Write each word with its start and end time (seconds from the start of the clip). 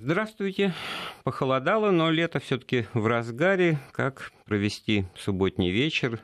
Здравствуйте. 0.00 0.74
Похолодало, 1.24 1.90
но 1.90 2.12
лето 2.12 2.38
все-таки 2.38 2.86
в 2.94 3.08
разгаре. 3.08 3.80
Как 3.90 4.30
провести 4.44 5.06
субботний 5.16 5.72
вечер, 5.72 6.20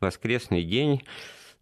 воскресный 0.00 0.64
день? 0.64 1.02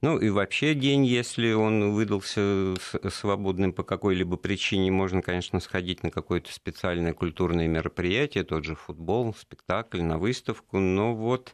Ну 0.01 0.17
и 0.17 0.31
вообще 0.31 0.75
день, 0.75 1.05
если 1.05 1.55
он 1.55 1.93
выдался 1.93 2.77
свободным 3.11 3.73
по 3.73 3.83
какой-либо 3.83 4.37
причине, 4.37 4.93
можно, 4.93 5.23
конечно, 5.23 5.59
сходить 5.59 6.05
на 6.05 6.13
какое-то 6.13 6.53
специальное 6.53 7.15
культурное 7.15 7.67
мероприятие, 7.67 8.45
тот 8.45 8.65
же 8.65 8.77
футбол, 8.77 9.35
спектакль, 9.35 10.03
на 10.03 10.19
выставку. 10.19 10.79
Но 10.79 11.17
вот 11.17 11.53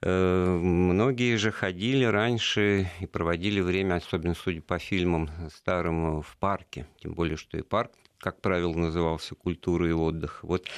э, 0.00 0.58
многие 0.58 1.36
же 1.36 1.52
ходили 1.52 2.04
раньше 2.04 2.90
и 3.00 3.04
проводили 3.04 3.60
время, 3.60 3.96
особенно 3.96 4.34
судя 4.34 4.62
по 4.62 4.78
фильмам 4.78 5.28
старым, 5.54 6.22
в 6.22 6.36
парке. 6.38 6.86
Тем 7.02 7.12
более, 7.12 7.36
что 7.36 7.58
и 7.58 7.62
парк, 7.62 7.92
как 8.18 8.40
правило, 8.40 8.72
назывался 8.74 9.34
культура 9.34 9.88
и 9.88 9.92
отдых. 9.92 10.40
Вот 10.42 10.68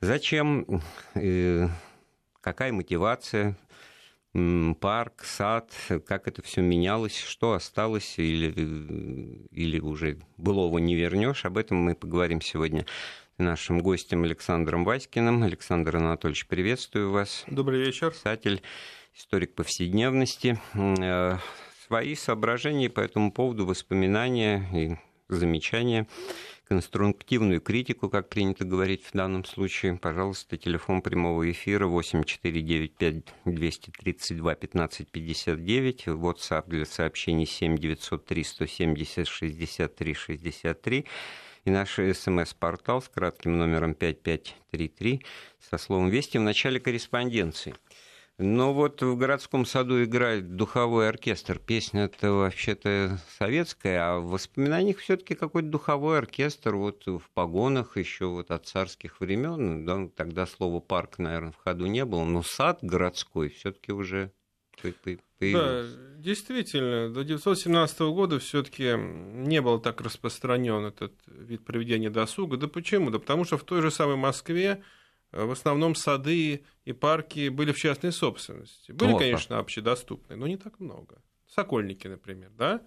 зачем, 0.00 0.82
э, 1.14 1.68
какая 2.40 2.72
мотивация 2.72 3.56
парк, 4.80 5.24
сад, 5.24 5.72
как 6.06 6.28
это 6.28 6.42
все 6.42 6.60
менялось, 6.60 7.18
что 7.18 7.54
осталось 7.54 8.18
или, 8.18 8.50
или 9.50 9.80
уже 9.80 10.18
былого 10.36 10.78
не 10.78 10.94
вернешь. 10.94 11.46
Об 11.46 11.56
этом 11.56 11.78
мы 11.78 11.94
поговорим 11.94 12.42
сегодня 12.42 12.84
нашим 13.38 13.80
гостем 13.80 14.24
Александром 14.24 14.84
Васькиным. 14.84 15.42
Александр 15.42 15.96
Анатольевич, 15.96 16.46
приветствую 16.46 17.12
вас. 17.12 17.44
Добрый 17.46 17.80
вечер. 17.80 18.10
Писатель, 18.10 18.60
историк 19.14 19.54
повседневности. 19.54 20.60
Э, 20.74 21.38
свои 21.86 22.14
соображения 22.14 22.90
по 22.90 23.00
этому 23.00 23.32
поводу, 23.32 23.64
воспоминания 23.64 24.68
и 24.74 24.96
замечания 25.28 26.06
конструктивную 26.68 27.60
критику, 27.60 28.10
как 28.10 28.28
принято 28.28 28.64
говорить 28.64 29.04
в 29.04 29.12
данном 29.12 29.44
случае, 29.44 29.96
пожалуйста, 29.96 30.56
телефон 30.56 31.00
прямого 31.00 31.48
эфира 31.50 31.86
8495 31.86 33.24
232 33.44 34.52
1559, 34.52 36.06
WhatsApp 36.08 36.64
для 36.68 36.84
сообщений 36.84 37.46
7 37.46 37.78
903 37.78 38.44
170 38.44 39.28
63 39.28 40.14
63 40.14 41.06
и 41.64 41.70
наш 41.70 41.94
смс-портал 41.94 43.00
с 43.00 43.08
кратким 43.08 43.58
номером 43.58 43.94
5533 43.94 45.24
со 45.70 45.78
словом 45.78 46.10
«Вести» 46.10 46.38
в 46.38 46.42
начале 46.42 46.80
корреспонденции– 46.80 47.74
но 48.38 48.74
вот 48.74 49.00
в 49.02 49.16
городском 49.16 49.64
саду 49.64 50.04
играет 50.04 50.56
духовой 50.56 51.08
оркестр. 51.08 51.58
Песня-то 51.58 52.32
вообще-то 52.32 53.18
советская, 53.38 54.00
а 54.02 54.18
в 54.18 54.28
воспоминаниях 54.28 54.98
все-таки 54.98 55.34
какой-то 55.34 55.68
духовой 55.68 56.18
оркестр 56.18 56.74
вот 56.74 57.06
в 57.06 57.22
погонах 57.32 57.96
еще 57.96 58.26
вот 58.26 58.50
от 58.50 58.66
царских 58.66 59.20
времен. 59.20 59.86
Да, 59.86 60.08
тогда 60.14 60.46
слово 60.46 60.80
парк, 60.80 61.18
наверное, 61.18 61.52
в 61.52 61.56
ходу 61.56 61.86
не 61.86 62.04
было, 62.04 62.24
но 62.24 62.42
сад 62.42 62.80
городской 62.82 63.48
все-таки 63.48 63.92
уже 63.92 64.32
появился. 65.38 65.88
Да, 65.88 66.22
действительно, 66.22 67.08
до 67.08 67.20
1917 67.20 68.00
года 68.00 68.38
все-таки 68.38 68.94
не 68.96 69.62
был 69.62 69.80
так 69.80 70.02
распространен 70.02 70.84
этот 70.84 71.14
вид 71.26 71.64
проведения 71.64 72.10
досуга. 72.10 72.58
Да 72.58 72.68
почему? 72.68 73.10
Да 73.10 73.18
потому 73.18 73.44
что 73.44 73.56
в 73.56 73.64
той 73.64 73.80
же 73.80 73.90
самой 73.90 74.16
Москве 74.16 74.82
в 75.44 75.50
основном 75.50 75.94
сады 75.94 76.64
и 76.84 76.92
парки 76.92 77.48
были 77.48 77.72
в 77.72 77.78
частной 77.78 78.12
собственности. 78.12 78.92
Были, 78.92 79.12
вот 79.12 79.18
конечно, 79.18 79.58
общедоступные, 79.58 80.36
но 80.36 80.46
не 80.46 80.56
так 80.56 80.80
много. 80.80 81.22
Сокольники, 81.46 82.06
например, 82.08 82.50
да? 82.56 82.80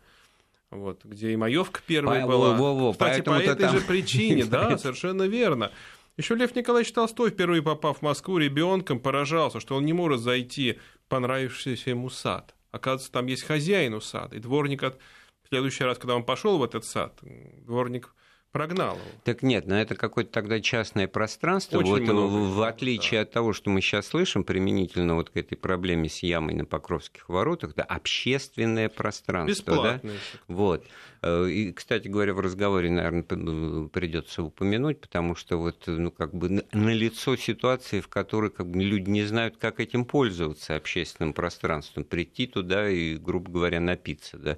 Вот, 0.69 1.03
где 1.03 1.31
и 1.31 1.35
маевка 1.35 1.81
первая 1.85 2.21
по, 2.21 2.27
была. 2.27 2.55
Во, 2.55 2.75
во, 2.75 2.91
Кстати, 2.91 3.21
по 3.21 3.31
этой 3.31 3.55
там... 3.55 3.77
же 3.77 3.81
причине, 3.81 4.45
да, 4.49 4.77
совершенно 4.77 5.23
верно. 5.23 5.71
Еще 6.17 6.35
Лев 6.35 6.55
Николаевич 6.55 6.91
Толстой, 6.91 7.29
впервые 7.29 7.61
попав 7.61 7.99
в 7.99 8.01
Москву 8.01 8.37
ребенком, 8.37 8.99
поражался, 8.99 9.59
что 9.59 9.75
он 9.75 9.85
не 9.85 9.93
может 9.93 10.19
зайти 10.19 10.79
в 11.05 11.09
понравившийся 11.09 11.91
ему 11.91 12.09
сад. 12.09 12.55
Оказывается, 12.71 13.11
там 13.11 13.25
есть 13.27 13.43
хозяин 13.43 13.93
у 13.93 14.01
сада. 14.01 14.35
И 14.35 14.39
дворник 14.39 14.83
от... 14.83 14.99
в 15.43 15.47
следующий 15.47 15.83
раз, 15.83 15.97
когда 15.97 16.15
он 16.15 16.23
пошел 16.23 16.57
в 16.57 16.63
этот 16.63 16.85
сад, 16.85 17.17
дворник 17.21 18.13
прогнал 18.51 18.95
его. 18.95 19.05
Так 19.23 19.43
нет, 19.43 19.67
но 19.67 19.79
это 19.79 19.95
какое-то 19.95 20.31
тогда 20.31 20.59
частное 20.59 21.07
пространство. 21.07 21.77
Очень 21.77 21.89
вот 21.89 22.01
много, 22.01 22.33
в 22.33 22.61
отличие 22.63 23.19
да. 23.19 23.23
от 23.23 23.31
того, 23.31 23.53
что 23.53 23.69
мы 23.69 23.81
сейчас 23.81 24.07
слышим, 24.07 24.43
применительно 24.43 25.15
вот 25.15 25.29
к 25.29 25.37
этой 25.37 25.55
проблеме 25.55 26.09
с 26.09 26.23
ямой 26.23 26.55
на 26.55 26.65
Покровских 26.65 27.29
воротах, 27.29 27.75
да, 27.75 27.83
общественное 27.83 28.89
пространство. 28.89 29.83
Да? 29.83 30.01
Вот. 30.47 30.85
Э, 31.21 31.47
и, 31.47 31.71
кстати 31.73 32.07
говоря, 32.07 32.33
в 32.33 32.39
разговоре, 32.39 32.89
наверное, 32.89 33.23
придется 33.23 34.43
упомянуть, 34.43 35.01
потому 35.01 35.35
что 35.35 35.57
вот, 35.57 35.83
ну, 35.87 36.11
как 36.11 36.33
бы 36.33 36.49
на 36.49 36.89
лицо 36.93 37.35
ситуации, 37.35 37.99
в 37.99 38.07
которой 38.07 38.51
как 38.51 38.67
бы, 38.67 38.81
люди 38.81 39.09
не 39.09 39.23
знают, 39.23 39.57
как 39.57 39.79
этим 39.79 40.05
пользоваться 40.05 40.75
общественным 40.75 41.33
пространством, 41.33 42.03
прийти 42.03 42.47
туда 42.47 42.89
и, 42.89 43.15
грубо 43.17 43.51
говоря, 43.51 43.79
напиться, 43.79 44.37
да. 44.37 44.57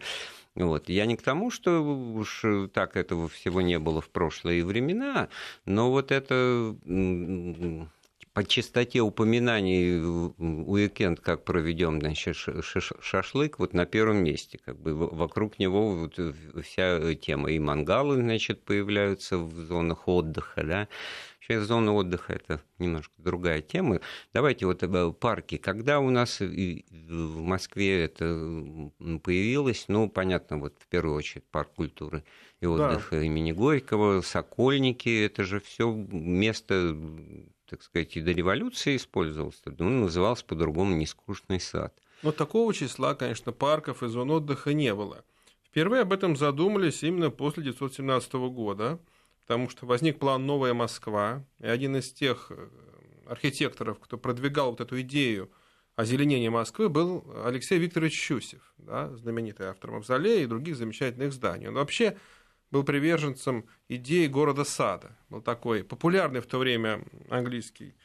Вот. 0.55 0.89
Я 0.89 1.05
не 1.05 1.15
к 1.15 1.21
тому, 1.21 1.49
что 1.49 1.81
уж 1.81 2.43
так 2.73 2.97
этого 2.97 3.27
всего 3.29 3.61
не 3.61 3.79
было 3.79 4.01
в 4.01 4.09
прошлые 4.09 4.65
времена, 4.65 5.29
но 5.65 5.91
вот 5.91 6.11
это 6.11 6.75
по 8.33 8.43
частоте 8.43 9.01
упоминаний 9.01 9.99
уикенд, 9.99 11.19
как 11.19 11.43
проведем 11.43 11.99
значит, 11.99 12.37
шашлык, 13.01 13.59
вот 13.59 13.73
на 13.73 13.85
первом 13.85 14.23
месте. 14.23 14.59
Как 14.63 14.79
бы 14.79 14.95
вокруг 14.95 15.59
него 15.59 15.95
вот 15.95 16.19
вся 16.63 17.13
тема. 17.15 17.51
И 17.51 17.59
мангалы, 17.59 18.15
значит, 18.15 18.63
появляются 18.63 19.37
в 19.37 19.53
зонах 19.65 20.07
отдыха, 20.07 20.63
да, 20.63 20.87
Сейчас 21.41 21.63
зона 21.63 21.91
отдыха– 21.93 22.33
это 22.35 22.61
немножко 22.77 23.13
другая 23.17 23.61
тема. 23.61 23.99
Давайте 24.31 24.67
вот 24.67 24.83
э, 24.83 25.11
парки. 25.11 25.57
Когда 25.57 25.99
у 25.99 26.11
нас 26.11 26.39
в 26.39 27.41
Москве 27.41 28.05
это 28.05 28.25
появилось, 29.23 29.85
ну, 29.87 30.07
понятно, 30.07 30.59
вот 30.59 30.75
в 30.79 30.87
первую 30.87 31.17
очередь 31.17 31.43
парк 31.51 31.71
культуры 31.75 32.23
и 32.61 32.67
отдыха 32.67 33.15
да. 33.15 33.23
имени 33.23 33.53
Горького, 33.53 34.21
Сокольники, 34.21 35.25
это 35.25 35.43
же 35.43 35.59
все 35.59 35.91
место 35.91 36.95
так 37.71 37.81
сказать, 37.81 38.15
и 38.15 38.21
до 38.21 38.31
революции 38.31 38.95
использовался, 38.95 39.61
ну, 39.77 39.89
назывался 39.89 40.45
по-другому 40.45 40.95
«Нескучный 40.95 41.59
сад». 41.59 41.97
Но 42.21 42.31
такого 42.31 42.71
числа, 42.73 43.15
конечно, 43.15 43.51
парков 43.51 44.03
и 44.03 44.07
зон 44.07 44.29
отдыха 44.29 44.73
не 44.73 44.93
было. 44.93 45.25
Впервые 45.65 46.03
об 46.03 46.13
этом 46.13 46.35
задумались 46.35 47.01
именно 47.01 47.31
после 47.31 47.61
1917 47.61 48.33
года– 48.33 48.99
потому 49.51 49.69
что 49.69 49.85
возник 49.85 50.17
план 50.17 50.45
«Новая 50.45 50.73
Москва», 50.73 51.43
и 51.59 51.67
один 51.67 51.97
из 51.97 52.13
тех 52.13 52.51
э, 52.51 52.69
архитекторов, 53.25 53.99
кто 53.99 54.17
продвигал 54.17 54.71
вот 54.71 54.79
эту 54.79 55.01
идею 55.01 55.51
озеленения 55.97 56.49
Москвы, 56.49 56.87
был 56.87 57.25
Алексей 57.43 57.77
Викторович 57.77 58.13
Щусев, 58.13 58.61
да, 58.77 59.13
знаменитый 59.17 59.67
автор 59.67 59.91
«Мавзолея» 59.91 60.43
и 60.43 60.47
других 60.47 60.77
замечательных 60.77 61.33
зданий. 61.33 61.67
Он 61.67 61.73
вообще 61.73 62.17
был 62.71 62.83
приверженцем 62.83 63.65
идеи 63.89 64.27
города-сада. 64.27 65.17
Был 65.29 65.41
такой 65.41 65.83
популярный 65.83 66.41
в 66.41 66.47
то 66.47 66.57
время 66.57 67.03
английский 67.29 67.95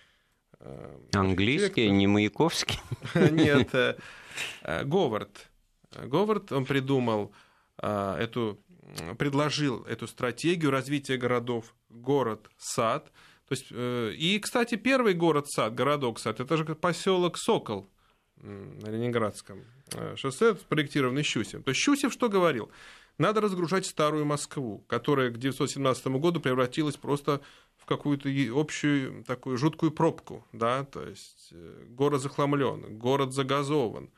э, 0.60 0.98
Английский, 1.12 1.90
не 1.90 2.06
Маяковский? 2.06 2.78
Нет, 3.14 3.74
э, 4.62 4.84
Говард. 4.84 5.50
Говард, 5.92 6.52
он 6.52 6.64
придумал 6.66 7.32
эту 7.78 8.58
предложил 9.18 9.82
эту 9.82 10.06
стратегию 10.06 10.70
развития 10.70 11.16
городов 11.16 11.74
город-сад. 11.88 13.10
То 13.48 13.52
есть, 13.52 13.66
э, 13.70 14.12
и, 14.16 14.38
кстати, 14.38 14.74
первый 14.76 15.14
город-сад, 15.14 15.74
городок-сад, 15.74 16.40
это 16.40 16.56
же 16.56 16.64
поселок 16.74 17.38
Сокол 17.38 17.88
на 18.36 18.90
Ленинградском 18.90 19.64
э, 19.92 20.16
шоссе, 20.16 20.54
проектированный 20.54 21.22
Щусев. 21.22 21.62
То 21.64 21.70
есть 21.70 21.80
Щусев 21.80 22.12
что 22.12 22.28
говорил? 22.28 22.70
Надо 23.18 23.40
разгружать 23.40 23.86
старую 23.86 24.26
Москву, 24.26 24.84
которая 24.88 25.30
к 25.30 25.38
1917 25.38 26.06
году 26.18 26.40
превратилась 26.40 26.96
просто 26.96 27.40
в 27.76 27.86
какую-то 27.86 28.28
общую 28.54 29.24
такую 29.24 29.56
жуткую 29.56 29.92
пробку, 29.92 30.44
да, 30.52 30.84
то 30.84 31.06
есть 31.06 31.50
э, 31.52 31.84
город 31.88 32.20
захламлен, 32.20 32.98
город 32.98 33.32
загазован, 33.32 34.10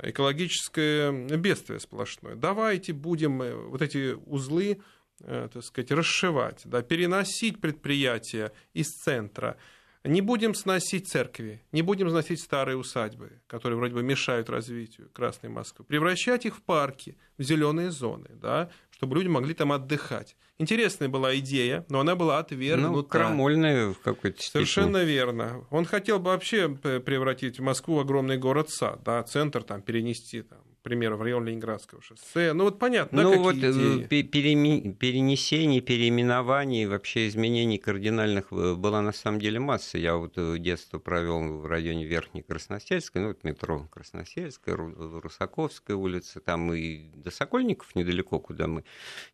экологическое 0.00 1.12
бедствие 1.36 1.78
сплошное. 1.78 2.34
Давайте 2.34 2.92
будем 2.92 3.42
э, 3.42 3.54
вот 3.54 3.82
эти 3.82 4.14
узлы 4.26 4.80
э, 5.20 5.48
так 5.52 5.62
сказать, 5.62 5.92
расшивать, 5.92 6.62
да, 6.64 6.82
переносить 6.82 7.60
предприятия 7.60 8.52
из 8.72 8.88
центра. 8.88 9.56
Не 10.04 10.20
будем 10.20 10.54
сносить 10.54 11.08
церкви, 11.08 11.62
не 11.70 11.82
будем 11.82 12.10
сносить 12.10 12.40
старые 12.40 12.76
усадьбы, 12.76 13.40
которые 13.46 13.78
вроде 13.78 13.94
бы 13.94 14.02
мешают 14.02 14.50
развитию 14.50 15.08
Красной 15.12 15.48
Москвы. 15.48 15.84
Превращать 15.84 16.44
их 16.44 16.56
в 16.56 16.62
парки, 16.62 17.16
в 17.38 17.42
зеленые 17.42 17.92
зоны, 17.92 18.30
да, 18.32 18.70
чтобы 18.90 19.16
люди 19.16 19.28
могли 19.28 19.54
там 19.54 19.70
отдыхать. 19.70 20.36
Интересная 20.58 21.08
была 21.08 21.36
идея, 21.38 21.86
но 21.88 22.00
она 22.00 22.16
была 22.16 22.38
отвергнута. 22.38 22.92
Ну, 22.92 23.04
крамольная 23.04 23.92
в 23.92 24.00
какой-то 24.00 24.38
степени. 24.38 24.64
Совершенно 24.64 25.04
верно. 25.04 25.66
Он 25.70 25.84
хотел 25.84 26.18
бы 26.18 26.26
вообще 26.30 26.68
превратить 26.68 27.60
Москву 27.60 27.96
в 27.96 28.00
огромный 28.00 28.38
город-сад, 28.38 29.02
да, 29.04 29.22
центр 29.22 29.62
там 29.62 29.82
перенести 29.82 30.42
там, 30.42 30.62
примеру, 30.82 31.16
в 31.16 31.22
район 31.22 31.44
Ленинградского 31.44 32.02
шоссе. 32.02 32.52
Ну 32.52 32.64
вот 32.64 32.78
понятно, 32.78 33.22
ну, 33.22 33.32
да, 33.32 33.38
вот 33.38 33.54
идеи? 33.56 34.22
перенесений, 34.22 35.80
переименований, 35.80 36.86
вообще 36.86 37.28
изменений 37.28 37.78
кардинальных 37.78 38.50
была 38.50 39.02
на 39.02 39.12
самом 39.12 39.40
деле 39.40 39.60
масса. 39.60 39.98
Я 39.98 40.16
вот 40.16 40.34
детство 40.60 40.98
провел 40.98 41.60
в 41.60 41.66
районе 41.66 42.04
Верхней 42.04 42.42
Красносельской, 42.42 43.22
ну 43.22 43.28
вот 43.28 43.44
метро 43.44 43.88
Красносельская, 43.90 44.76
Русаковская 44.76 45.96
улица, 45.96 46.40
там 46.40 46.72
и 46.72 47.10
до 47.14 47.30
Сокольников 47.30 47.94
недалеко, 47.94 48.38
куда 48.38 48.66
мы 48.66 48.84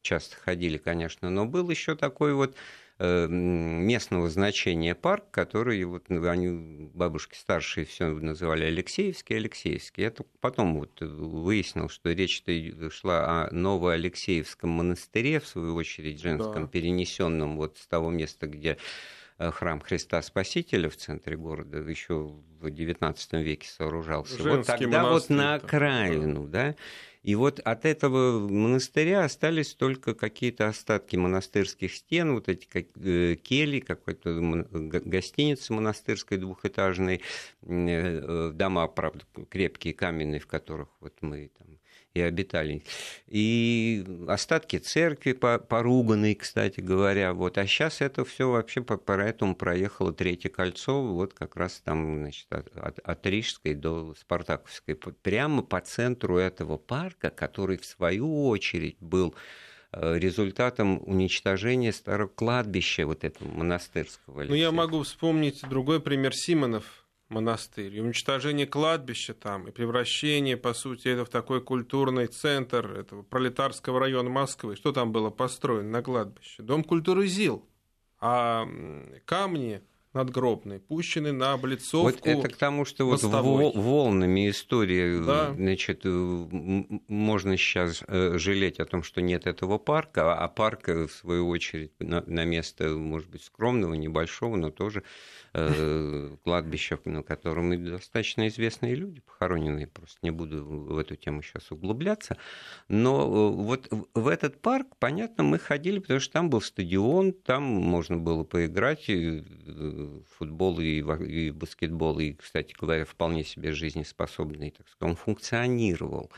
часто 0.02 0.36
ходили, 0.36 0.78
конечно, 0.78 1.30
но 1.30 1.46
был 1.46 1.70
еще 1.70 1.94
такой 1.96 2.34
вот 2.34 2.56
Э, 2.56 2.87
местного 2.98 4.28
значения 4.28 4.94
парк, 4.96 5.24
который 5.30 5.84
вот 5.84 6.08
ну, 6.08 6.28
они, 6.28 6.90
бабушки 6.94 7.36
старшие, 7.36 7.86
все 7.86 8.08
называли 8.08 8.64
Алексеевский, 8.64 9.36
Алексеевский. 9.36 10.02
Я 10.02 10.10
только 10.10 10.30
потом 10.40 10.80
вот 10.80 11.00
выяснил, 11.00 11.88
что 11.88 12.10
речь-то 12.10 12.90
шла 12.90 13.44
о 13.44 13.54
Новоалексеевском 13.54 14.70
монастыре, 14.70 15.38
в 15.38 15.46
свою 15.46 15.76
очередь, 15.76 16.20
женском, 16.20 16.64
да. 16.64 16.68
перенесенном 16.68 17.56
вот 17.56 17.78
с 17.78 17.86
того 17.86 18.10
места, 18.10 18.48
где 18.48 18.78
э, 19.38 19.52
храм 19.52 19.80
Христа 19.80 20.20
Спасителя 20.20 20.90
в 20.90 20.96
центре 20.96 21.36
города 21.36 21.78
еще 21.78 22.34
в 22.60 22.66
XIX 22.66 23.42
веке 23.42 23.68
сооружался. 23.68 24.42
Женский 24.42 24.56
вот 24.56 24.66
тогда 24.66 25.08
вот 25.08 25.28
на 25.28 25.54
окраину, 25.54 26.48
да. 26.48 26.70
да 26.70 26.76
и 27.22 27.34
вот 27.34 27.60
от 27.60 27.84
этого 27.84 28.48
монастыря 28.48 29.24
остались 29.24 29.74
только 29.74 30.14
какие-то 30.14 30.68
остатки 30.68 31.16
монастырских 31.16 31.94
стен, 31.94 32.34
вот 32.34 32.48
эти 32.48 32.66
как, 32.66 32.86
э, 32.96 33.36
кели, 33.36 33.80
какой-то 33.80 34.66
гостиница 34.70 35.72
монастырской 35.72 36.38
двухэтажной, 36.38 37.22
э, 37.62 38.50
дома, 38.54 38.86
правда, 38.88 39.24
крепкие, 39.48 39.94
каменные, 39.94 40.40
в 40.40 40.46
которых 40.46 40.88
вот 41.00 41.14
мы 41.20 41.50
там 41.58 41.77
и 42.18 42.22
обитали. 42.22 42.82
И 43.26 44.04
остатки 44.26 44.78
церкви 44.78 45.32
поруганные, 45.32 46.34
кстати 46.34 46.80
говоря. 46.80 47.32
Вот. 47.32 47.58
А 47.58 47.66
сейчас 47.66 48.00
это 48.00 48.24
все 48.24 48.50
вообще 48.50 48.82
по, 48.82 48.96
поэтому 48.96 49.54
проехало 49.54 50.12
Третье 50.12 50.48
кольцо, 50.48 51.02
вот 51.02 51.34
как 51.34 51.56
раз 51.56 51.80
там 51.84 52.18
значит, 52.18 52.46
от, 52.52 52.76
от, 52.76 52.98
от 52.98 53.26
Рижской 53.26 53.74
до 53.74 54.14
Спартаковской, 54.18 54.94
прямо 54.94 55.62
по 55.62 55.80
центру 55.80 56.38
этого 56.38 56.76
парка, 56.76 57.30
который 57.30 57.78
в 57.78 57.84
свою 57.84 58.48
очередь 58.48 58.96
был 59.00 59.34
э, 59.92 60.18
результатом 60.18 61.00
уничтожения 61.06 61.92
старого 61.92 62.28
кладбища 62.28 63.06
вот 63.06 63.24
этого 63.24 63.48
монастырского. 63.48 64.44
Ну, 64.44 64.54
я 64.54 64.72
могу 64.72 65.02
вспомнить 65.02 65.62
другой 65.68 66.00
пример 66.00 66.34
Симонов, 66.34 67.04
монастырь, 67.28 67.94
и 67.94 68.00
уничтожение 68.00 68.66
кладбища 68.66 69.34
там, 69.34 69.68
и 69.68 69.70
превращение, 69.70 70.56
по 70.56 70.72
сути, 70.74 71.08
это 71.08 71.24
в 71.24 71.28
такой 71.28 71.60
культурный 71.60 72.26
центр 72.26 72.90
этого 72.92 73.22
пролетарского 73.22 74.00
района 74.00 74.30
Москвы. 74.30 74.76
Что 74.76 74.92
там 74.92 75.12
было 75.12 75.30
построено 75.30 75.90
на 75.90 76.02
кладбище? 76.02 76.62
Дом 76.62 76.84
культуры 76.84 77.26
ЗИЛ. 77.26 77.68
А 78.20 78.66
камни 79.24 79.82
надгробные, 80.12 80.80
пущены 80.80 81.32
на 81.32 81.52
облицовку. 81.52 82.06
Вот 82.06 82.20
это 82.26 82.48
к 82.48 82.56
тому, 82.56 82.84
что 82.84 83.06
вот 83.06 83.22
волнами 83.22 84.50
истории, 84.50 85.24
да. 85.24 85.52
значит, 85.54 86.02
можно 86.04 87.56
сейчас 87.56 88.02
э, 88.06 88.38
жалеть 88.38 88.80
о 88.80 88.86
том, 88.86 89.02
что 89.02 89.20
нет 89.20 89.46
этого 89.46 89.78
парка, 89.78 90.34
а 90.34 90.48
парк, 90.48 90.88
в 90.88 91.08
свою 91.08 91.48
очередь, 91.48 91.92
на, 91.98 92.22
на 92.26 92.44
место, 92.44 92.90
может 92.90 93.28
быть, 93.28 93.42
скромного, 93.42 93.94
небольшого, 93.94 94.56
но 94.56 94.70
тоже 94.70 95.02
э, 95.52 96.36
кладбища, 96.44 96.98
на 97.04 97.22
котором 97.22 97.72
и 97.72 97.76
достаточно 97.76 98.48
известные 98.48 98.94
люди 98.94 99.20
похоронены, 99.20 99.86
просто 99.86 100.18
не 100.22 100.30
буду 100.30 100.64
в 100.64 100.98
эту 100.98 101.16
тему 101.16 101.42
сейчас 101.42 101.70
углубляться. 101.70 102.36
Но 102.88 103.22
э, 103.22 103.50
вот 103.50 103.88
в 104.14 104.28
этот 104.28 104.60
парк, 104.60 104.86
понятно, 104.98 105.44
мы 105.44 105.58
ходили, 105.58 105.98
потому 105.98 106.20
что 106.20 106.32
там 106.32 106.50
был 106.50 106.60
стадион, 106.60 107.32
там 107.32 107.62
можно 107.62 108.16
было 108.16 108.44
поиграть 108.44 109.08
э, 109.08 109.42
футбол 110.38 110.78
и 110.80 110.98
и 110.98 111.50
баскетбол, 111.50 112.18
и, 112.18 112.32
кстати 112.32 112.74
говоря, 112.78 113.04
вполне 113.04 113.44
себе 113.44 113.72
жизнеспособный, 113.72 114.70
так 114.70 114.88
сказать, 114.88 115.10
он 115.10 115.16
функционировал. 115.16 116.30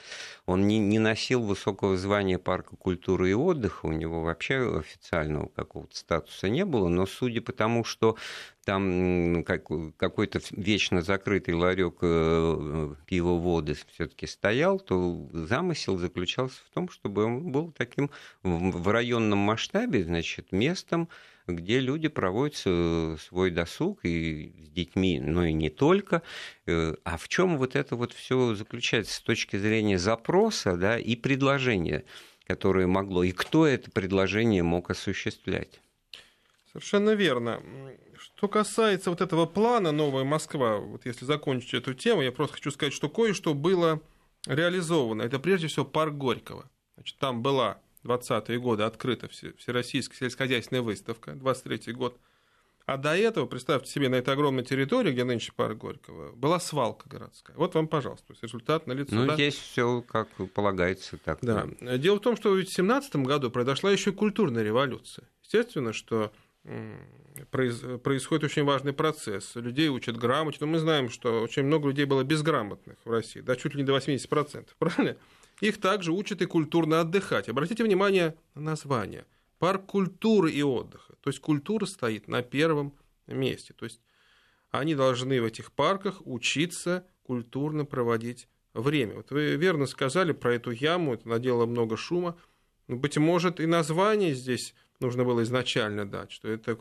Он 0.46 0.66
не, 0.66 0.78
не 0.78 0.98
носил 0.98 1.42
высокого 1.42 1.96
звания 1.96 2.38
парка 2.38 2.76
культуры 2.76 3.30
и 3.30 3.34
отдыха, 3.34 3.86
у 3.86 3.92
него 3.92 4.22
вообще 4.22 4.78
официального 4.78 5.48
какого-то 5.48 5.96
статуса 5.96 6.48
не 6.48 6.64
было, 6.64 6.88
но 6.88 7.06
судя 7.06 7.40
по 7.40 7.52
тому, 7.52 7.84
что 7.84 8.16
там 8.64 9.42
какой-то 9.44 10.40
вечно 10.50 11.02
закрытый 11.02 11.54
ларек 11.54 11.96
э, 12.02 12.94
пивоводы 13.06 13.76
все-таки 13.92 14.26
стоял, 14.26 14.78
то 14.78 15.28
замысел 15.32 15.96
заключался 15.96 16.60
в 16.66 16.74
том, 16.74 16.88
чтобы 16.88 17.24
он 17.24 17.50
был 17.50 17.72
таким 17.72 18.10
в 18.42 18.88
районном 18.88 19.38
масштабе, 19.38 20.04
значит, 20.04 20.52
местом, 20.52 21.08
где 21.56 21.80
люди 21.80 22.08
проводят 22.08 22.56
свой 22.56 23.50
досуг 23.50 24.00
и 24.04 24.52
с 24.64 24.68
детьми, 24.70 25.20
но 25.20 25.44
и 25.44 25.52
не 25.52 25.70
только. 25.70 26.22
Э, 26.66 26.94
а 27.04 27.16
в 27.16 27.28
чем 27.28 27.58
вот 27.58 27.76
это 27.76 27.96
вот 27.96 28.12
все 28.12 28.54
заключается 28.54 29.14
с 29.14 29.20
точки 29.20 29.56
зрения 29.56 29.98
запроса 29.98 30.76
да, 30.76 30.98
и 30.98 31.16
предложения, 31.16 32.04
которое 32.46 32.86
могло, 32.86 33.22
и 33.22 33.32
кто 33.32 33.66
это 33.66 33.90
предложение 33.90 34.62
мог 34.62 34.90
осуществлять? 34.90 35.80
Совершенно 36.72 37.10
верно. 37.10 37.62
Что 38.16 38.48
касается 38.48 39.10
вот 39.10 39.20
этого 39.20 39.46
плана 39.46 39.92
«Новая 39.92 40.24
Москва», 40.24 40.78
вот 40.78 41.04
если 41.06 41.24
закончить 41.24 41.74
эту 41.74 41.94
тему, 41.94 42.22
я 42.22 42.32
просто 42.32 42.56
хочу 42.56 42.70
сказать, 42.70 42.92
что 42.92 43.08
кое-что 43.08 43.54
было 43.54 44.00
реализовано. 44.46 45.22
Это 45.22 45.38
прежде 45.38 45.66
всего 45.66 45.84
парк 45.84 46.14
Горького. 46.14 46.70
Значит, 46.96 47.18
там 47.18 47.42
была 47.42 47.80
20-е 48.04 48.58
годы 48.58 48.84
открыта 48.84 49.28
Всероссийская 49.28 50.16
сельскохозяйственная 50.18 50.82
выставка, 50.82 51.32
23-й 51.32 51.92
год. 51.92 52.18
А 52.86 52.96
до 52.96 53.16
этого, 53.16 53.46
представьте 53.46 53.88
себе, 53.88 54.08
на 54.08 54.16
этой 54.16 54.34
огромной 54.34 54.64
территории, 54.64 55.12
где 55.12 55.22
нынче 55.22 55.52
парк 55.54 55.78
Горького, 55.78 56.32
была 56.32 56.58
свалка 56.58 57.08
городская. 57.08 57.56
Вот 57.56 57.74
вам, 57.74 57.86
пожалуйста, 57.86 58.26
то 58.28 58.32
есть 58.32 58.42
результат 58.42 58.86
на 58.86 58.92
лицо. 58.92 59.14
Ну, 59.14 59.26
да? 59.26 59.34
здесь 59.34 59.54
все 59.54 60.02
как 60.02 60.28
полагается 60.54 61.16
так. 61.18 61.38
Да. 61.42 61.68
Дело 61.98 62.16
в 62.16 62.20
том, 62.20 62.36
что 62.36 62.50
в 62.50 62.54
2017 62.54 63.16
году 63.16 63.50
произошла 63.50 63.92
еще 63.92 64.10
культурная 64.10 64.64
революция. 64.64 65.28
Естественно, 65.42 65.92
что 65.92 66.32
происходит 67.50 68.44
очень 68.44 68.64
важный 68.64 68.92
процесс. 68.92 69.54
Людей 69.54 69.88
учат 69.88 70.16
грамоте, 70.16 70.58
но 70.60 70.66
мы 70.66 70.78
знаем, 70.78 71.10
что 71.10 71.42
очень 71.42 71.64
много 71.64 71.88
людей 71.88 72.04
было 72.04 72.22
безграмотных 72.24 72.96
в 73.04 73.10
России, 73.10 73.40
да, 73.40 73.56
чуть 73.56 73.74
ли 73.74 73.82
не 73.82 73.86
до 73.86 73.96
80%, 73.96 74.66
правильно? 74.78 75.16
Их 75.60 75.78
также 75.78 76.12
учат 76.12 76.42
и 76.42 76.46
культурно 76.46 77.00
отдыхать. 77.00 77.48
Обратите 77.48 77.84
внимание 77.84 78.34
на 78.54 78.62
название. 78.62 79.26
Парк 79.58 79.86
культуры 79.86 80.50
и 80.50 80.62
отдыха. 80.62 81.14
То 81.20 81.28
есть 81.28 81.40
культура 81.40 81.84
стоит 81.84 82.28
на 82.28 82.42
первом 82.42 82.94
месте. 83.26 83.74
То 83.74 83.84
есть 83.84 84.00
они 84.70 84.94
должны 84.94 85.40
в 85.40 85.44
этих 85.44 85.72
парках 85.72 86.22
учиться 86.24 87.06
культурно 87.22 87.84
проводить 87.84 88.48
время. 88.74 89.16
Вот 89.16 89.30
вы 89.30 89.56
верно 89.56 89.86
сказали 89.86 90.32
про 90.32 90.54
эту 90.54 90.70
яму, 90.70 91.14
это 91.14 91.28
наделало 91.28 91.66
много 91.66 91.96
шума. 91.96 92.36
Быть 92.88 93.18
может, 93.18 93.60
и 93.60 93.66
название 93.66 94.34
здесь 94.34 94.74
нужно 95.00 95.24
было 95.24 95.42
изначально 95.42 96.08
дать, 96.08 96.32
что 96.32 96.48
это 96.48 96.78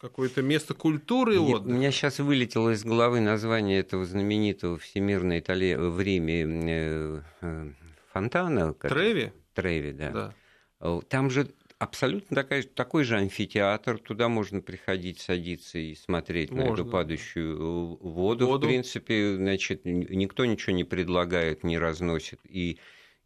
какое-то 0.00 0.42
место 0.42 0.74
культуры 0.74 1.36
и 1.36 1.38
отдыха. 1.38 1.74
У 1.74 1.78
меня 1.78 1.90
сейчас 1.90 2.18
вылетело 2.18 2.70
из 2.70 2.84
головы 2.84 3.20
название 3.20 3.80
этого 3.80 4.04
знаменитого 4.04 4.78
всемирной 4.78 5.40
Италии 5.40 5.74
в 5.74 6.00
Риме 6.00 6.44
э, 6.44 7.22
э, 7.40 7.72
фонтана. 8.18 8.74
Треви? 8.74 9.32
Треви, 9.54 9.92
да. 9.92 10.32
да. 10.80 11.00
Там 11.08 11.30
же 11.30 11.48
абсолютно 11.78 12.34
такая, 12.34 12.62
такой 12.62 13.04
же 13.04 13.16
амфитеатр, 13.16 13.98
туда 13.98 14.28
можно 14.28 14.60
приходить, 14.60 15.20
садиться 15.20 15.78
и 15.78 15.94
смотреть 15.94 16.50
можно. 16.50 16.70
на 16.70 16.74
эту 16.74 16.86
падающую 16.86 17.56
воду. 18.00 18.46
воду. 18.46 18.66
В 18.66 18.68
принципе, 18.68 19.36
значит, 19.36 19.84
никто 19.84 20.44
ничего 20.44 20.74
не 20.74 20.84
предлагает, 20.84 21.64
не 21.64 21.78
разносит. 21.78 22.40
И 22.44 22.78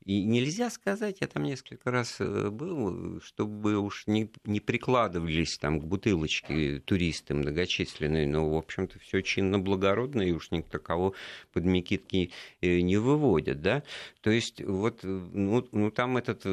и 0.04 0.24
нельзя 0.24 0.70
сказать, 0.70 1.18
я 1.20 1.26
там 1.28 1.44
несколько 1.44 1.90
раз 1.90 2.16
э, 2.18 2.50
был, 2.50 3.20
чтобы 3.20 3.78
уж 3.78 4.06
не, 4.06 4.30
не 4.44 4.60
прикладывались 4.60 5.58
там 5.58 5.80
к 5.80 5.84
бутылочке 5.84 6.80
туристы 6.80 7.34
многочисленные, 7.34 8.26
но, 8.26 8.48
в 8.48 8.56
общем-то, 8.56 8.98
все 8.98 9.20
чинно-благородно, 9.20 10.22
и 10.22 10.32
уж 10.32 10.50
никто 10.50 10.78
кого 10.78 11.14
под 11.52 11.64
Микитки 11.64 12.32
э, 12.60 12.80
не 12.80 12.96
выводят, 12.96 13.60
да. 13.60 13.82
То 14.20 14.30
есть 14.30 14.62
вот, 14.62 15.00
э, 15.04 15.06
ну, 15.06 15.66
ну 15.72 15.90
там 15.90 16.16
этот 16.16 16.44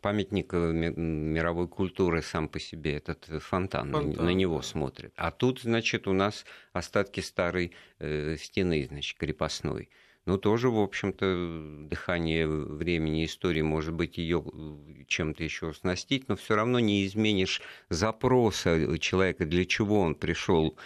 памятник 0.00 0.52
мировой 0.52 1.68
культуры 1.68 2.22
сам 2.22 2.48
по 2.48 2.58
себе, 2.58 2.96
этот 2.96 3.24
фонтан, 3.42 3.92
фонтан 3.92 4.24
на 4.24 4.30
него 4.30 4.62
смотрит. 4.62 5.12
А 5.16 5.30
тут, 5.30 5.60
значит, 5.60 6.06
у 6.08 6.12
нас 6.12 6.44
остатки 6.72 7.20
старой 7.20 7.72
э, 7.98 8.36
стены, 8.38 8.86
значит, 8.88 9.18
крепостной 9.18 9.90
но 10.26 10.36
тоже, 10.36 10.70
в 10.70 10.78
общем-то, 10.78 11.86
дыхание 11.88 12.46
времени 12.46 13.24
истории, 13.24 13.62
может 13.62 13.94
быть, 13.94 14.18
ее 14.18 14.44
э, 14.44 15.04
чем-то 15.06 15.42
еще 15.42 15.70
оснастить, 15.70 16.28
но 16.28 16.36
все 16.36 16.54
равно 16.56 16.78
не 16.78 17.06
изменишь 17.06 17.62
запроса 17.88 18.98
человека, 18.98 19.46
для 19.46 19.64
чего 19.64 20.00
он 20.00 20.14
пришел 20.14 20.76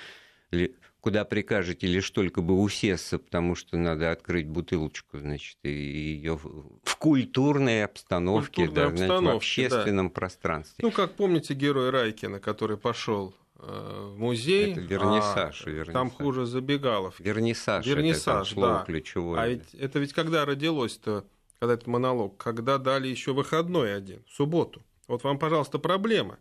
куда 1.04 1.26
прикажете 1.26 1.86
лишь 1.86 2.08
только 2.08 2.40
бы 2.40 2.58
усесться, 2.58 3.18
потому 3.18 3.54
что 3.54 3.76
надо 3.76 4.10
открыть 4.10 4.46
бутылочку, 4.46 5.18
значит, 5.18 5.58
и 5.62 5.68
ее 5.68 6.38
в 6.38 6.96
культурной 6.96 7.84
обстановке, 7.84 8.64
Культурной 8.64 8.74
да, 8.74 8.86
обстановке 8.86 9.18
знаете, 9.18 9.32
в 9.32 9.36
общественном 9.36 10.08
да. 10.08 10.14
пространстве. 10.14 10.76
Ну, 10.82 10.90
как 10.90 11.14
помните 11.14 11.52
герой 11.52 11.90
Райкина, 11.90 12.40
который 12.40 12.78
пошел 12.78 13.34
в 13.66 14.18
музей. 14.18 14.72
Это 14.72 14.80
вернисаж, 14.80 15.66
а 15.66 15.70
вернисаж. 15.70 15.92
Там 15.92 16.10
хуже 16.10 16.46
забегалов. 16.46 17.18
Вернисаж, 17.20 17.86
вернисаж 17.86 18.46
это 18.46 18.54
слово 18.54 18.78
да. 18.78 18.84
ключевое. 18.84 19.40
А 19.40 19.48
ведь, 19.48 19.74
это 19.74 19.98
ведь 19.98 20.12
когда 20.12 20.44
родилось-то, 20.44 21.24
когда 21.58 21.74
этот 21.74 21.86
монолог, 21.86 22.36
когда 22.36 22.78
дали 22.78 23.08
еще 23.08 23.32
выходной 23.32 23.94
один, 23.94 24.22
в 24.26 24.32
субботу. 24.32 24.82
Вот 25.08 25.24
вам, 25.24 25.38
пожалуйста, 25.38 25.78
проблема. 25.78 26.34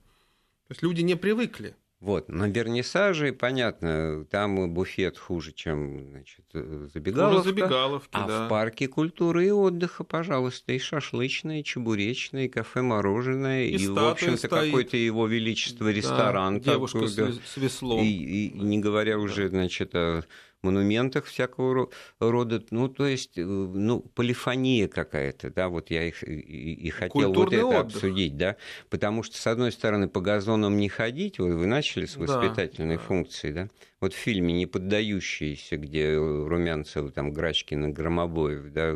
То 0.67 0.71
есть 0.71 0.83
люди 0.83 1.01
не 1.01 1.15
привыкли 1.15 1.75
вот, 2.03 2.27
на 2.27 2.49
вернисаже, 2.49 3.31
понятно, 3.31 4.25
там 4.29 4.73
буфет 4.73 5.17
хуже, 5.17 5.53
чем 5.53 6.09
значит, 6.09 6.43
забегаловка. 6.51 7.37
Хуже 7.37 7.49
забегаловки, 7.49 8.09
а 8.11 8.27
да. 8.27 8.45
в 8.45 8.49
парке 8.49 8.89
культуры 8.89 9.47
и 9.47 9.51
отдыха, 9.51 10.03
пожалуйста, 10.03 10.73
и 10.73 10.79
шашлычное, 10.79 11.61
и 11.61 11.63
чебуречное, 11.63 12.47
и 12.47 12.49
кафе-мороженое, 12.49 13.67
и, 13.67 13.77
и 13.77 13.87
в 13.87 13.97
общем-то, 13.97 14.49
какой-то 14.49 14.97
его 14.97 15.27
величество 15.27 15.89
ресторан. 15.89 16.59
Да, 16.59 16.73
девушка 16.73 16.99
такой, 16.99 17.09
с, 17.09 17.15
да. 17.15 17.31
с 17.45 17.55
веслом. 17.55 18.03
И, 18.03 18.09
и, 18.09 18.47
и 18.49 18.59
не 18.59 18.79
говоря 18.79 19.17
уже, 19.17 19.47
значит, 19.47 19.95
о 19.95 20.23
монументах 20.63 21.25
всякого 21.25 21.89
рода, 22.19 22.63
ну, 22.71 22.87
то 22.87 23.05
есть, 23.05 23.37
э, 23.37 23.43
ну, 23.43 23.99
полифония 23.99 24.87
какая-то, 24.87 25.49
да, 25.49 25.69
вот 25.69 25.91
я 25.91 26.07
их 26.07 26.23
и, 26.23 26.73
и 26.73 26.89
хотел 26.89 27.33
вот 27.33 27.53
это 27.53 27.65
отдых. 27.65 27.95
обсудить, 27.95 28.37
да, 28.37 28.55
потому 28.89 29.23
что, 29.23 29.37
с 29.37 29.45
одной 29.47 29.71
стороны, 29.71 30.07
по 30.07 30.21
газонам 30.21 30.77
не 30.77 30.89
ходить, 30.89 31.39
вот 31.39 31.51
вы 31.51 31.65
начали 31.67 32.05
с 32.05 32.15
воспитательной 32.15 32.97
да, 32.97 33.01
функции, 33.01 33.51
да, 33.51 33.69
вот 33.99 34.13
в 34.13 34.17
фильме 34.17 34.53
«Не 34.53 34.65
поддающиеся», 34.65 35.77
где 35.77 36.15
Румянцев, 36.15 37.11
там, 37.11 37.31
Грачкин 37.31 37.85
и 37.85 37.91
Громобоев, 37.93 38.71
да, 38.71 38.95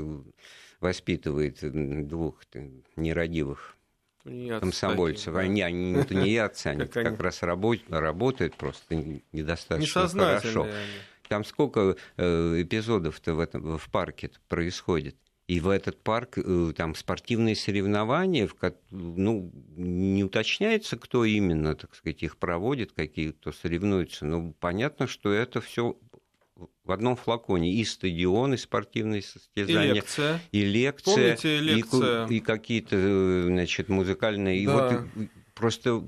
воспитывает 0.79 1.59
двух 2.07 2.43
нерадивых 2.95 3.77
комсомольцев. 4.59 5.35
Они, 5.35 5.61
они 5.61 5.93
не 5.93 6.03
тунеядцы, 6.03 6.67
они 6.67 6.85
как 6.87 7.19
раз 7.19 7.41
работают 7.43 8.55
просто 8.55 8.95
недостаточно 9.31 10.07
хорошо. 10.07 10.67
Там 11.27 11.43
сколько 11.43 11.95
э, 12.17 12.61
эпизодов-то 12.61 13.35
в, 13.35 13.39
этом, 13.39 13.77
в 13.77 13.89
парке 13.89 14.31
происходит? 14.47 15.15
И 15.47 15.61
в 15.61 15.69
этот 15.69 16.01
парк 16.03 16.37
э, 16.37 16.73
там 16.75 16.93
спортивные 16.93 17.55
соревнования, 17.55 18.49
ну, 18.91 19.49
не 19.77 20.23
уточняется, 20.23 20.97
кто 20.97 21.23
именно, 21.23 21.73
так 21.73 21.95
сказать, 21.95 22.21
их 22.21 22.37
проводит, 22.37 22.91
какие 22.91 23.31
кто 23.31 23.53
соревнуются. 23.53 24.25
Но 24.25 24.51
понятно, 24.59 25.07
что 25.07 25.31
это 25.31 25.61
все 25.61 25.97
в 26.83 26.91
одном 26.91 27.15
флаконе 27.15 27.73
и 27.73 27.85
стадион, 27.85 28.55
и 28.55 28.57
спортивные 28.57 29.21
состязания, 29.21 29.91
и 29.91 29.93
лекция, 29.93 30.41
и, 30.51 30.65
лекция, 30.65 31.13
Помните, 31.13 31.59
лекция? 31.59 32.27
и, 32.27 32.35
и 32.35 32.39
какие-то 32.41 32.95
э, 32.97 33.43
значит, 33.45 33.87
музыкальные. 33.87 34.65
Да. 34.65 34.73
И 34.73 34.75
вот 34.75 35.29
просто 35.53 36.07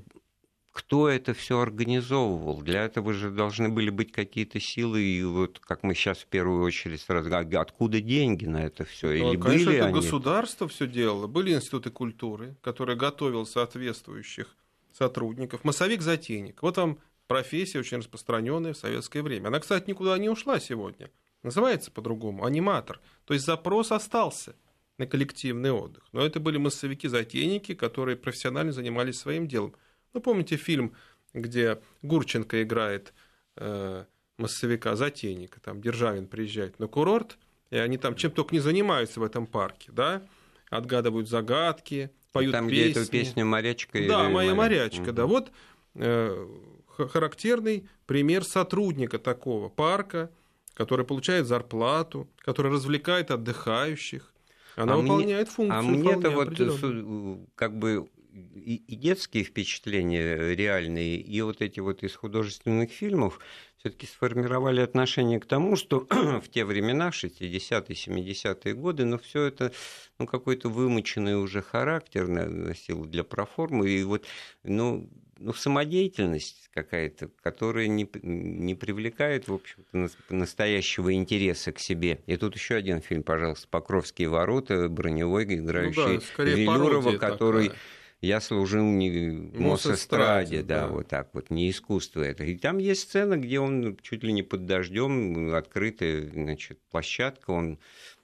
кто 0.72 1.08
это 1.08 1.34
все 1.34 1.58
организовывал. 1.60 2.62
Для 2.62 2.84
этого 2.84 3.12
же 3.12 3.30
должны 3.30 3.68
были 3.68 3.90
быть 3.90 4.12
какие-то 4.12 4.60
силы, 4.60 5.02
и 5.02 5.22
вот 5.24 5.58
как 5.58 5.82
мы 5.82 5.94
сейчас 5.94 6.18
в 6.18 6.26
первую 6.26 6.62
очередь 6.62 7.00
сразу, 7.00 7.30
откуда 7.58 8.00
деньги 8.00 8.46
на 8.46 8.64
это 8.64 8.84
все? 8.84 9.08
Ну, 9.08 9.32
Или 9.32 9.40
конечно, 9.40 9.66
были 9.66 9.76
это 9.78 9.86
они? 9.86 9.94
государство 9.94 10.68
все 10.68 10.86
делало. 10.86 11.26
Были 11.26 11.52
институты 11.54 11.90
культуры, 11.90 12.56
которые 12.60 12.96
готовил 12.96 13.46
соответствующих 13.46 14.56
сотрудников. 14.92 15.64
Массовик-затейник. 15.64 16.62
Вот 16.62 16.76
вам 16.76 16.98
профессия 17.26 17.80
очень 17.80 17.98
распространенная 17.98 18.72
в 18.72 18.76
советское 18.76 19.22
время. 19.22 19.48
Она, 19.48 19.60
кстати, 19.60 19.88
никуда 19.90 20.16
не 20.18 20.28
ушла 20.28 20.60
сегодня. 20.60 21.10
Называется 21.42 21.90
по-другому 21.90 22.44
аниматор. 22.44 23.00
То 23.24 23.34
есть 23.34 23.46
запрос 23.46 23.92
остался 23.92 24.54
на 24.98 25.06
коллективный 25.06 25.72
отдых. 25.72 26.04
Но 26.12 26.24
это 26.24 26.38
были 26.38 26.58
массовики-затейники, 26.58 27.74
которые 27.74 28.16
профессионально 28.16 28.72
занимались 28.72 29.18
своим 29.18 29.48
делом. 29.48 29.74
Ну, 30.12 30.20
помните 30.20 30.56
фильм, 30.56 30.94
где 31.34 31.80
Гурченко 32.02 32.62
играет 32.62 33.12
э, 33.56 34.04
массовика, 34.36 34.96
затейника, 34.96 35.60
там 35.60 35.80
Державин 35.80 36.26
приезжает 36.26 36.78
на 36.78 36.88
курорт, 36.88 37.38
и 37.70 37.76
они 37.76 37.98
там 37.98 38.16
чем 38.16 38.32
только 38.32 38.54
не 38.54 38.60
занимаются 38.60 39.20
в 39.20 39.22
этом 39.22 39.46
парке, 39.46 39.92
да, 39.92 40.22
отгадывают 40.70 41.28
загадки, 41.28 42.10
поют 42.32 42.52
там, 42.52 42.68
песни. 42.68 42.90
где 42.90 43.00
эту 43.00 43.10
песню 43.10 43.46
«Морячка» 43.46 43.98
Да, 44.06 44.28
«Моя 44.28 44.54
морячка», 44.54 45.02
угу. 45.02 45.12
да, 45.12 45.26
вот 45.26 45.52
э, 45.94 46.48
характерный 46.96 47.88
пример 48.06 48.44
сотрудника 48.44 49.18
такого 49.18 49.68
парка, 49.68 50.30
который 50.74 51.04
получает 51.04 51.46
зарплату, 51.46 52.28
который 52.38 52.72
развлекает 52.72 53.30
отдыхающих, 53.30 54.32
она 54.76 54.94
а 54.94 54.96
выполняет 54.96 55.48
мне, 55.48 55.54
функцию. 55.54 55.78
А 55.78 55.82
мне-то 55.82 56.30
вот 56.30 57.50
как 57.54 57.76
бы 57.76 58.08
и, 58.32 58.82
и 58.86 58.96
детские 58.96 59.44
впечатления 59.44 60.54
реальные, 60.54 61.16
и 61.16 61.40
вот 61.42 61.62
эти 61.62 61.80
вот 61.80 62.02
из 62.02 62.14
художественных 62.14 62.90
фильмов 62.90 63.40
все-таки 63.78 64.06
сформировали 64.06 64.80
отношение 64.80 65.40
к 65.40 65.46
тому, 65.46 65.76
что 65.76 66.06
в 66.10 66.48
те 66.48 66.64
времена, 66.64 67.10
60-е, 67.10 67.60
70-е 67.60 68.74
годы, 68.74 69.04
ну, 69.04 69.18
все 69.18 69.44
это 69.44 69.72
ну, 70.18 70.26
какой-то 70.26 70.68
вымученный 70.68 71.40
уже 71.42 71.62
характер 71.62 72.28
носил 72.28 73.04
для 73.04 73.24
проформы, 73.24 73.88
и 73.88 74.02
вот, 74.02 74.26
ну, 74.64 75.08
ну, 75.38 75.54
самодеятельность 75.54 76.68
какая-то, 76.74 77.30
которая 77.42 77.88
не, 77.88 78.06
не 78.22 78.74
привлекает, 78.74 79.48
в 79.48 79.54
общем-то, 79.54 80.10
настоящего 80.28 81.14
интереса 81.14 81.72
к 81.72 81.78
себе. 81.78 82.20
И 82.26 82.36
тут 82.36 82.54
еще 82.56 82.74
один 82.74 83.00
фильм, 83.00 83.22
пожалуйста, 83.22 83.66
«Покровские 83.68 84.28
ворота», 84.28 84.90
Броневой, 84.90 85.44
играющий 85.44 86.16
ну 86.16 86.20
да, 86.36 86.44
Велюрова, 86.44 87.16
который... 87.16 87.68
Такая 87.68 87.80
я 88.20 88.40
служил 88.40 88.84
не 88.84 89.10
в 89.10 89.60
Мосэстраде, 89.60 90.62
да, 90.62 90.82
да, 90.82 90.88
вот 90.88 91.08
так 91.08 91.30
вот, 91.32 91.48
не 91.50 91.70
искусство 91.70 92.22
это. 92.22 92.44
И 92.44 92.56
там 92.56 92.78
есть 92.78 93.02
сцена, 93.02 93.38
где 93.38 93.60
он 93.60 93.96
чуть 94.02 94.22
ли 94.22 94.32
не 94.32 94.42
под 94.42 94.66
дождем, 94.66 95.54
открытая, 95.54 96.28
значит, 96.28 96.78
площадка, 96.90 97.50
он 97.50 97.78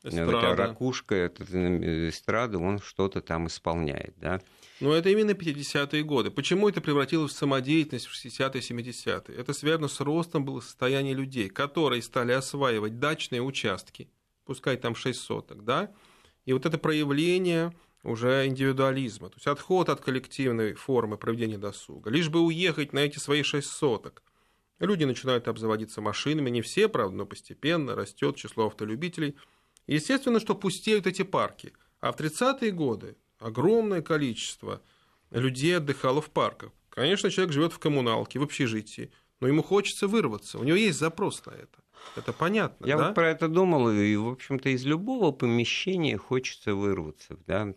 э, 0.05 0.09
эта 0.09 0.55
ракушка, 0.55 1.15
эта 1.15 1.45
э, 1.51 2.11
эстрада, 2.11 2.59
он 2.59 2.79
что-то 2.81 3.23
там 3.23 3.47
исполняет, 3.47 4.15
да. 4.19 4.43
Но 4.81 4.93
это 4.93 5.09
именно 5.09 5.31
50-е 5.31 6.03
годы. 6.03 6.31
Почему 6.31 6.69
это 6.69 6.83
превратилось 6.83 7.33
в 7.33 7.37
самодеятельность 7.37 8.07
в 8.07 8.13
60-е, 8.13 8.61
70-е? 8.61 9.39
Это 9.39 9.55
связано 9.55 9.89
с 9.89 10.01
ростом 10.01 10.45
было 10.45 10.61
состояния 10.61 11.15
людей, 11.15 11.49
которые 11.49 12.03
стали 12.03 12.33
осваивать 12.33 12.99
дачные 12.99 13.41
участки, 13.41 14.11
пускай 14.45 14.77
там 14.77 14.95
6 14.95 15.19
соток, 15.19 15.65
да, 15.65 15.91
и 16.45 16.53
вот 16.53 16.67
это 16.67 16.77
проявление 16.77 17.73
уже 18.07 18.47
индивидуализма, 18.47 19.29
то 19.29 19.37
есть 19.37 19.47
отход 19.47 19.89
от 19.89 20.01
коллективной 20.01 20.75
формы 20.75 21.19
проведения 21.19 21.59
досуга, 21.59 22.09
лишь 22.09 22.29
бы 22.29 22.41
уехать 22.41 22.93
на 22.93 23.01
эти 23.01 23.19
свои 23.19 23.43
шесть 23.43 23.71
соток. 23.71 24.23
Люди 24.79 25.05
начинают 25.05 25.49
обзаводиться 25.49 26.01
машинами, 26.01 26.51
не 26.51 26.63
все, 26.63 26.89
правда, 26.89 27.17
но 27.17 27.27
постепенно 27.27 27.95
растет 27.95 28.37
число 28.37 28.67
автолюбителей. 28.67 29.37
естественно, 29.87 30.39
что 30.39 30.55
пустеют 30.55 31.07
эти 31.07 31.23
парки. 31.23 31.73
А 32.01 32.13
в 32.13 32.17
30-е 32.17 32.71
годы 32.71 33.17
огромное 33.39 34.03
количество 34.03 34.83
людей 35.31 35.77
отдыхало 35.77 36.21
в 36.21 36.31
парках. 36.31 36.73
Конечно, 36.91 37.31
человек 37.31 37.53
живет 37.53 37.73
в 37.73 37.79
коммуналке, 37.79 38.39
в 38.39 38.43
общежитии, 38.43 39.11
но 39.41 39.49
ему 39.49 39.63
хочется 39.63 40.09
вырваться, 40.09 40.59
у 40.59 40.65
него 40.65 40.77
есть 40.77 40.99
запрос 40.99 41.45
на 41.47 41.51
это. 41.51 41.83
Это 42.15 42.33
понятно. 42.33 42.87
Я 42.87 42.97
да? 42.97 43.07
вот 43.07 43.15
про 43.15 43.31
это 43.31 43.49
думал, 43.49 43.91
и, 43.91 44.17
в 44.17 44.29
общем-то, 44.29 44.69
из 44.69 44.85
любого 44.85 45.33
помещения 45.33 46.17
хочется 46.17 46.75
вырваться, 46.75 47.37
да, 47.47 47.75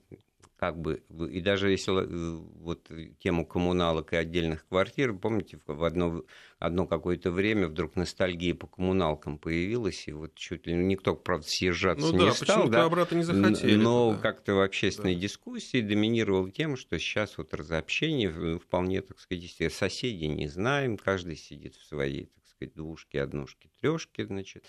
как 0.59 0.77
бы, 0.77 1.01
и 1.31 1.39
даже 1.39 1.71
если 1.71 2.03
э, 2.03 2.35
вот 2.59 2.91
тему 3.19 3.45
коммуналок 3.45 4.11
и 4.11 4.17
отдельных 4.17 4.67
квартир, 4.67 5.13
помните, 5.13 5.57
в 5.65 5.83
одно, 5.85 6.25
одно 6.59 6.85
какое-то 6.85 7.31
время 7.31 7.69
вдруг 7.69 7.95
ностальгия 7.95 8.53
по 8.53 8.67
коммуналкам 8.67 9.37
появилась, 9.37 10.09
и 10.09 10.11
вот 10.11 10.35
чуть 10.35 10.67
ли 10.67 10.73
никто, 10.73 11.15
правда, 11.15 11.47
съезжаться 11.47 12.07
ну, 12.07 12.11
не 12.11 12.25
да, 12.25 12.33
стал, 12.33 12.67
да, 12.67 12.83
обратно 12.83 13.15
не 13.15 13.23
захотели. 13.23 13.77
Но 13.77 14.11
да. 14.11 14.17
как-то 14.17 14.55
в 14.55 14.59
общественной 14.59 15.15
да. 15.15 15.21
дискуссии 15.21 15.79
доминировал 15.79 16.49
тем, 16.49 16.75
что 16.75 16.99
сейчас 16.99 17.37
вот 17.37 17.53
разобщение 17.53 18.59
вполне, 18.59 19.01
так 19.01 19.17
сказать, 19.21 19.71
соседей 19.71 20.27
не 20.27 20.49
знаем, 20.49 20.97
каждый 20.97 21.37
сидит 21.37 21.75
в 21.75 21.85
своей 21.85 22.29
сказать, 22.59 22.75
двушки, 22.75 23.17
однушки, 23.17 23.69
трешки, 23.79 24.23
значит. 24.23 24.65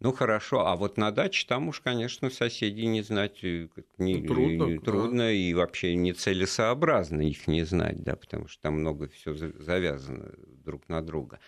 Ну 0.00 0.12
хорошо, 0.12 0.66
а 0.66 0.76
вот 0.76 0.96
на 0.96 1.10
даче 1.10 1.46
там 1.46 1.68
уж, 1.68 1.80
конечно, 1.80 2.30
соседей 2.30 2.86
не 2.86 3.02
знать 3.02 3.42
э, 3.42 3.68
не, 3.98 4.16
ну, 4.16 4.26
трудно, 4.26 4.80
трудно 4.80 5.24
да. 5.24 5.32
и 5.32 5.54
вообще 5.54 5.94
нецелесообразно 5.94 7.22
их 7.22 7.46
не 7.46 7.64
знать, 7.64 8.02
да, 8.02 8.16
потому 8.16 8.48
что 8.48 8.62
там 8.62 8.80
много 8.80 9.08
все 9.08 9.34
завязано 9.34 10.32
друг 10.64 10.88
на 10.88 11.02
друга. 11.02 11.40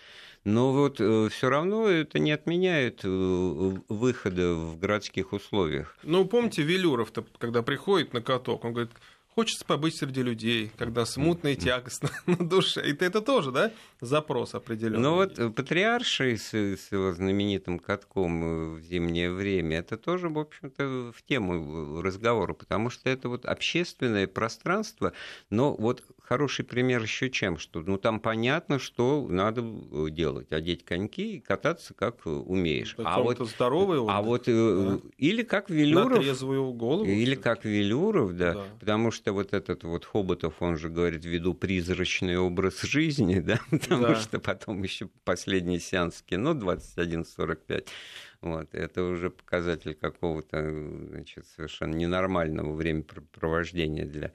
Но 0.45 0.73
вот 0.73 1.01
э, 1.01 1.29
все 1.31 1.51
равно 1.51 1.89
это 1.89 2.19
не 2.19 2.33
отменяет 2.33 3.01
э, 3.05 3.09
выхода 3.09 4.55
в 4.55 4.79
городских 4.79 5.33
условиях. 5.33 5.97
Ну, 6.03 6.25
помните, 6.25 6.63
Велюров-то, 6.63 7.27
когда 7.39 7.63
приходит 7.63 8.15
на 8.15 8.23
каток, 8.23 8.65
он 8.65 8.73
говорит, 8.73 8.93
Хочется 9.39 9.65
побыть 9.65 9.95
среди 9.95 10.21
людей, 10.21 10.73
когда 10.77 11.07
смутно 11.07 11.53
и 11.53 11.55
тягостно 11.55 12.11
на 12.27 12.39
душе. 12.39 12.85
И 12.85 12.93
это 12.93 13.21
тоже, 13.21 13.53
да, 13.53 13.71
запрос 14.01 14.57
определенный. 14.57 14.99
Ну 14.99 15.15
вот 15.15 15.39
э, 15.39 15.51
патриарший 15.51 16.37
с, 16.37 16.53
с 16.53 16.91
его 16.91 17.13
знаменитым 17.13 17.79
катком 17.79 18.43
э, 18.43 18.79
в 18.79 18.81
зимнее 18.81 19.31
время, 19.31 19.79
это 19.79 19.97
тоже, 19.97 20.29
в 20.29 20.41
общем-то, 20.41 21.13
в 21.17 21.23
тему 21.23 22.03
разговора, 22.03 22.53
потому 22.53 22.91
что 22.91 23.09
это 23.09 23.29
вот 23.29 23.45
общественное 23.45 24.27
пространство, 24.27 25.13
но 25.51 25.73
вот 25.73 26.03
хороший 26.29 26.65
пример 26.65 27.03
еще 27.03 27.31
чем, 27.31 27.59
что 27.59 27.81
ну 27.81 27.97
там 27.97 28.21
понятно, 28.21 28.79
что 28.79 29.27
надо 29.31 29.63
э, 29.63 30.11
делать, 30.11 30.53
одеть 30.53 30.85
коньки 30.85 31.37
и 31.37 31.41
кататься 31.41 31.95
как 31.95 32.27
умеешь. 32.27 32.97
а 32.99 33.23
вот 33.23 33.39
здоровый 33.49 34.01
отдых, 34.01 34.15
А 34.17 34.23
вот 34.23 34.43
да. 34.47 34.99
или 35.17 35.43
как 35.43 35.71
Велюров, 35.71 36.19
На 36.19 36.25
трезвую 36.25 36.73
голову, 36.73 37.07
или 37.09 37.35
как 37.35 37.65
Велюров, 37.65 38.37
да, 38.37 38.55
да, 38.55 38.65
потому 38.79 39.11
что 39.11 39.28
вот 39.33 39.53
этот 39.53 39.85
вот 39.85 40.05
Хоботов, 40.05 40.61
он 40.61 40.77
же 40.77 40.89
говорит, 40.89 41.25
веду 41.25 41.55
призрачный 41.55 42.37
образ 42.39 42.83
жизни, 42.83 43.39
да, 43.41 43.61
потому 43.71 44.09
да. 44.09 44.15
что 44.17 44.39
потом 44.39 44.83
еще 44.83 45.09
последний 45.25 45.79
сеанс 45.79 46.23
кино 46.23 46.53
21.45, 46.53 47.87
вот, 48.41 48.75
это 48.75 49.05
уже 49.05 49.31
показатель 49.31 49.95
какого-то 49.95 50.71
значит, 51.09 51.47
совершенно 51.47 51.95
ненормального 51.95 52.73
времяпровождения 52.73 54.07
для 54.07 54.33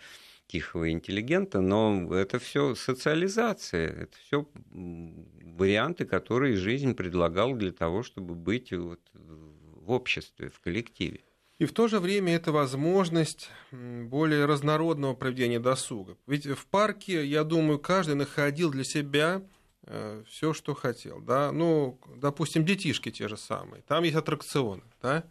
тихого 0.47 0.91
интеллигента, 0.91 1.61
но 1.61 2.13
это 2.13 2.37
все 2.39 2.75
социализация, 2.75 3.89
это 3.89 4.17
все 4.17 4.47
варианты, 4.71 6.05
которые 6.05 6.57
жизнь 6.57 6.95
предлагала 6.95 7.55
для 7.55 7.71
того, 7.71 8.03
чтобы 8.03 8.35
быть 8.35 8.71
вот 8.71 8.99
в 9.13 9.91
обществе, 9.91 10.49
в 10.49 10.59
коллективе. 10.59 11.21
И 11.59 11.65
в 11.65 11.73
то 11.73 11.87
же 11.87 11.99
время 11.99 12.35
это 12.35 12.51
возможность 12.51 13.49
более 13.71 14.45
разнородного 14.45 15.13
проведения 15.13 15.59
досуга. 15.59 16.17
Ведь 16.25 16.45
в 16.45 16.65
парке, 16.65 17.25
я 17.25 17.43
думаю, 17.43 17.79
каждый 17.79 18.15
находил 18.15 18.71
для 18.71 18.83
себя 18.83 19.43
э, 19.83 20.23
все, 20.27 20.53
что 20.53 20.73
хотел. 20.73 21.21
Да? 21.21 21.51
Ну, 21.51 21.99
допустим, 22.15 22.65
детишки 22.65 23.11
те 23.11 23.27
же 23.27 23.37
самые. 23.37 23.83
Там 23.83 24.03
есть 24.03 24.15
аттракционы, 24.15 24.83
да? 25.01 25.23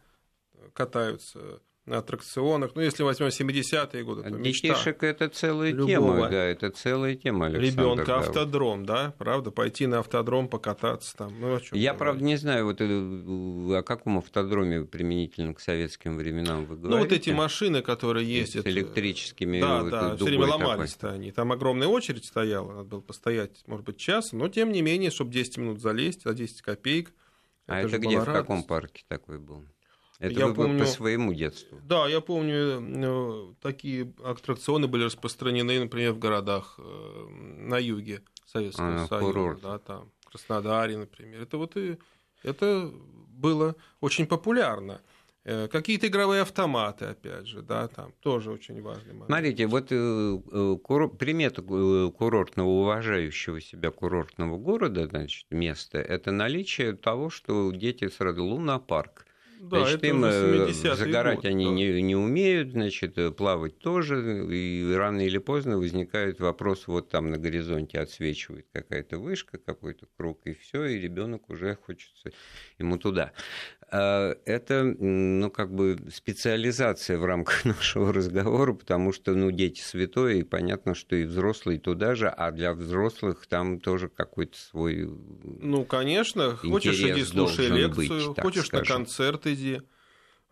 катаются 0.73 1.61
на 1.85 1.99
аттракционах. 1.99 2.73
Ну, 2.77 2.83
если 2.83 3.03
возьмем 3.03 3.29
70-е 3.29 4.05
годы, 4.05 4.23
то 4.23 4.39
Детишек 4.39 5.03
это 5.03 5.29
целая 5.29 5.73
любого. 5.73 5.89
тема, 5.89 6.29
да, 6.29 6.45
это 6.45 6.71
целая 6.71 7.17
тема, 7.17 7.51
Ребенка 7.51 8.07
да. 8.07 8.19
автодром, 8.19 8.87
да, 8.87 9.15
правда, 9.19 9.51
пойти 9.51 9.87
на 9.87 9.99
автодром 9.99 10.49
покататься 10.49 11.17
там. 11.17 11.41
Ну, 11.41 11.59
Я, 11.73 11.95
правда, 11.95 12.23
не 12.23 12.37
знаю, 12.37 12.67
вот 12.67 12.81
э, 12.81 12.85
о 12.85 13.83
каком 13.83 14.19
автодроме 14.19 14.85
применительно 14.85 15.55
к 15.55 15.61
советским 15.61 16.17
временам 16.17 16.67
вы 16.67 16.77
говорите. 16.77 16.89
Ну, 16.89 16.99
вот 16.99 17.13
эти 17.13 17.31
машины, 17.31 17.83
которые 17.83 18.33
ездят... 18.33 18.65
С 18.65 18.69
электрическими... 18.69 19.61
Да, 19.61 19.83
вот, 19.83 19.91
да, 19.91 20.17
все 20.17 20.25
время 20.25 20.47
ломались-то 20.47 21.11
они. 21.11 21.33
Там 21.33 21.51
огромная 21.51 21.89
очередь 21.89 22.25
стояла, 22.25 22.73
надо 22.73 22.85
было 22.85 23.01
постоять, 23.01 23.63
может 23.67 23.85
быть, 23.85 23.97
час, 23.97 24.33
но, 24.33 24.49
тем 24.49 24.71
не 24.71 24.83
менее, 24.83 25.11
чтобы 25.11 25.33
10 25.33 25.59
минут 25.59 25.81
залезть, 25.81 26.23
за 26.23 26.33
10 26.33 26.63
копеек. 26.63 27.13
А 27.67 27.81
это, 27.81 27.89
это 27.89 27.99
где, 27.99 28.21
в 28.21 28.25
каком 28.25 28.63
парке 28.63 29.03
такой 29.09 29.39
был? 29.39 29.65
Это 30.23 30.39
я 30.39 30.49
помню, 30.55 30.79
по 30.79 30.87
своему 30.87 31.35
детству. 31.35 31.81
Да, 31.83 32.07
я 32.07 32.21
помню, 32.21 32.81
э, 32.81 33.55
такие 33.61 34.13
аттракционы 34.23 34.87
были 34.87 35.03
распространены, 35.05 35.81
например, 35.81 36.13
в 36.13 36.21
городах 36.21 36.77
э, 36.79 37.27
на 37.59 37.77
юге 37.79 38.23
Советского 38.47 39.03
а, 39.03 39.07
Союза, 39.09 39.27
курорт. 39.27 39.61
да, 39.63 39.79
там, 39.81 40.13
в 40.21 40.31
Краснодаре, 40.31 40.97
например. 40.97 41.43
Это 41.43 41.59
вот 41.59 41.77
и 41.77 41.99
это 42.45 42.89
было 43.31 43.75
очень 44.01 44.27
популярно. 44.27 45.01
Э, 45.43 45.67
какие-то 45.67 46.07
игровые 46.07 46.43
автоматы, 46.43 47.07
опять 47.07 47.49
же, 47.49 47.61
да, 47.61 47.89
там 47.89 48.13
тоже 48.21 48.53
очень 48.53 48.81
важный 48.81 49.15
момент. 49.15 49.27
Смотрите, 49.27 49.67
вот 49.67 50.83
кур... 50.83 51.17
примета 51.17 51.63
курортного, 51.63 52.69
уважающего 52.69 53.61
себя 53.61 53.91
курортного 53.91 54.57
города, 54.57 55.09
значит, 55.09 55.47
места, 55.51 55.99
это 55.99 56.31
наличие 56.31 56.93
того, 56.93 57.29
что 57.29 57.73
дети 57.73 58.07
сразу 58.07 58.45
лунопарк 58.45 59.27
да, 59.63 59.79
значит, 59.79 60.03
им 60.03 60.25
э, 60.25 60.73
загорать 60.73 61.37
год, 61.37 61.45
они 61.45 61.67
да. 61.67 61.71
не, 61.71 62.03
не 62.03 62.17
умеют, 62.17 62.73
значит, 62.73 63.17
э, 63.17 63.31
плавать 63.31 63.79
тоже, 63.79 64.45
и 64.53 64.93
рано 64.93 65.21
или 65.25 65.39
поздно 65.39 65.79
возникает 65.79 66.41
вопрос, 66.41 66.89
вот 66.89 67.11
там 67.11 67.31
на 67.31 67.39
горизонте 67.39 68.01
отсвечивает 68.01 68.67
какая-то 68.73 69.19
вышка, 69.19 69.59
какой-то 69.59 70.07
круг, 70.17 70.41
и 70.47 70.55
все, 70.55 70.85
и 70.87 70.99
ребенок 70.99 71.49
уже 71.49 71.77
хочется 71.77 72.33
ему 72.79 72.99
туда. 72.99 73.33
А, 73.95 74.35
это, 74.47 74.85
ну, 74.85 75.51
как 75.51 75.75
бы 75.75 75.99
специализация 76.11 77.19
в 77.19 77.27
рамках 77.27 77.65
нашего 77.67 78.11
разговора, 78.11 78.73
потому 78.73 79.13
что, 79.13 79.35
ну, 79.35 79.51
дети 79.51 79.83
святое, 79.83 80.37
и 80.37 80.43
понятно, 80.45 80.95
что 80.95 81.15
и 81.15 81.25
взрослые 81.25 81.79
туда 81.79 82.15
же, 82.15 82.29
а 82.29 82.51
для 82.53 82.73
взрослых 82.73 83.47
там 83.47 83.81
тоже 83.81 84.09
какой-то 84.09 84.57
свой 84.57 85.11
Ну, 85.45 85.85
конечно, 85.85 86.57
хочешь 86.57 86.99
иди 87.01 87.23
слушай 87.23 87.69
лекцию, 87.69 88.33
быть, 88.33 88.41
хочешь 88.41 88.67
скажем. 88.67 89.01
на 89.01 89.05
концерт 89.05 89.47
иди. 89.47 89.83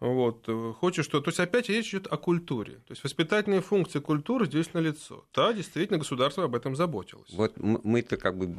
Вот, 0.00 0.46
хочешь 0.78 1.06
что... 1.06 1.20
То 1.20 1.28
есть 1.28 1.40
опять 1.40 1.68
речь 1.70 1.90
идет 1.90 2.08
о 2.10 2.18
культуре. 2.18 2.74
То 2.86 2.92
есть 2.92 3.04
воспитательные 3.04 3.60
функции 3.62 4.00
культуры 4.00 4.46
здесь 4.46 4.72
налицо. 4.74 5.26
Да, 5.34 5.52
действительно, 5.52 5.98
государство 5.98 6.44
об 6.44 6.54
этом 6.54 6.76
заботилось. 6.76 7.30
Вот 7.32 7.54
мы-то 7.58 8.16
как 8.16 8.36
бы 8.36 8.56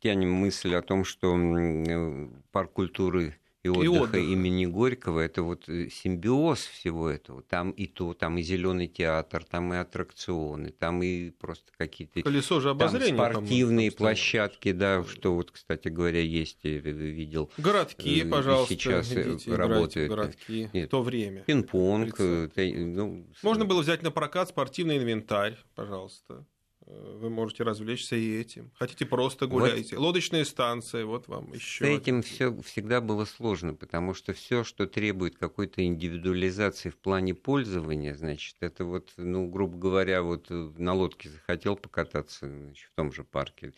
тянем 0.00 0.32
мысль 0.32 0.74
о 0.74 0.82
том, 0.82 1.04
что 1.04 1.36
э, 1.36 2.28
парк 2.50 2.72
культуры 2.72 3.36
и 3.62 3.68
отдыха, 3.68 4.18
и 4.18 4.32
имени 4.32 4.66
Горького, 4.66 5.20
это 5.20 5.42
вот 5.42 5.68
э, 5.68 5.88
симбиоз 5.88 6.60
всего 6.60 7.08
этого. 7.08 7.42
Там 7.42 7.70
и 7.70 7.86
то, 7.86 8.12
там 8.12 8.38
и 8.38 8.42
зеленый 8.42 8.88
театр, 8.88 9.44
там 9.44 9.72
и 9.72 9.76
аттракционы, 9.76 10.70
там 10.70 11.02
и 11.02 11.30
просто 11.30 11.70
какие-то 11.76 12.22
Колесо 12.22 12.60
же 12.60 12.70
обозрения, 12.70 13.16
там 13.16 13.32
спортивные 13.32 13.90
там, 13.90 13.98
площадки, 13.98 14.72
да, 14.72 15.04
что 15.04 15.34
вот, 15.34 15.52
кстати 15.52 15.88
говоря, 15.88 16.20
есть, 16.20 16.58
я 16.64 16.78
видел. 16.78 17.50
Городки, 17.56 18.22
э, 18.22 18.28
пожалуйста, 18.28 18.74
сейчас 18.74 19.12
идите, 19.12 19.54
работают. 19.54 20.10
Городки, 20.10 20.68
Нет, 20.72 20.88
в 20.88 20.90
то 20.90 21.02
время. 21.02 21.42
Пинг-понг. 21.42 22.18
Ну, 22.18 23.26
Можно 23.42 23.64
было 23.64 23.82
взять 23.82 24.02
на 24.02 24.10
прокат 24.10 24.48
спортивный 24.48 24.98
инвентарь, 24.98 25.56
пожалуйста. 25.76 26.44
Э, 26.92 27.16
вы 27.18 27.30
можете 27.30 27.62
развлечься 27.62 28.16
и 28.16 28.40
этим. 28.40 28.70
Хотите 28.78 29.06
просто 29.06 29.46
гуляйте. 29.46 29.96
Вот 29.96 30.02
Лодочные 30.02 30.44
станции, 30.44 31.02
вот 31.02 31.28
вам 31.28 31.52
еще. 31.52 31.84
С 31.84 31.88
этим 31.88 32.22
все 32.22 32.54
всегда 32.62 33.00
было 33.00 33.24
сложно, 33.24 33.74
потому 33.74 34.14
что 34.14 34.32
все, 34.32 34.64
что 34.64 34.86
требует 34.86 35.38
какой-то 35.38 35.84
индивидуализации 35.84 36.90
в 36.90 36.96
плане 36.96 37.34
пользования, 37.34 38.14
значит, 38.14 38.56
это 38.60 38.84
вот, 38.84 39.12
ну, 39.16 39.48
грубо 39.48 39.78
говоря, 39.78 40.22
вот 40.22 40.46
на 40.50 40.94
лодке 40.94 41.28
захотел 41.28 41.76
покататься 41.76 42.48
значит, 42.48 42.88
в 42.92 42.94
том 42.94 43.12
же 43.12 43.24
парке 43.24 43.72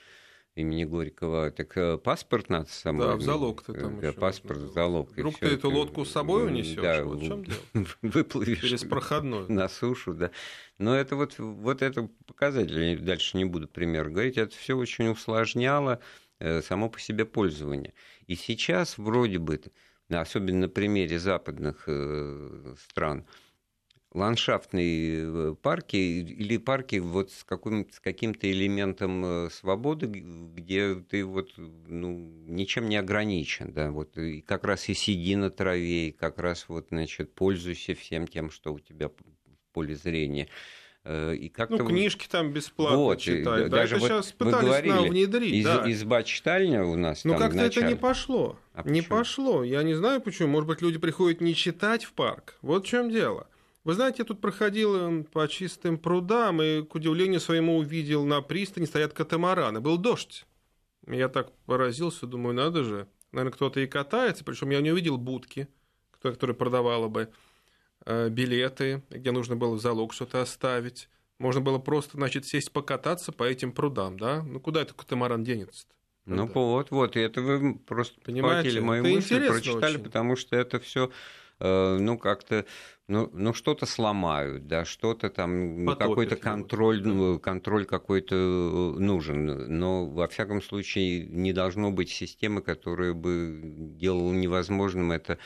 имени 0.55 0.85
Горького, 0.85 1.51
так 1.51 1.77
э, 1.77 1.99
паспорт 1.99 2.49
надо 2.49 2.69
с 2.69 2.75
собой. 2.75 3.07
Да, 3.07 3.17
в 3.17 3.23
залог 3.23 3.63
ты 3.63 3.73
там 3.73 4.01
да, 4.01 4.13
паспорт 4.13 4.61
в 4.61 4.73
залог. 4.73 5.11
Вдруг 5.11 5.39
ты 5.39 5.47
эту 5.47 5.71
лодку 5.71 6.05
с 6.05 6.13
собой 6.13 6.47
унесешь? 6.47 6.81
Да, 6.81 7.05
вот 7.05 7.21
в 7.21 7.27
чем 7.27 7.45
дело? 7.45 7.59
Выплывешь. 8.03 8.61
Через 8.61 8.85
проходной. 8.85 9.49
На 9.49 9.69
сушу, 9.69 10.15
да. 10.15 10.31
Но 10.79 10.95
это 10.95 11.17
вот, 11.17 11.39
вот 11.39 11.83
это 11.83 12.09
показатель, 12.27 12.99
дальше 13.01 13.37
не 13.37 13.45
буду 13.45 13.67
пример 13.67 14.11
говорить, 14.11 14.39
это 14.39 14.55
все 14.57 14.77
очень 14.77 15.09
усложняло 15.09 16.01
э, 16.39 16.63
само 16.63 16.89
по 16.89 17.01
себе 17.01 17.25
пользование. 17.25 17.93
И 18.29 18.37
сейчас 18.37 18.97
вроде 18.97 19.39
бы, 19.39 19.61
особенно 20.09 20.61
на 20.61 20.69
примере 20.69 21.19
западных 21.19 21.85
э, 21.89 22.75
стран, 22.79 23.27
ландшафтные 24.15 25.25
э, 25.25 25.55
парки 25.61 25.97
или 25.97 26.57
парки 26.57 26.97
вот 26.97 27.33
с, 27.33 27.43
каким, 27.45 27.91
с 27.91 27.99
каким-то 27.99 28.51
элементом 28.51 29.25
э, 29.25 29.51
свободы, 29.51 30.07
где 30.07 30.95
ты 30.95 31.25
вот 31.25 31.53
ну, 31.57 32.33
ничем 32.47 32.89
не 32.89 32.97
ограничен, 32.97 33.73
да, 33.73 33.91
вот 33.91 34.17
и 34.17 34.41
как 34.41 34.65
раз 34.65 34.89
и 34.89 34.95
сиди 34.95 35.35
на 35.35 35.51
траве, 35.51 36.09
и 36.09 36.13
как 36.13 36.39
раз 36.39 36.67
вот, 36.69 36.87
значит, 36.91 37.35
пользуйся 37.35 37.95
всем 37.95 38.29
тем, 38.29 38.51
что 38.51 38.73
у 38.73 38.79
тебя 38.79 39.09
в 39.09 39.15
поле 39.73 39.97
зрения. 39.97 40.49
Э, 41.03 41.35
и 41.35 41.49
как 41.49 41.71
ну, 41.71 41.85
книжки 41.85 42.27
там 42.31 42.53
бесплатно 42.53 42.97
вот, 42.97 43.19
читать. 43.19 43.69
Да, 43.69 43.69
даже 43.69 43.97
это 43.97 44.01
вот 44.01 44.09
сейчас 44.09 44.33
пытались 44.33 44.65
говорили, 44.65 44.93
нам 44.93 45.09
внедрить. 45.09 45.55
Из, 45.55 45.65
да. 45.65 45.91
Изба 45.91 46.23
читальня 46.23 46.85
у 46.85 46.95
нас 46.95 47.25
Ну, 47.25 47.37
как-то 47.37 47.59
это 47.59 47.83
не 47.83 47.97
пошло. 47.97 48.57
А 48.73 48.89
не 48.89 49.03
почему? 49.03 49.19
пошло. 49.19 49.65
Я 49.65 49.83
не 49.83 49.95
знаю 49.95 50.21
почему. 50.21 50.49
Может 50.49 50.69
быть, 50.69 50.83
люди 50.83 50.99
приходят 50.99 51.41
не 51.41 51.55
читать 51.55 52.05
в 52.05 52.13
парк. 52.13 52.57
Вот 52.63 52.87
в 52.87 52.89
чем 52.89 53.11
дело. 53.11 53.49
Вы 53.85 53.93
знаете, 53.93 54.17
я 54.21 54.25
тут 54.25 54.41
проходил 54.41 54.97
эм, 54.97 55.25
по 55.25 55.47
чистым 55.47 55.99
прудам 55.99 56.63
и, 56.63 56.83
к 56.83 56.95
удивлению 56.95 57.39
своему, 57.39 57.77
увидел 57.77 58.25
на 58.25 58.41
пристани 58.41 58.87
стоят 58.87 59.13
катамараны. 59.13 59.81
Был 59.81 59.99
дождь. 59.99 60.47
Я 61.07 61.29
так 61.29 61.53
поразился, 61.67 62.27
думаю, 62.27 62.55
надо 62.55 62.83
же. 62.83 63.07
Наверное, 63.31 63.53
кто-то 63.53 63.81
и 63.81 63.87
катается, 63.87 64.43
причем 64.45 64.71
я 64.71 64.81
не 64.81 64.91
увидел 64.91 65.19
будки, 65.19 65.69
которая 66.23 66.57
продавала 66.57 67.09
бы 67.09 67.29
э, 68.07 68.31
билеты, 68.31 69.03
где 69.11 69.33
нужно 69.33 69.55
было 69.57 69.75
в 69.75 69.81
залог 69.81 70.15
что-то 70.15 70.41
оставить. 70.41 71.11
Можно 71.39 71.61
было 71.61 71.79
просто, 71.79 72.17
значит, 72.17 72.47
сесть 72.47 72.73
покататься 72.73 73.33
по 73.33 73.43
этим 73.43 73.73
прудам, 73.73 74.19
да? 74.19 74.43
Ну, 74.43 74.61
куда 74.61 74.81
этот 74.83 74.97
катамаран 74.97 75.45
денется-то? 75.45 75.93
Ну, 76.27 76.47
вот, 76.47 76.91
вот, 76.91 77.17
и 77.17 77.21
это 77.21 77.43
вы 77.43 77.75
просто 77.75 78.19
Понимаете, 78.23 78.81
мою 78.81 79.05
это 79.05 79.15
мысль, 79.15 79.47
прочитали, 79.47 79.97
очень. 79.97 80.05
потому 80.05 80.37
что 80.37 80.57
это 80.57 80.81
все 80.81 81.11
ну, 81.65 82.19
как-то 82.19 82.65
ну, 83.07 83.29
ну 83.33 83.53
что-то 83.53 83.85
сломают, 83.87 84.67
да, 84.67 84.85
что-то 84.85 85.29
там, 85.29 85.85
ну, 85.85 85.97
какой-то 85.97 86.37
контроль, 86.37 87.03
ну, 87.07 87.39
контроль 87.39 87.85
какой-то 87.85 88.35
нужен. 88.99 89.47
Но, 89.79 90.07
во 90.07 90.27
всяком 90.27 90.63
случае, 90.63 91.27
не 91.27 91.53
должно 91.53 91.91
быть 91.91 92.11
системы, 92.11 92.63
которая 92.63 93.13
бы 93.13 93.61
делала 93.99 94.33
невозможным 94.33 95.13
это 95.13 95.33
Э, 95.33 95.39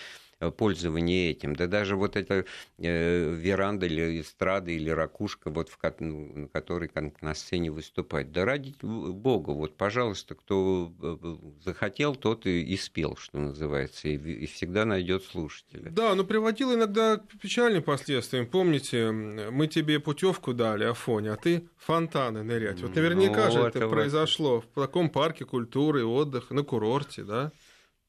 пользование 0.57 1.31
этим. 1.31 1.55
Да 1.55 1.67
даже 1.67 1.97
вот 1.97 2.17
эта 2.17 2.45
э, 2.79 3.35
веранда 3.35 3.87
или 3.87 4.21
эстрада 4.21 4.71
или 4.71 4.91
ракушка, 4.91 5.51
вот 5.51 5.69
в, 5.69 5.79
ну, 6.01 6.33
на 6.35 6.49
которой 6.49 6.91
на 7.21 7.35
сцене 7.35 7.71
выступать. 7.71 8.33
Да 8.33 8.45
ради 8.45 8.75
бога, 8.83 9.51
вот, 9.51 9.77
пожалуйста, 9.77 10.35
кто 10.35 10.93
э, 11.03 11.37
захотел, 11.65 12.15
тот 12.15 12.47
и, 12.47 12.63
и 12.63 12.77
спел, 12.77 13.17
что 13.17 13.39
называется, 13.39 14.09
и, 14.09 14.17
и 14.17 14.47
всегда 14.47 14.85
найдет 14.85 15.25
слушателя. 15.25 15.91
Да, 15.91 16.15
но 16.15 16.25
приводил 16.25 16.75
иногда 16.75 17.17
к 17.17 17.39
печальным 17.41 17.83
последствиям. 17.83 18.47
Помните, 18.47 19.11
мы 19.11 19.67
тебе 19.67 19.99
путевку 20.01 20.55
дали, 20.55 20.85
Афоня, 20.85 21.35
а 21.35 21.37
ты 21.37 21.69
фонтаны 21.77 22.43
нырять. 22.43 22.81
Вот 22.81 22.95
наверняка 22.95 23.47
ну, 23.47 23.53
же 23.53 23.59
это, 23.61 23.79
это 23.79 23.89
произошло 23.89 24.61
в 24.61 24.81
таком 24.81 25.11
парке 25.11 25.45
культуры, 25.45 26.05
отдыха, 26.05 26.55
на 26.55 26.63
курорте, 26.63 27.25
да? 27.25 27.53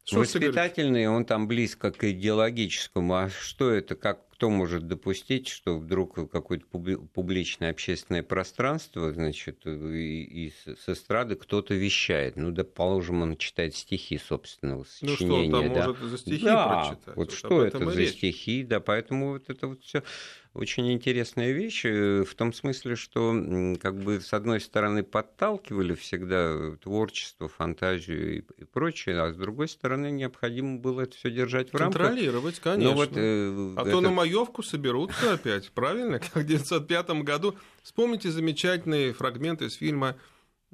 Что 0.09 0.19
Воспитательный, 0.19 1.07
он 1.07 1.23
там 1.23 1.47
близко 1.47 1.91
к 1.91 2.03
идеологическому. 2.03 3.13
А 3.13 3.29
что 3.29 3.69
это, 3.71 3.95
как 3.95 4.27
кто 4.39 4.49
может 4.49 4.87
допустить, 4.87 5.49
что 5.49 5.77
вдруг 5.77 6.31
какое-то 6.31 6.65
публичное 6.65 7.71
общественное 7.71 8.23
пространство, 8.23 9.11
значит, 9.11 9.67
и, 9.67 10.23
и 10.23 10.53
с 10.65 10.87
эстрады 10.87 11.35
кто-то 11.35 11.73
вещает. 11.73 12.37
Ну, 12.37 12.51
да, 12.51 12.63
положим, 12.63 13.21
он 13.21 13.35
читает 13.35 13.75
стихи 13.75 14.17
собственного 14.17 14.85
сочинения. 14.85 15.49
Ну, 15.49 15.51
что 15.51 15.57
он 15.59 15.65
там 15.65 15.73
да. 15.73 15.87
может 15.87 16.09
за 16.09 16.17
стихи 16.17 16.45
да, 16.45 16.67
прочитать? 16.67 17.07
Вот, 17.07 17.15
вот 17.17 17.31
что 17.33 17.65
это 17.65 17.85
за 17.85 17.99
речь. 17.99 18.11
стихи, 18.11 18.63
да, 18.63 18.79
поэтому 18.79 19.33
вот 19.33 19.49
это 19.49 19.67
вот 19.67 19.83
все 19.83 20.03
очень 20.53 20.91
интересная 20.91 21.51
вещь 21.51 21.85
э, 21.85 22.23
в 22.23 22.33
том 22.33 22.53
смысле, 22.53 22.95
что 22.95 23.75
как 23.79 23.95
бы 23.99 24.19
с 24.19 24.33
одной 24.33 24.59
стороны 24.59 25.03
подталкивали 25.03 25.93
всегда 25.93 26.75
творчество, 26.77 27.47
фантазию 27.47 28.39
и, 28.39 28.63
прочее, 28.65 29.21
а 29.21 29.31
с 29.31 29.35
другой 29.37 29.67
стороны 29.67 30.09
необходимо 30.09 30.79
было 30.79 31.01
это 31.01 31.15
все 31.15 31.29
держать 31.29 31.71
в 31.71 31.75
рамках. 31.75 32.01
Контролировать, 32.01 32.59
конечно. 32.59 32.91
Но 32.91 32.95
вот, 32.95 33.11
э, 33.15 33.75
а 33.77 33.81
это... 33.81 33.91
то 33.91 34.01
на 34.01 34.09
маевку 34.09 34.63
соберутся 34.63 35.33
опять, 35.33 35.71
правильно? 35.71 36.19
Как 36.19 36.29
в 36.29 36.37
1905 36.37 37.09
году. 37.23 37.55
Вспомните 37.83 38.31
замечательный 38.31 39.13
фрагмент 39.13 39.61
из 39.61 39.75
фильма 39.75 40.17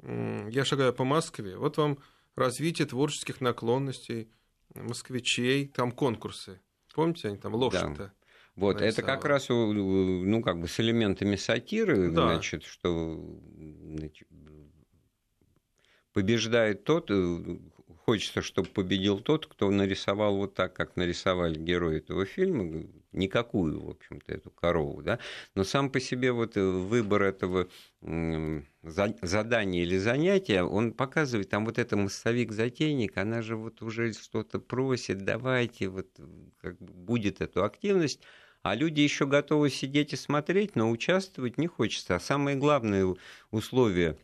«Я 0.02 0.64
шагаю 0.64 0.94
по 0.94 1.04
Москве». 1.04 1.56
Вот 1.56 1.76
вам 1.76 1.98
развитие 2.34 2.86
творческих 2.86 3.40
наклонностей 3.40 4.30
москвичей, 4.74 5.68
там 5.68 5.92
конкурсы. 5.92 6.60
Помните, 6.94 7.28
они 7.28 7.36
там 7.36 7.54
лошадь-то? 7.54 8.04
Да. 8.04 8.12
Вот, 8.56 8.80
это 8.80 9.02
как 9.02 9.26
раз, 9.26 9.48
ну, 9.50 10.42
как 10.42 10.58
бы 10.58 10.66
с 10.66 10.80
элементами 10.80 11.36
сатиры, 11.36 12.10
да. 12.10 12.32
значит, 12.32 12.64
что 12.64 13.22
значит, 13.94 14.26
побеждает 16.14 16.84
тот, 16.84 17.10
э, 17.10 17.58
хочется, 18.06 18.40
чтобы 18.40 18.70
победил 18.70 19.18
тот, 19.20 19.46
кто 19.46 19.70
нарисовал 19.70 20.36
вот 20.38 20.54
так, 20.54 20.72
как 20.72 20.96
нарисовали 20.96 21.58
герои 21.58 21.98
этого 21.98 22.24
фильма, 22.24 22.86
никакую, 23.12 23.84
в 23.84 23.90
общем-то, 23.90 24.32
эту 24.32 24.50
корову, 24.50 25.02
да, 25.02 25.18
но 25.54 25.62
сам 25.62 25.90
по 25.90 26.00
себе 26.00 26.32
вот 26.32 26.56
э, 26.56 26.62
выбор 26.62 27.24
этого 27.24 27.68
задания 28.00 29.82
или 29.82 29.98
занятия, 29.98 30.62
он 30.62 30.92
показывает, 30.92 31.50
там 31.50 31.66
вот 31.66 31.78
это 31.78 31.98
массовик-затейник, 31.98 33.18
она 33.18 33.42
же 33.42 33.56
вот 33.56 33.82
уже 33.82 34.14
что-то 34.14 34.60
просит, 34.60 35.18
давайте, 35.18 35.88
вот 35.88 36.08
как 36.58 36.78
будет 36.78 37.42
эту 37.42 37.62
активность, 37.62 38.22
а 38.70 38.74
люди 38.74 39.00
еще 39.00 39.26
готовы 39.26 39.70
сидеть 39.70 40.12
и 40.12 40.16
смотреть, 40.16 40.76
но 40.76 40.90
участвовать 40.90 41.58
не 41.58 41.66
хочется. 41.66 42.16
А 42.16 42.20
самое 42.20 42.56
главное 42.56 43.14
условие 43.50 44.16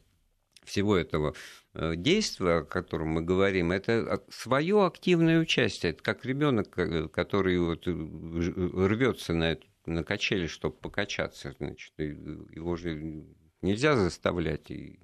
всего 0.65 0.97
этого 0.97 1.35
э, 1.75 1.95
действия, 1.97 2.59
о 2.59 2.65
котором 2.65 3.09
мы 3.09 3.23
говорим, 3.23 3.73
это 3.73 4.23
свое 4.31 4.85
активное 4.85 5.41
участие. 5.41 5.93
Это 5.93 6.03
как 6.03 6.25
ребенок, 6.25 6.77
э, 6.79 7.09
который 7.09 7.59
вот 7.59 7.87
э, 7.87 7.91
рвется 7.91 9.33
на, 9.33 9.53
эту, 9.53 9.67
на 9.87 10.05
качели, 10.05 10.47
чтобы 10.47 10.77
покачаться. 10.77 11.55
Значит, 11.59 11.93
его 11.99 12.77
же 12.77 13.25
нельзя 13.61 13.97
заставлять. 13.97 14.71
И... 14.71 14.99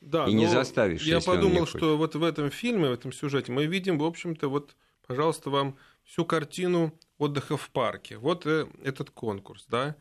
Да, 0.00 0.26
и 0.26 0.32
не 0.32 0.46
заставишь. 0.46 1.02
Я 1.02 1.20
подумал, 1.20 1.66
что 1.66 1.96
вот 1.96 2.14
в 2.14 2.22
этом 2.22 2.50
фильме, 2.50 2.88
в 2.88 2.92
этом 2.92 3.12
сюжете 3.12 3.52
мы 3.52 3.66
видим, 3.66 3.98
в 3.98 4.04
общем-то, 4.04 4.48
вот, 4.48 4.76
пожалуйста, 5.06 5.50
вам 5.50 5.76
всю 6.04 6.24
картину 6.24 6.98
отдыха 7.20 7.56
в 7.56 7.70
парке. 7.70 8.16
Вот 8.16 8.46
э, 8.46 8.66
этот 8.82 9.10
конкурс, 9.10 9.66
да. 9.68 9.96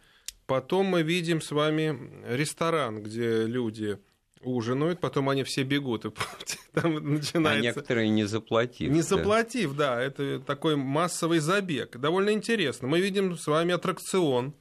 Потом 0.47 0.87
мы 0.87 1.03
видим 1.03 1.41
с 1.41 1.51
вами 1.51 2.25
ресторан, 2.27 3.03
где 3.03 3.45
люди 3.45 3.99
ужинают, 4.41 4.99
потом 4.99 5.29
они 5.29 5.43
все 5.43 5.63
бегут, 5.63 6.05
и 6.05 6.11
там 6.73 6.95
начинается... 6.95 7.59
А 7.59 7.61
некоторые 7.61 8.09
не 8.09 8.23
заплатив. 8.23 8.89
Не 8.89 9.01
заплатив, 9.01 9.75
да. 9.75 9.95
да, 9.95 10.01
это 10.01 10.39
такой 10.39 10.75
массовый 10.75 11.39
забег. 11.39 11.97
Довольно 11.97 12.31
интересно. 12.31 12.87
Мы 12.87 13.01
видим 13.01 13.37
с 13.37 13.45
вами 13.47 13.73
аттракцион, 13.73 14.55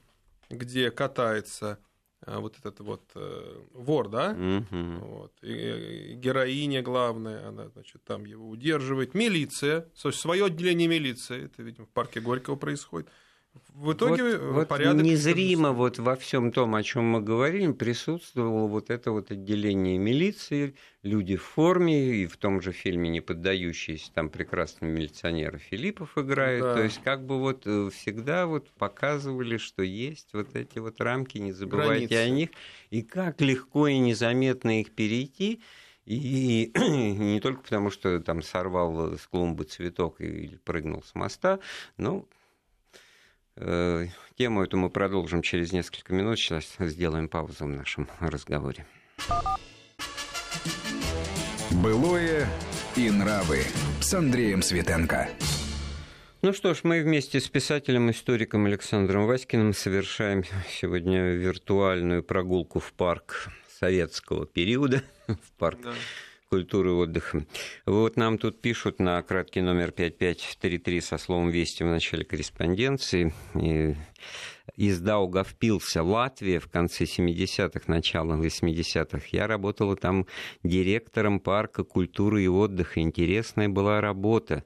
где 0.51 0.91
катается 0.91 1.79
а, 1.81 1.88
вот 2.27 2.59
этот 2.59 2.81
вот 2.81 3.11
э, 3.15 3.63
вор, 3.75 4.09
да, 4.09 4.33
угу. 4.33 5.07
вот, 5.07 5.33
и, 5.43 6.13
и 6.13 6.15
героиня 6.15 6.83
главная, 6.83 7.49
она, 7.49 7.69
значит, 7.69 8.03
там 8.05 8.25
его 8.25 8.49
удерживает, 8.49 9.15
милиция, 9.15 9.89
свое 9.95 10.47
отделение 10.47 10.89
милиции, 10.89 11.45
это, 11.47 11.63
видимо, 11.63 11.87
в 11.87 11.91
парке 11.91 12.21
Горького 12.21 12.57
происходит. 12.57 13.09
В 13.79 13.93
итоге 13.93 14.39
вот, 14.39 14.55
вот 14.55 14.69
порядок... 14.69 15.05
Незримо 15.05 15.71
вот 15.71 16.01
во 16.01 16.17
всем 16.17 16.51
том, 16.51 16.75
о 16.75 16.83
чем 16.83 17.05
мы 17.05 17.21
говорим, 17.21 17.75
присутствовало 17.75 18.67
вот 18.67 18.91
это 18.91 19.13
вот 19.13 19.31
отделение 19.31 19.99
милиции, 19.99 20.75
люди 21.05 21.37
в 21.37 21.45
форме, 21.45 22.17
и 22.17 22.27
в 22.27 22.37
том 22.39 22.61
же 22.61 22.73
фильме 22.73 23.09
не 23.09 23.21
поддающиеся, 23.21 24.13
там 24.13 24.31
прекрасный 24.31 24.89
милиционер 24.89 25.59
Филиппов 25.59 26.19
играет. 26.19 26.63
Да. 26.63 26.75
То 26.75 26.83
есть 26.83 27.01
как 27.05 27.25
бы 27.25 27.39
вот 27.39 27.63
э, 27.67 27.91
всегда 27.95 28.47
вот 28.47 28.69
показывали, 28.71 29.59
что 29.59 29.85
есть 29.85 30.31
вот 30.33 30.57
эти 30.57 30.81
вот 30.81 31.01
рамки, 31.01 31.39
не 31.39 31.53
забывайте 31.53 32.09
Границы. 32.09 32.27
о 32.27 32.31
них, 32.31 32.51
и 32.91 33.03
как 33.03 33.41
легко 33.41 33.87
и 33.87 33.99
незаметно 33.99 34.81
их 34.81 34.91
перейти. 34.91 35.61
И 36.05 36.73
не 36.75 37.39
только 37.41 37.63
потому, 37.63 37.91
что 37.91 38.19
там 38.19 38.43
сорвал 38.43 39.17
с 39.17 39.25
клумбы 39.29 39.63
цветок 39.63 40.21
или 40.21 40.57
прыгнул 40.65 41.05
с 41.05 41.15
моста, 41.15 41.61
но 41.97 42.27
Э, 42.27 42.38
тему 44.37 44.63
эту 44.63 44.77
мы 44.77 44.89
продолжим 44.89 45.43
через 45.43 45.73
несколько 45.73 46.13
минут. 46.13 46.39
Сейчас 46.39 46.77
сделаем 46.79 47.29
паузу 47.29 47.65
в 47.65 47.69
нашем 47.69 48.09
разговоре. 48.21 48.87
Былое 51.83 52.49
и 52.97 53.11
нравы 53.11 53.63
с 54.01 54.15
Андреем 54.15 54.63
Светенко. 54.63 55.29
Ну 56.41 56.53
что 56.53 56.73
ж, 56.73 56.81
мы 56.85 57.03
вместе 57.03 57.41
с 57.41 57.49
писателем-историком 57.49 58.67
Александром 58.67 59.27
Васькиным 59.27 59.75
совершаем 59.75 60.45
сегодня 60.71 61.33
виртуальную 61.33 62.23
прогулку 62.23 62.79
в 62.79 62.93
парк 62.93 63.49
советского 63.81 64.47
периода, 64.47 65.03
в 65.27 65.53
парк 65.59 65.81
да 65.83 65.93
культуры 66.49 66.91
и 66.91 66.93
отдыха. 66.93 67.45
Вот 67.87 68.17
нам 68.17 68.39
тут 68.39 68.61
пишут 68.61 68.99
на 68.99 69.23
краткий 69.23 69.61
номер 69.61 69.93
5533 69.93 71.01
со 71.01 71.19
словом 71.19 71.51
«Вести» 71.51 71.83
в 71.83 71.87
начале 71.87 72.25
корреспонденции. 72.25 73.33
Из 74.77 75.01
Даугавпилса, 75.01 76.03
Латвия, 76.03 76.61
в 76.61 76.69
конце 76.69 77.05
70-х, 77.05 77.81
начало 77.87 78.35
80-х. 78.35 79.27
Я 79.33 79.47
работала 79.47 79.97
там 79.97 80.27
директором 80.63 81.41
парка 81.41 81.85
культуры 81.85 82.45
и 82.45 82.49
отдыха. 82.49 83.01
Интересная 83.01 83.69
была 83.69 84.01
работа. 84.01 84.65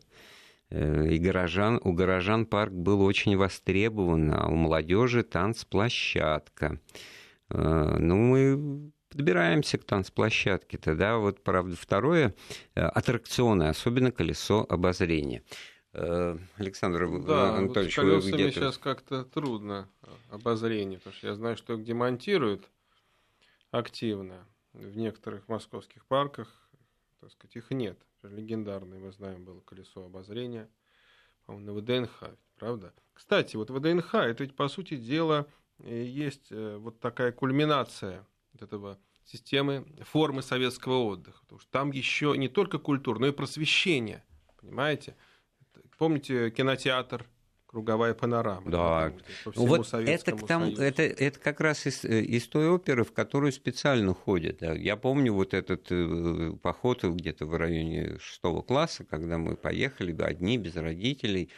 Э, 0.70 1.06
и 1.08 1.18
горожан, 1.18 1.80
у 1.82 1.92
горожан 1.92 2.46
парк 2.46 2.72
был 2.72 3.02
очень 3.02 3.36
востребован, 3.36 4.32
а 4.34 4.48
у 4.48 4.54
молодежи 4.54 5.22
танцплощадка. 5.22 6.78
Э, 7.50 7.96
ну, 7.98 8.16
мы 8.16 8.92
подбираемся 9.12 9.76
к 9.76 9.84
танцплощадке-то, 9.84 10.96
да, 10.96 11.18
вот, 11.18 11.44
правда, 11.44 11.76
второе, 11.76 12.34
э, 12.74 12.80
аттракционы, 12.80 13.64
особенно 13.64 14.10
колесо 14.10 14.66
обозрения. 14.68 15.42
Э, 15.92 16.38
Александр 16.56 17.06
да, 17.20 17.56
Анатольевич, 17.58 17.98
вот 17.98 18.24
вы 18.24 18.32
где-то... 18.32 18.52
сейчас 18.52 18.78
как-то 18.78 19.24
трудно 19.24 19.90
э, 20.02 20.06
обозрение, 20.30 20.98
потому 20.98 21.14
что 21.14 21.26
я 21.26 21.34
знаю, 21.34 21.56
что 21.58 21.74
их 21.74 21.84
демонтируют 21.84 22.70
активно 23.70 24.46
в 24.72 24.96
некоторых 24.96 25.46
московских 25.48 26.06
парках, 26.06 26.70
так 27.20 27.30
сказать, 27.32 27.56
их 27.56 27.70
нет. 27.70 27.98
Легендарное, 28.22 28.98
мы 28.98 29.12
знаем, 29.12 29.44
было 29.44 29.60
колесо 29.60 30.06
обозрения, 30.06 30.70
по-моему, 31.44 31.72
на 31.72 31.80
ВДНХ, 31.80 32.30
правда? 32.56 32.94
Кстати, 33.12 33.56
вот 33.56 33.68
ВДНХ, 33.68 34.14
это 34.14 34.42
ведь, 34.42 34.56
по 34.56 34.68
сути 34.68 34.96
дела, 34.96 35.46
есть 35.78 36.50
вот 36.50 37.00
такая 37.00 37.32
кульминация 37.32 38.24
вот 38.52 38.62
этого 38.62 38.98
системы 39.24 39.86
формы 40.02 40.42
советского 40.42 41.04
отдыха. 41.04 41.40
Потому 41.42 41.60
что 41.60 41.70
там 41.70 41.90
еще 41.92 42.34
не 42.36 42.48
только 42.48 42.78
культура, 42.78 43.18
но 43.18 43.28
и 43.28 43.32
просвещение. 43.32 44.24
Понимаете? 44.60 45.16
Помните 45.98 46.50
кинотеатр, 46.50 47.26
круговая 47.72 48.12
панорама. 48.14 48.70
Да. 48.70 49.12
По 49.44 49.52
всему 49.52 49.66
вот 49.66 49.92
это, 49.94 50.32
к 50.32 50.46
тому, 50.46 50.72
это, 50.72 51.02
это 51.02 51.40
как 51.40 51.60
раз 51.60 51.86
из, 51.86 52.04
э, 52.04 52.20
из 52.20 52.46
той 52.46 52.68
оперы, 52.68 53.04
в 53.04 53.12
которую 53.12 53.50
специально 53.50 54.12
ходят. 54.12 54.60
Я 54.60 54.96
помню 54.96 55.32
вот 55.32 55.54
этот 55.54 55.86
э, 55.90 56.52
поход 56.62 57.02
где-то 57.02 57.46
в 57.46 57.56
районе 57.56 58.18
шестого 58.18 58.60
класса, 58.62 59.04
когда 59.04 59.38
мы 59.38 59.56
поехали 59.56 60.14
одни, 60.20 60.58
без 60.58 60.76
родителей, 60.76 61.48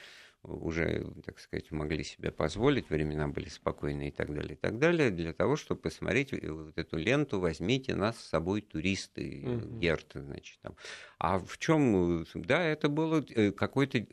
уже, 0.45 1.07
так 1.25 1.39
сказать, 1.41 1.71
могли 1.71 2.05
себе 2.05 2.31
позволить, 2.31 2.91
времена 2.91 3.29
были 3.29 3.49
спокойные 3.49 4.09
и 4.09 4.13
так 4.13 4.33
далее, 4.33 4.55
и 4.55 4.57
так 4.57 4.79
далее, 4.79 5.11
для 5.11 5.33
того, 5.33 5.57
чтобы 5.57 5.81
посмотреть 5.81 6.33
э, 6.33 6.51
вот 6.51 6.77
эту 6.77 6.97
ленту 6.97 7.41
«Возьмите 7.41 7.95
нас 7.95 8.19
с 8.19 8.29
собой, 8.29 8.61
туристы», 8.61 9.43
угу. 9.45 9.79
Герт, 9.79 10.13
значит, 10.15 10.59
там. 10.61 10.77
А 11.19 11.39
в 11.39 11.59
чем, 11.59 12.27
да, 12.35 12.63
это 12.63 12.89
было 12.89 13.23
какое-то 13.53 14.07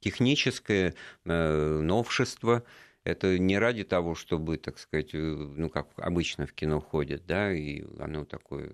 техническое 0.00 0.94
э, 1.24 1.80
новшество. 1.80 2.64
Это 3.04 3.38
не 3.38 3.58
ради 3.58 3.84
того, 3.84 4.14
чтобы, 4.14 4.58
так 4.58 4.78
сказать, 4.78 5.14
э, 5.14 5.18
ну, 5.18 5.70
как 5.70 5.88
обычно 5.96 6.46
в 6.46 6.52
кино 6.52 6.80
ходят, 6.80 7.26
да, 7.26 7.52
и 7.52 7.84
оно 7.98 8.24
такое 8.24 8.70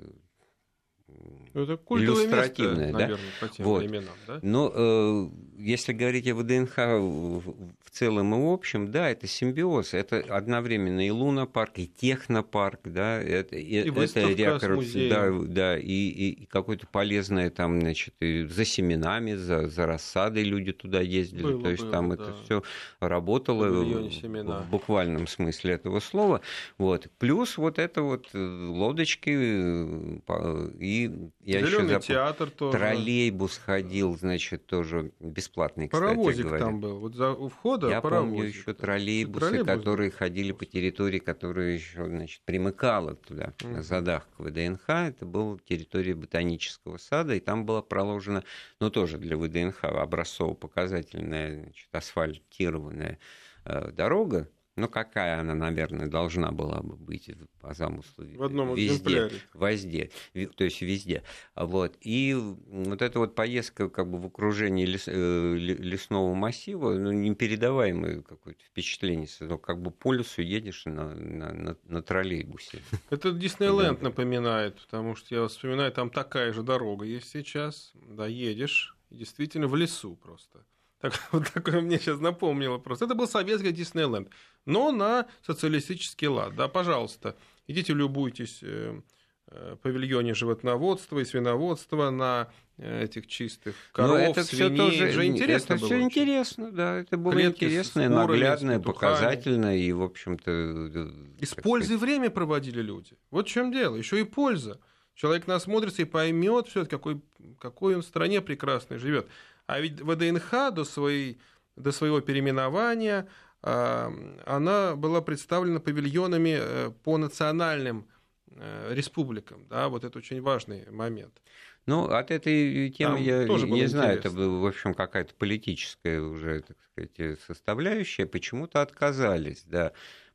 ну, 1.54 1.62
это 1.62 1.78
иллюстративное, 1.90 2.86
место, 2.86 2.92
наверное, 2.92 3.16
да? 3.40 3.46
по 3.46 3.52
тем 3.52 3.66
вот. 3.66 3.78
временам, 3.82 4.14
да? 4.26 4.38
Но 4.42 4.72
э, 4.74 5.28
если 5.58 5.92
говорить 5.92 6.26
о 6.28 6.34
ВДНХ 6.34 6.76
в, 6.76 7.54
целом 7.94 8.34
и 8.34 8.38
в 8.38 8.48
общем, 8.48 8.90
да, 8.90 9.08
это 9.08 9.26
симбиоз. 9.26 9.94
Это 9.94 10.18
одновременно 10.28 11.06
и 11.06 11.10
лунопарк, 11.10 11.78
и 11.78 11.86
технопарк, 11.86 12.80
да, 12.84 13.20
это, 13.22 13.56
и 13.56 13.74
это 13.76 14.32
реакор, 14.32 14.80
да, 15.08 15.30
да, 15.46 15.78
и, 15.78 15.84
и, 15.84 16.30
и 16.30 16.46
какое-то 16.46 16.86
полезное 16.88 17.50
там, 17.50 17.80
значит, 17.80 18.14
и 18.20 18.44
за 18.46 18.64
семенами, 18.64 19.34
за, 19.34 19.68
за 19.68 19.86
рассадой 19.86 20.42
люди 20.42 20.72
туда 20.72 21.00
ездили. 21.00 21.42
Было, 21.42 21.62
То 21.62 21.70
есть 21.70 21.82
было, 21.82 21.92
там 21.92 22.08
да. 22.08 22.14
это 22.14 22.34
все 22.44 22.62
работало 23.00 23.68
в, 23.68 24.08
в 24.10 24.70
буквальном 24.70 25.26
смысле 25.28 25.74
этого 25.74 26.00
слова. 26.00 26.40
Вот. 26.78 27.08
Плюс 27.18 27.56
вот 27.56 27.78
это 27.78 28.02
вот 28.02 28.28
э, 28.32 28.38
лодочки 28.38 29.30
э, 29.30 31.03
и 31.04 31.30
я 31.40 31.60
Зеленый 31.60 31.96
еще 31.96 32.00
театр 32.00 32.50
тоже. 32.50 32.78
Троллейбус 32.78 33.58
ходил, 33.58 34.16
значит, 34.16 34.66
тоже 34.66 35.12
бесплатный, 35.20 35.88
кстати 35.88 36.02
Паровозик 36.02 36.46
говоря. 36.46 36.64
там 36.64 36.80
был. 36.80 36.98
Вот 36.98 37.14
за, 37.14 37.32
у 37.32 37.48
входа 37.48 37.88
Я 37.88 38.00
паровозик. 38.00 38.34
помню 38.34 38.48
еще 38.48 38.74
троллейбусы, 38.74 39.46
Троллейбус 39.46 39.64
которые 39.66 40.10
ходили 40.10 40.52
по 40.52 40.64
территории, 40.64 41.18
которая 41.18 41.72
еще, 41.72 42.06
значит, 42.06 42.42
примыкала 42.44 43.14
туда, 43.14 43.54
mm. 43.58 43.72
на 43.72 43.82
задах 43.82 44.28
к 44.36 44.40
ВДНХ. 44.40 44.88
Это 44.88 45.26
была 45.26 45.58
территория 45.64 46.14
ботанического 46.14 46.96
сада, 46.96 47.34
и 47.34 47.40
там 47.40 47.66
была 47.66 47.82
проложена, 47.82 48.44
ну, 48.80 48.90
тоже 48.90 49.18
для 49.18 49.36
ВДНХ 49.36 49.84
образцово-показательная, 49.84 51.62
значит, 51.62 51.88
асфальтированная 51.92 53.18
э, 53.64 53.90
дорога, 53.92 54.48
ну, 54.76 54.88
какая 54.88 55.40
она, 55.40 55.54
наверное, 55.54 56.08
должна 56.08 56.50
была 56.50 56.80
бы 56.82 56.96
быть 56.96 57.30
по 57.60 57.74
замыслу 57.74 58.24
в 58.36 58.42
одном 58.42 58.74
везде, 58.74 59.30
везде, 59.54 60.10
то 60.56 60.64
есть 60.64 60.82
везде. 60.82 61.22
Вот. 61.54 61.96
И 62.00 62.34
вот 62.34 63.00
эта 63.00 63.18
вот 63.20 63.34
поездка 63.34 63.88
как 63.88 64.10
бы 64.10 64.18
в 64.18 64.26
окружении 64.26 64.84
лес, 64.84 65.04
э, 65.06 65.54
лесного 65.56 66.34
массива, 66.34 66.94
ну, 66.94 67.12
непередаваемое 67.12 68.22
какое-то 68.22 68.64
впечатление, 68.64 69.28
ну, 69.40 69.58
как 69.58 69.80
бы 69.80 69.90
по 69.90 70.12
лесу 70.12 70.42
едешь 70.42 70.86
на, 70.86 71.14
на, 71.14 71.52
на, 71.52 71.76
на 71.84 72.02
троллейбусе. 72.02 72.82
Это 73.10 73.32
Диснейленд 73.32 74.02
напоминает, 74.02 74.80
потому 74.80 75.14
что 75.14 75.34
я 75.34 75.46
вспоминаю, 75.46 75.92
там 75.92 76.10
такая 76.10 76.52
же 76.52 76.62
дорога 76.62 77.04
есть 77.04 77.28
сейчас, 77.30 77.92
да, 77.94 78.26
едешь, 78.26 78.96
действительно 79.10 79.68
в 79.68 79.76
лесу 79.76 80.16
просто. 80.16 80.64
Так, 81.04 81.12
вот 81.32 81.52
такое 81.52 81.82
мне 81.82 81.98
сейчас 81.98 82.18
напомнило 82.18 82.78
просто. 82.78 83.04
Это 83.04 83.14
был 83.14 83.28
советский 83.28 83.72
Диснейленд, 83.72 84.30
но 84.66 84.92
на 84.92 85.26
социалистический 85.42 86.28
лад. 86.28 86.54
Да, 86.56 86.68
пожалуйста, 86.68 87.36
идите 87.66 87.92
любуйтесь 87.92 88.60
э, 88.62 89.00
э, 89.48 89.76
павильоне 89.82 90.34
животноводства 90.34 91.18
и 91.18 91.24
свиноводства 91.24 92.10
на 92.10 92.48
э, 92.78 93.04
этих 93.04 93.26
чистых 93.26 93.74
коров, 93.92 94.18
Но 94.18 94.18
это 94.18 94.44
свиней. 94.44 94.74
Все 94.74 94.76
тоже, 94.76 95.12
же 95.12 95.26
интересно 95.26 95.74
это 95.74 95.80
было 95.80 95.86
все 95.88 96.00
интересно, 96.00 96.70
да, 96.72 96.98
это 96.98 97.16
было 97.16 97.32
Клетки 97.32 97.64
интересно, 97.64 98.08
наглядно, 98.08 98.80
показательно 98.80 99.76
и, 99.76 99.92
в 99.92 100.02
общем-то... 100.02 101.12
И 101.38 101.44
с 101.44 101.54
пользой 101.54 101.96
время 101.96 102.30
проводили 102.30 102.80
люди. 102.80 103.12
Вот 103.30 103.48
в 103.48 103.50
чем 103.50 103.72
дело, 103.72 103.96
еще 103.96 104.20
и 104.20 104.24
польза. 104.24 104.80
Человек 105.14 105.46
насмотрится 105.46 106.02
и 106.02 106.06
поймет 106.06 106.66
все 106.66 106.86
какой, 106.86 107.20
какой 107.60 107.94
он 107.94 108.02
в 108.02 108.04
стране 108.04 108.40
прекрасной 108.40 108.98
живет. 108.98 109.28
А 109.66 109.80
ведь 109.80 110.00
ВДНХ 110.00 110.72
до, 110.72 110.84
своей, 110.84 111.38
до 111.76 111.92
своего 111.92 112.20
переименования 112.20 113.28
она 113.64 114.94
была 114.96 115.22
представлена 115.22 115.80
павильонами 115.80 116.58
э, 116.60 116.90
по 117.02 117.16
национальным 117.16 118.06
э, 118.50 118.94
республикам. 118.94 119.66
Да, 119.68 119.88
вот 119.88 120.04
это 120.04 120.18
очень 120.18 120.42
важный 120.42 120.90
момент. 120.90 121.40
Ну, 121.86 122.04
от 122.04 122.30
этой 122.30 122.90
темы 122.90 123.16
Там 123.16 123.22
я 123.22 123.46
тоже 123.46 123.68
не 123.68 123.86
знаю, 123.86 124.18
это 124.18 124.30
была, 124.30 124.58
в 124.58 124.66
общем, 124.66 124.94
какая-то 124.94 125.34
политическая 125.34 126.20
уже, 126.20 126.62
так 126.62 126.76
сказать, 126.92 127.40
составляющая. 127.46 128.26
Почему-то 128.26 128.80
отказались, 128.80 129.64
да. 129.66 129.92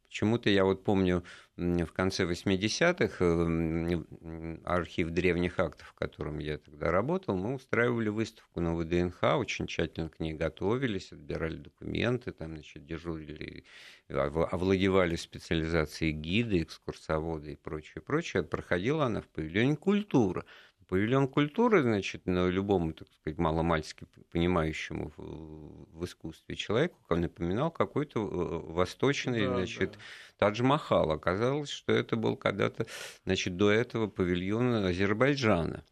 Почему-то 0.09 0.49
я 0.49 0.65
вот 0.65 0.83
помню 0.83 1.23
в 1.55 1.91
конце 1.93 2.23
80-х 2.23 3.23
э, 3.23 4.57
архив 4.65 5.11
древних 5.11 5.59
актов, 5.59 5.87
в 5.89 5.93
котором 5.93 6.39
я 6.39 6.57
тогда 6.57 6.89
работал, 6.89 7.37
мы 7.37 7.53
устраивали 7.53 8.09
выставку 8.09 8.59
на 8.59 8.75
ВДНХ, 8.75 9.21
очень 9.37 9.67
тщательно 9.67 10.09
к 10.09 10.19
ней 10.19 10.33
готовились, 10.33 11.11
отбирали 11.11 11.57
документы, 11.57 12.31
там, 12.31 12.53
значит, 12.53 12.87
дежурили, 12.87 13.65
овладевали 14.07 15.15
специализацией 15.15 16.13
гиды, 16.13 16.63
экскурсоводы 16.63 17.53
и 17.53 17.55
прочее, 17.55 18.01
прочее. 18.01 18.41
Проходила 18.41 19.05
она 19.05 19.21
в 19.21 19.27
павильоне 19.27 19.75
«Культура». 19.75 20.43
Павильон 20.89 21.27
культуры, 21.27 21.83
значит, 21.83 22.25
на 22.25 22.49
любому, 22.49 22.93
так 22.93 23.07
сказать, 23.13 23.37
маломальски 23.37 24.07
понимающему 24.31 25.13
в, 25.15 26.03
искусстве 26.03 26.55
человеку 26.55 26.97
напоминал 27.15 27.69
какой-то 27.69 28.19
э, 28.19 28.71
восточный, 28.71 29.45
да, 29.45 29.53
значит, 29.53 29.91
да. 30.39 30.47
Тадж-Махал. 30.47 31.11
Оказалось, 31.11 31.69
что 31.69 31.93
это 31.93 32.15
был 32.15 32.35
когда-то, 32.35 32.87
значит, 33.23 33.55
до 33.55 33.69
этого 33.69 34.07
павильон 34.07 34.85
Азербайджана. 34.85 35.85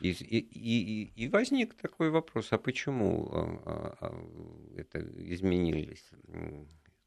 И, 0.00 0.12
и, 0.12 1.12
и, 1.14 1.28
возник 1.28 1.74
такой 1.74 2.08
вопрос, 2.08 2.52
а 2.52 2.58
почему 2.58 3.28
а, 3.32 3.96
а, 4.00 4.78
это 4.78 5.00
изменилось? 5.30 6.10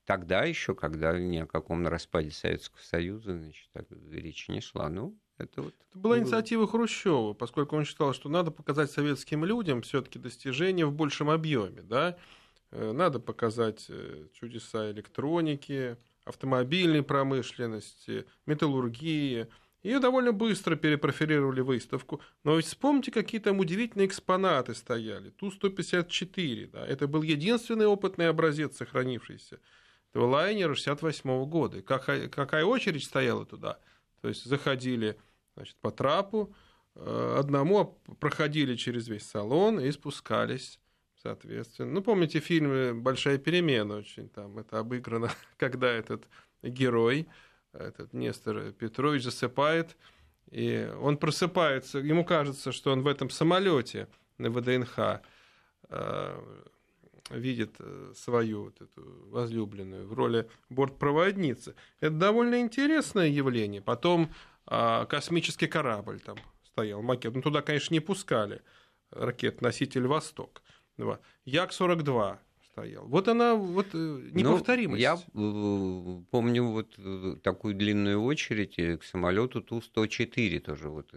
Тогда 0.06 0.44
еще, 0.44 0.76
когда 0.76 1.18
ни 1.18 1.38
о 1.38 1.48
каком 1.48 1.88
распаде 1.88 2.30
Советского 2.30 2.82
Союза, 2.82 3.36
значит, 3.36 3.68
речи 4.12 4.52
не 4.52 4.62
шла. 4.62 4.90
Ну, 4.90 5.18
это, 5.38 5.62
вот... 5.62 5.74
это 5.90 6.00
была 6.00 6.18
инициатива 6.18 6.68
Хрущева, 6.68 7.34
поскольку 7.34 7.76
он 7.76 7.86
считал, 7.86 8.14
что 8.14 8.30
надо 8.30 8.52
показать 8.52 8.92
советским 8.92 9.44
людям 9.44 9.82
все-таки 9.82 10.18
достижения 10.18 10.86
в 10.86 10.94
большем 10.94 11.30
объеме, 11.30 11.82
да, 11.82 12.18
э, 12.72 12.92
надо 12.94 13.20
показать 13.20 13.86
э, 13.90 14.28
чудеса 14.34 14.92
электроники, 14.92 15.98
автомобильной 16.24 17.04
промышленности, 17.04 18.26
металлургии. 18.46 19.48
Ее 19.84 20.00
довольно 20.00 20.32
быстро 20.32 20.76
перепрофилировали 20.76 21.62
выставку. 21.62 22.20
Но 22.44 22.56
ведь 22.56 22.66
вспомните, 22.66 23.12
какие 23.12 23.40
там 23.40 23.60
удивительные 23.60 24.08
экспонаты 24.08 24.74
стояли. 24.74 25.30
Ту-154, 25.30 26.72
да, 26.72 26.88
это 26.88 27.08
был 27.08 27.22
единственный 27.22 27.86
опытный 27.86 28.30
образец, 28.30 28.78
сохранившийся. 28.78 29.60
Это 30.12 30.26
лайнер 30.26 30.76
68 30.76 31.46
года. 31.46 31.82
Какая, 31.84 32.30
какая 32.30 32.66
очередь 32.66 33.04
стояла 33.04 33.46
туда– 33.46 33.78
то 34.26 34.30
есть 34.30 34.46
заходили 34.46 35.20
значит, 35.54 35.76
по 35.82 35.92
трапу, 35.92 36.52
э, 36.96 37.36
одному 37.38 38.02
проходили 38.20 38.76
через 38.76 39.08
весь 39.08 39.22
салон 39.22 39.80
и 39.80 39.92
спускались, 39.92 40.80
соответственно. 41.22 41.92
Ну, 41.92 42.02
помните 42.02 42.40
фильм 42.40 43.04
«Большая 43.04 43.38
перемена» 43.38 43.98
очень 43.98 44.28
там, 44.30 44.58
это 44.58 44.80
обыграно, 44.80 45.30
когда 45.58 45.92
этот 45.92 46.28
герой, 46.64 47.28
этот 47.72 48.14
Нестор 48.14 48.72
Петрович 48.72 49.22
засыпает, 49.22 49.96
и 50.50 50.92
он 51.00 51.18
просыпается, 51.18 52.00
ему 52.00 52.26
кажется, 52.26 52.72
что 52.72 52.94
он 52.94 53.04
в 53.04 53.08
этом 53.08 53.30
самолете 53.30 54.08
на 54.40 54.50
ВДНХ 54.50 55.22
э, 55.90 56.66
видит 57.30 57.76
э, 57.80 58.14
свою 58.16 58.66
вот 58.66 58.82
эту 58.82 59.30
возлюбленную 59.30 60.08
в 60.08 60.14
роли 60.14 60.48
бортпроводницы. 60.70 61.76
Это 62.00 62.16
довольно 62.16 62.60
интересное 62.60 63.28
явление. 63.28 63.82
Потом 63.82 64.32
а, 64.68 65.06
космический 65.06 65.68
корабль 65.68 66.20
там 66.20 66.38
стоял, 66.64 67.02
макет. 67.02 67.36
Ну, 67.36 67.42
туда, 67.42 67.62
конечно, 67.62 67.94
не 67.94 68.00
пускали 68.00 68.62
ракет-носитель 69.12 70.08
«Восток». 70.08 70.62
Як-42 71.46 72.38
стоял. 72.76 73.08
Вот 73.08 73.28
она, 73.28 73.56
вот 73.56 73.88
э, 73.94 74.30
неповторимость. 74.34 75.02
Ну, 75.34 76.16
я 76.16 76.20
э, 76.20 76.24
помню 76.30 76.66
вот 76.66 77.00
такую 77.42 77.74
длинную 77.76 78.22
очередь 78.22 78.76
к 79.00 79.04
самолету 79.04 79.62
Ту-104 79.62 80.60
тоже 80.60 80.90
вот 80.90 81.12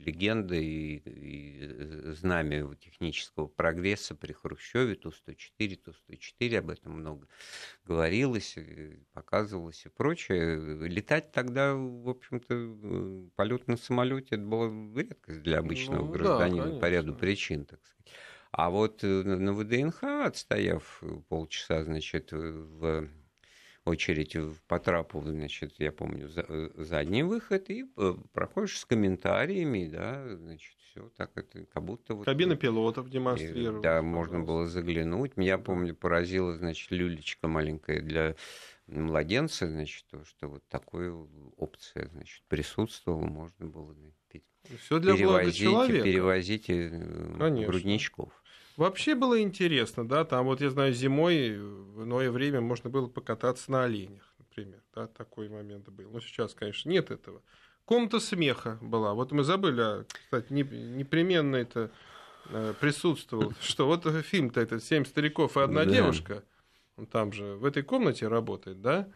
легенда 0.00 0.56
и, 0.56 0.96
и 0.96 2.12
знамя 2.14 2.74
технического 2.74 3.46
прогресса 3.46 4.14
при 4.16 4.32
Хрущеве, 4.32 4.96
Ту-104, 4.96 5.76
Ту-104, 5.76 6.58
об 6.58 6.70
этом 6.70 6.92
много 6.92 7.28
говорилось, 7.84 8.56
показывалось 9.12 9.86
и 9.86 9.88
прочее. 9.88 10.88
Летать 10.88 11.30
тогда, 11.30 11.74
в 11.74 12.08
общем-то, 12.08 13.30
полет 13.36 13.68
на 13.68 13.76
самолете 13.76 14.34
это 14.34 14.44
была 14.44 14.68
редкость 14.96 15.42
для 15.42 15.58
обычного 15.58 16.04
ну, 16.06 16.12
гражданина 16.12 16.72
да, 16.72 16.78
по 16.80 16.90
ряду 16.90 17.14
причин, 17.14 17.64
так 17.64 17.80
сказать. 17.84 18.12
А 18.56 18.70
вот 18.70 19.02
на 19.02 19.52
ВДНХ, 19.52 20.04
отстояв 20.24 21.02
полчаса, 21.28 21.82
значит, 21.82 22.30
в 22.30 23.08
очередь 23.84 24.36
по 24.68 24.78
трапу, 24.78 25.20
значит, 25.22 25.74
я 25.78 25.90
помню, 25.90 26.30
э, 26.34 26.70
задний 26.76 27.24
выход, 27.24 27.68
и 27.68 27.84
э, 27.96 28.14
проходишь 28.32 28.78
с 28.78 28.84
комментариями, 28.84 29.88
да, 29.88 30.36
значит, 30.36 30.76
все 30.78 31.10
так 31.16 31.36
это 31.36 31.66
как 31.66 31.82
будто 31.82 32.14
вот... 32.14 32.26
Кабина 32.26 32.54
пилотов 32.54 33.10
демонстрировала. 33.10 33.82
Да, 33.82 34.02
можно 34.02 34.38
было 34.40 34.66
заглянуть. 34.68 35.36
Меня, 35.36 35.58
помню, 35.58 35.94
поразила, 35.94 36.54
значит, 36.56 36.92
люлечка 36.92 37.48
маленькая 37.48 38.00
для 38.00 38.36
младенца, 38.86 39.68
значит, 39.68 40.06
то, 40.10 40.24
что 40.24 40.46
вот 40.46 40.62
такой 40.68 41.10
опция, 41.56 42.08
значит, 42.12 42.44
присутствовала, 42.46 43.26
можно 43.26 43.66
было 43.66 43.94
все 44.78 44.98
для 44.98 45.14
перевозить, 45.14 45.56
человека. 45.56 46.04
перевозить 46.04 46.70
э, 46.70 47.34
Конечно. 47.38 47.66
грудничков. 47.66 48.43
Вообще 48.76 49.14
было 49.14 49.40
интересно, 49.40 50.06
да, 50.06 50.24
там 50.24 50.46
вот 50.46 50.60
я 50.60 50.70
знаю, 50.70 50.92
зимой 50.92 51.56
в 51.56 52.04
иное 52.04 52.30
время 52.30 52.60
можно 52.60 52.90
было 52.90 53.06
покататься 53.06 53.70
на 53.70 53.84
оленях, 53.84 54.34
например, 54.38 54.82
да, 54.94 55.06
такой 55.06 55.48
момент 55.48 55.88
был. 55.88 56.10
Но 56.10 56.20
сейчас, 56.20 56.54
конечно, 56.54 56.88
нет 56.88 57.10
этого. 57.10 57.40
Комната 57.84 58.18
смеха 58.18 58.78
была. 58.80 59.14
Вот 59.14 59.30
мы 59.30 59.44
забыли, 59.44 59.80
а, 59.80 60.04
кстати, 60.08 60.52
непременно 60.52 61.56
это 61.56 61.90
э, 62.46 62.74
присутствовал, 62.80 63.52
что 63.60 63.86
вот 63.86 64.06
фильм-то 64.24 64.60
этот 64.60 64.82
«Семь 64.82 65.04
стариков 65.04 65.56
и 65.56 65.60
одна 65.60 65.84
девушка», 65.84 66.42
он 66.96 67.06
там 67.06 67.32
же 67.32 67.54
в 67.56 67.64
этой 67.64 67.82
комнате 67.82 68.26
работает, 68.26 68.80
да, 68.80 69.08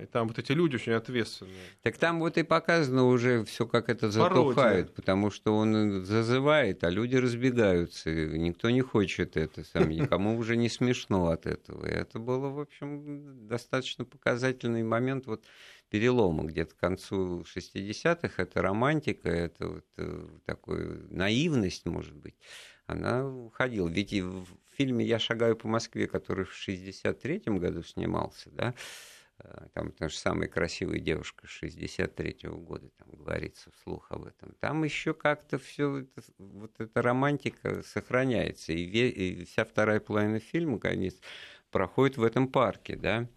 и 0.00 0.06
там 0.06 0.28
вот 0.28 0.38
эти 0.38 0.52
люди 0.52 0.76
очень 0.76 0.92
ответственные. 0.92 1.54
Так 1.82 1.98
там 1.98 2.20
вот 2.20 2.38
и 2.38 2.42
показано 2.42 3.06
уже 3.06 3.44
все, 3.44 3.66
как 3.66 3.88
это 3.88 4.10
затухает, 4.10 4.56
Пародия. 4.56 4.94
потому 4.94 5.30
что 5.30 5.56
он 5.56 6.04
зазывает, 6.04 6.84
а 6.84 6.90
люди 6.90 7.16
разбегаются. 7.16 8.10
Никто 8.10 8.70
не 8.70 8.80
хочет 8.80 9.36
это, 9.36 9.64
сам, 9.64 9.88
никому 9.90 10.36
уже 10.36 10.56
не 10.56 10.68
смешно 10.68 11.28
от 11.28 11.46
этого. 11.46 11.86
И 11.86 11.90
это 11.90 12.18
было, 12.18 12.48
в 12.48 12.60
общем, 12.60 13.46
достаточно 13.48 14.04
показательный 14.04 14.82
момент 14.82 15.26
вот 15.26 15.44
перелома 15.90 16.44
где-то 16.44 16.74
к 16.74 16.78
концу 16.78 17.42
60-х. 17.42 18.42
Это 18.42 18.62
романтика, 18.62 19.28
это 19.28 19.68
вот 19.68 19.86
э, 19.98 20.26
такая 20.46 21.00
наивность, 21.10 21.84
может 21.86 22.14
быть. 22.14 22.34
Она 22.86 23.28
уходила. 23.28 23.88
Ведь 23.88 24.12
и 24.12 24.22
в 24.22 24.46
фильме 24.76 25.04
«Я 25.04 25.18
шагаю 25.18 25.56
по 25.56 25.68
Москве», 25.68 26.06
который 26.06 26.44
в 26.44 26.68
63-м 26.68 27.58
году 27.58 27.82
снимался, 27.82 28.50
да, 28.50 28.74
там 29.74 29.92
та 29.92 30.08
же 30.08 30.16
самая 30.16 30.48
красивая 30.48 30.98
девушка 30.98 31.46
63-го 31.46 32.56
года, 32.56 32.88
там 32.98 33.08
говорится 33.10 33.70
вслух 33.72 34.06
об 34.10 34.24
этом. 34.26 34.54
Там 34.60 34.84
еще 34.84 35.14
как-то 35.14 35.58
все 35.58 35.98
это, 35.98 36.22
вот 36.38 36.72
эта 36.78 37.02
романтика 37.02 37.82
сохраняется. 37.82 38.72
И, 38.72 38.84
ве, 38.84 39.08
и 39.08 39.44
вся 39.44 39.64
вторая 39.64 40.00
половина 40.00 40.38
фильма, 40.38 40.78
конец, 40.78 41.16
проходит 41.70 42.16
в 42.16 42.24
этом 42.24 42.48
парке, 42.48 42.96
да. 42.96 43.28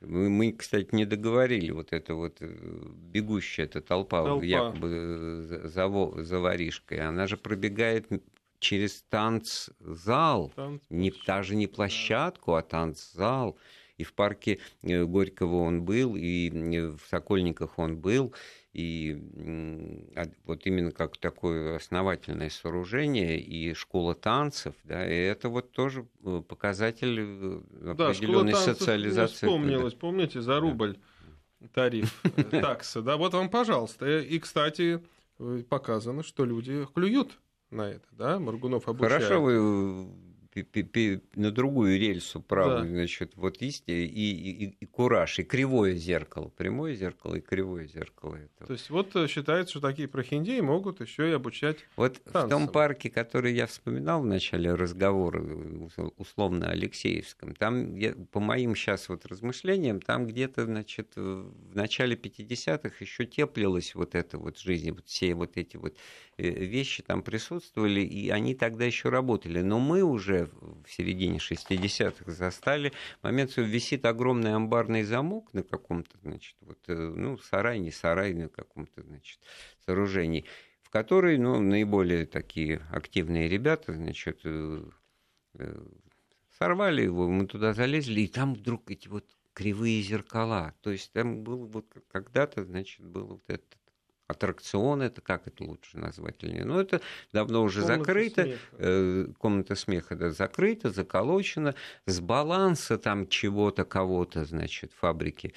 Мы, 0.00 0.52
кстати, 0.52 0.88
не 0.92 1.06
договорили, 1.06 1.70
вот 1.70 1.92
это 1.92 2.14
вот 2.14 2.36
э, 2.40 2.46
бегущая 2.46 3.64
эта 3.64 3.80
толпа, 3.80 4.22
толпа. 4.22 4.44
якобы 4.44 4.88
э, 4.90 5.68
за, 5.68 5.88
за 6.24 6.40
воришкой, 6.40 6.98
она 6.98 7.26
же 7.26 7.36
пробегает 7.38 8.06
через 8.58 9.02
танцзал, 9.08 10.52
танц... 10.56 10.82
не, 10.90 11.12
даже 11.26 11.54
не 11.54 11.66
площадку, 11.66 12.54
а 12.54 12.62
танцзал 12.62 13.56
и 13.96 14.04
в 14.04 14.12
парке 14.12 14.58
э, 14.82 15.04
Горького 15.04 15.62
он 15.62 15.84
был, 15.84 16.16
и 16.16 16.50
в 16.50 17.00
Сокольниках 17.08 17.78
он 17.78 17.98
был, 17.98 18.34
и 18.72 19.16
вот 20.44 20.66
именно 20.66 20.90
как 20.90 21.16
такое 21.16 21.76
основательное 21.76 22.50
сооружение 22.50 23.38
и 23.38 23.72
школа 23.72 24.16
танцев, 24.16 24.74
да, 24.82 25.06
и 25.06 25.14
это 25.14 25.48
вот 25.48 25.70
тоже 25.70 26.06
э, 26.24 26.42
показатель 26.46 27.20
э, 27.20 27.90
определенной 27.92 28.52
да, 28.52 28.58
социализации. 28.58 29.46
Вспомнилось, 29.46 29.94
помните, 29.94 30.40
за 30.40 30.58
рубль 30.58 30.98
да. 31.60 31.68
тариф, 31.72 32.20
такса, 32.50 33.00
да, 33.00 33.16
вот 33.16 33.32
вам, 33.34 33.48
пожалуйста. 33.48 34.18
И, 34.18 34.40
кстати, 34.40 35.00
показано, 35.68 36.24
что 36.24 36.44
люди 36.44 36.84
клюют 36.92 37.38
на 37.70 37.90
это, 37.90 38.06
да, 38.10 38.40
Маргунов 38.40 38.88
обучает. 38.88 39.22
Хорошо 39.22 39.40
вы 39.40 40.08
на 41.34 41.50
другую 41.50 41.98
рельсу 41.98 42.40
правую, 42.40 42.84
да. 42.84 42.88
значит, 42.88 43.32
вот 43.36 43.60
есть 43.60 43.84
и, 43.86 44.04
и, 44.04 44.64
и, 44.64 44.76
и 44.80 44.86
кураж, 44.86 45.38
и 45.38 45.42
кривое 45.42 45.94
зеркало, 45.94 46.48
прямое 46.48 46.94
зеркало 46.94 47.36
и 47.36 47.40
кривое 47.40 47.86
зеркало. 47.86 48.36
Это. 48.36 48.66
То 48.66 48.72
есть 48.72 48.90
вот 48.90 49.14
э, 49.16 49.26
считается, 49.26 49.72
что 49.72 49.80
такие 49.80 50.08
прохиндеи 50.08 50.60
могут 50.60 51.00
еще 51.00 51.30
и 51.30 51.32
обучать 51.32 51.78
Вот 51.96 52.22
танцам. 52.22 52.46
в 52.46 52.50
том 52.50 52.68
парке, 52.68 53.10
который 53.10 53.54
я 53.54 53.66
вспоминал 53.66 54.22
в 54.22 54.26
начале 54.26 54.74
разговора, 54.74 55.42
условно 56.16 56.70
Алексеевском, 56.70 57.54
там, 57.54 57.96
по 58.30 58.40
моим 58.40 58.76
сейчас 58.76 59.08
вот 59.08 59.26
размышлениям, 59.26 60.00
там 60.00 60.26
где-то, 60.26 60.64
значит, 60.64 61.12
в 61.16 61.74
начале 61.74 62.16
50-х 62.16 62.94
еще 63.00 63.26
теплилась 63.26 63.94
вот 63.94 64.14
эта 64.14 64.38
вот 64.38 64.58
жизнь, 64.58 64.90
вот 64.92 65.06
все 65.06 65.34
вот 65.34 65.56
эти 65.56 65.76
вот 65.76 65.96
э, 66.36 66.48
вещи 66.48 67.02
там 67.02 67.22
присутствовали, 67.22 68.00
и 68.00 68.30
они 68.30 68.54
тогда 68.54 68.84
еще 68.84 69.08
работали. 69.08 69.60
Но 69.60 69.80
мы 69.80 70.02
уже 70.02 70.43
в 70.46 70.90
середине 70.90 71.38
60-х 71.38 72.30
застали 72.32 72.92
момент, 73.22 73.52
что 73.52 73.62
висит 73.62 74.04
огромный 74.04 74.54
амбарный 74.54 75.02
замок 75.02 75.52
на 75.52 75.62
каком-то, 75.62 76.16
значит, 76.22 76.56
вот, 76.60 76.78
э, 76.88 76.94
ну, 76.94 77.38
сарай, 77.38 77.78
не 77.78 77.90
сарай, 77.90 78.34
на 78.34 78.48
каком-то, 78.48 79.02
значит, 79.02 79.38
сооружении, 79.84 80.44
в 80.82 80.90
который, 80.90 81.38
ну, 81.38 81.60
наиболее 81.60 82.26
такие 82.26 82.82
активные 82.90 83.48
ребята, 83.48 83.92
значит, 83.92 84.40
э, 84.44 84.84
э, 85.54 85.84
сорвали 86.58 87.02
его, 87.02 87.28
мы 87.28 87.46
туда 87.46 87.72
залезли, 87.74 88.22
и 88.22 88.28
там 88.28 88.54
вдруг 88.54 88.90
эти 88.90 89.08
вот 89.08 89.24
кривые 89.54 90.02
зеркала. 90.02 90.74
То 90.82 90.90
есть 90.90 91.12
там 91.12 91.42
был 91.42 91.66
вот 91.66 91.86
когда-то, 92.10 92.64
значит, 92.64 93.04
был 93.04 93.26
вот 93.26 93.44
этот 93.46 93.78
аттракцион, 94.26 95.02
это 95.02 95.20
как 95.20 95.46
это 95.46 95.64
лучше 95.64 95.98
назвать 95.98 96.42
или 96.42 96.52
нет? 96.52 96.66
Ну, 96.66 96.80
это 96.80 97.00
давно 97.32 97.62
уже 97.62 97.82
комната 97.82 97.98
закрыто, 97.98 98.42
смеха. 98.42 98.60
Э, 98.72 99.26
комната 99.38 99.74
смеха 99.74 100.16
да, 100.16 100.30
закрыта, 100.30 100.90
заколочена, 100.90 101.74
с 102.06 102.20
баланса 102.20 102.98
там 102.98 103.28
чего-то, 103.28 103.84
кого-то, 103.84 104.44
значит, 104.44 104.92
фабрики 104.92 105.52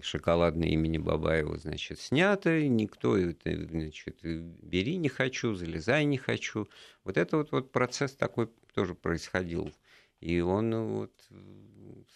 шоколадной 0.00 0.70
имени 0.70 0.98
Бабаева, 0.98 1.58
значит, 1.58 2.00
снято, 2.00 2.62
никто, 2.66 3.18
значит, 3.18 4.18
бери 4.22 4.96
не 4.96 5.08
хочу, 5.08 5.54
залезай 5.54 6.04
не 6.04 6.18
хочу. 6.18 6.68
Вот 7.04 7.16
это 7.16 7.36
вот, 7.36 7.52
вот 7.52 7.72
процесс 7.72 8.12
такой 8.12 8.48
тоже 8.74 8.94
происходил. 8.94 9.72
И 10.20 10.40
он 10.40 10.70
ну, 10.70 10.86
вот 10.98 11.12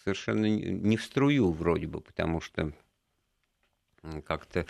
совершенно 0.03 0.45
не 0.45 0.95
в 0.95 1.03
струю 1.03 1.51
вроде 1.51 1.87
бы, 1.87 1.99
потому 1.99 2.39
что 2.39 2.71
как-то 4.25 4.65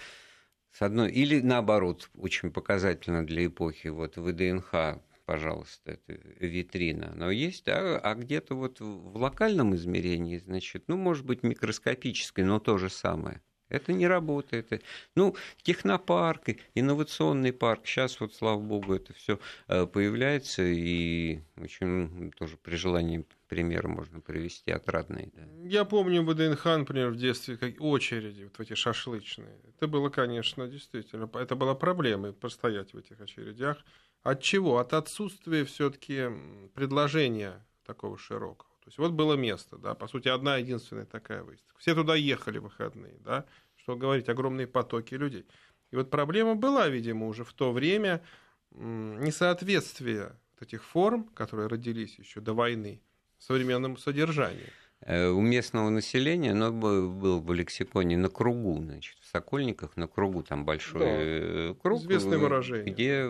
с 0.78 0.82
одной, 0.84 1.12
или 1.12 1.42
наоборот, 1.42 2.10
очень 2.14 2.52
показательно 2.52 3.26
для 3.26 3.48
эпохи, 3.48 3.88
вот 3.88 4.16
ВДНХ, 4.18 5.02
пожалуйста, 5.26 5.94
это 5.94 6.14
витрина, 6.40 7.14
но 7.16 7.32
есть, 7.32 7.66
да, 7.66 7.98
а 7.98 8.14
где-то 8.14 8.54
вот 8.54 8.80
в 8.80 9.18
локальном 9.18 9.74
измерении, 9.76 10.38
значит, 10.38 10.84
ну, 10.88 10.96
может 10.96 11.26
быть, 11.26 11.42
микроскопической, 11.42 12.44
но 12.44 12.60
то 12.60 12.78
же 12.78 12.90
самое. 12.90 13.42
Это 13.70 13.94
не 13.94 14.08
работает. 14.08 14.84
Ну, 15.16 15.36
технопарк, 15.64 16.46
инновационный 16.76 17.52
парк. 17.52 17.86
Сейчас 17.86 18.20
вот, 18.20 18.34
слава 18.34 18.60
богу, 18.60 18.94
это 18.94 19.14
все 19.14 19.40
э, 19.68 19.86
появляется. 19.86 20.64
И 20.64 21.40
очень 21.58 22.32
тоже 22.38 22.58
при 22.58 22.76
желании 22.76 23.26
примеры 23.48 23.90
можно 23.90 24.22
привести 24.22 24.72
отрадные. 24.72 25.32
Да. 25.34 25.44
Я 25.64 25.86
помню 25.86 26.24
ВДНХ, 26.24 26.66
например, 26.66 27.10
в 27.10 27.18
детстве 27.18 27.58
как 27.58 27.82
очереди 27.82 28.44
вот 28.44 28.56
в 28.56 28.60
эти 28.60 28.74
шашлычные. 28.74 29.60
Это 29.76 29.88
было, 29.88 30.10
конечно, 30.10 30.68
действительно, 30.68 31.30
это 31.34 31.56
была 31.56 31.76
проблема 31.76 32.34
постоять 32.34 32.94
в 32.94 32.98
этих 32.98 33.20
очередях. 33.20 33.78
От 34.24 34.42
чего? 34.42 34.80
От 34.80 34.94
отсутствия 34.94 35.64
все-таки 35.66 36.30
предложения 36.74 37.66
такого 37.86 38.18
широкого. 38.18 38.67
То 38.88 38.90
есть 38.90 39.00
вот 39.00 39.12
было 39.12 39.34
место, 39.34 39.78
да, 39.78 39.96
по 39.96 40.08
сути, 40.08 40.30
одна 40.30 40.56
единственная 40.56 41.04
такая 41.04 41.44
выставка. 41.44 41.78
Все 41.78 41.94
туда 41.94 42.16
ехали 42.16 42.58
в 42.58 42.64
выходные, 42.64 43.18
да, 43.20 43.44
что 43.76 43.98
говорить, 43.98 44.30
огромные 44.30 44.66
потоки 44.66 45.14
людей. 45.14 45.46
И 45.92 45.98
вот 45.98 46.10
проблема 46.10 46.56
была, 46.56 46.88
видимо, 46.88 47.28
уже 47.28 47.44
в 47.44 47.52
то 47.52 47.74
время 47.74 48.24
несоответствие 48.72 50.38
вот 50.54 50.70
этих 50.70 50.86
форм, 50.86 51.26
которые 51.34 51.68
родились 51.68 52.18
еще 52.18 52.40
до 52.40 52.54
войны, 52.54 53.02
современному 53.40 53.98
содержанию. 53.98 54.70
Э, 55.02 55.28
у 55.28 55.42
местного 55.42 55.90
населения, 55.90 56.54
но 56.54 56.72
был 56.72 57.42
в 57.42 57.54
лексиконе 57.54 58.16
на 58.16 58.30
кругу, 58.30 58.82
значит, 58.82 59.18
в 59.20 59.26
Сокольниках 59.26 59.98
на 59.98 60.08
кругу, 60.08 60.44
там 60.44 60.64
большой 60.64 61.02
да, 61.02 61.06
э, 61.10 61.76
круг, 61.82 62.04
известное 62.04 62.38
выражение. 62.38 62.94
где 62.94 63.28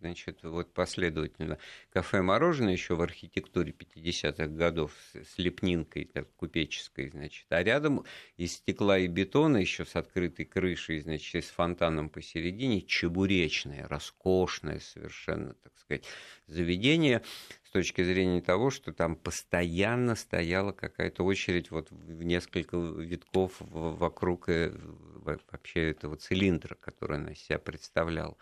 значит, 0.00 0.42
вот 0.42 0.72
последовательно 0.72 1.58
кафе-мороженое 1.92 2.72
еще 2.72 2.94
в 2.96 3.02
архитектуре 3.02 3.72
50-х 3.72 4.46
годов 4.48 4.92
с 5.14 5.38
лепнинкой 5.38 6.06
так, 6.06 6.28
купеческой, 6.36 7.10
значит, 7.10 7.46
а 7.50 7.62
рядом 7.62 8.04
из 8.36 8.54
стекла 8.54 8.98
и 8.98 9.06
бетона 9.06 9.58
еще 9.58 9.84
с 9.84 9.94
открытой 9.96 10.46
крышей, 10.46 11.00
значит, 11.00 11.44
с 11.44 11.48
фонтаном 11.48 12.08
посередине 12.08 12.82
чебуречное, 12.82 13.86
роскошное 13.86 14.80
совершенно, 14.80 15.54
так 15.54 15.72
сказать, 15.78 16.04
заведение 16.46 17.22
с 17.64 17.70
точки 17.70 18.02
зрения 18.02 18.40
того, 18.40 18.70
что 18.70 18.92
там 18.92 19.14
постоянно 19.14 20.16
стояла 20.16 20.72
какая-то 20.72 21.24
очередь 21.24 21.70
вот 21.70 21.90
в 21.90 22.22
несколько 22.24 22.76
витков 22.76 23.54
вокруг 23.60 24.48
э, 24.48 24.72
вообще 24.74 25.90
этого 25.90 26.16
цилиндра, 26.16 26.74
который 26.74 27.18
она 27.18 27.34
себя 27.34 27.58
представляла. 27.58 28.36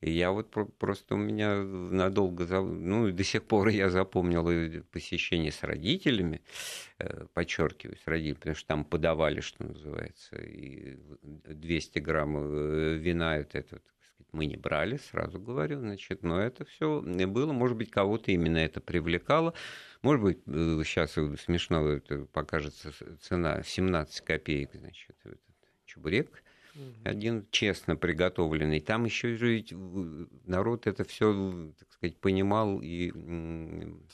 И 0.00 0.12
я 0.12 0.30
вот 0.30 0.54
просто 0.78 1.16
у 1.16 1.18
меня 1.18 1.56
надолго, 1.56 2.60
ну, 2.60 3.10
до 3.10 3.24
сих 3.24 3.42
пор 3.42 3.68
я 3.68 3.90
запомнил 3.90 4.82
посещение 4.92 5.50
с 5.50 5.64
родителями, 5.64 6.40
э, 6.98 7.26
подчеркиваю, 7.34 7.96
с 7.96 8.06
родителями, 8.06 8.34
потому 8.34 8.56
что 8.56 8.68
там 8.68 8.84
подавали, 8.84 9.40
что 9.40 9.64
называется, 9.64 10.36
и 10.36 10.98
200 11.22 11.98
грамм 11.98 12.36
э, 12.38 12.94
вина, 12.94 13.38
это, 13.38 13.58
это 13.58 13.80
мы 14.30 14.46
не 14.46 14.56
брали, 14.56 14.98
сразу 14.98 15.40
говорю, 15.40 15.80
значит, 15.80 16.22
но 16.22 16.40
это 16.40 16.64
все 16.64 17.00
было, 17.00 17.52
может 17.52 17.76
быть, 17.76 17.90
кого-то 17.90 18.30
именно 18.30 18.58
это 18.58 18.80
привлекало, 18.80 19.52
может 20.02 20.22
быть, 20.22 20.38
сейчас 20.46 21.18
э, 21.18 21.34
смешно 21.44 21.88
это 21.88 22.24
покажется 22.26 22.92
цена 23.20 23.64
17 23.64 24.24
копеек, 24.24 24.70
значит, 24.74 25.16
этот 25.24 25.40
чебурек, 25.86 26.42
один 27.04 27.46
честно 27.50 27.96
приготовленный. 27.96 28.80
Там 28.80 29.04
еще 29.04 29.36
же 29.36 29.64
народ 30.44 30.86
это 30.86 31.04
все, 31.04 31.72
так 31.78 31.92
сказать, 31.92 32.16
понимал 32.16 32.80
и 32.82 33.10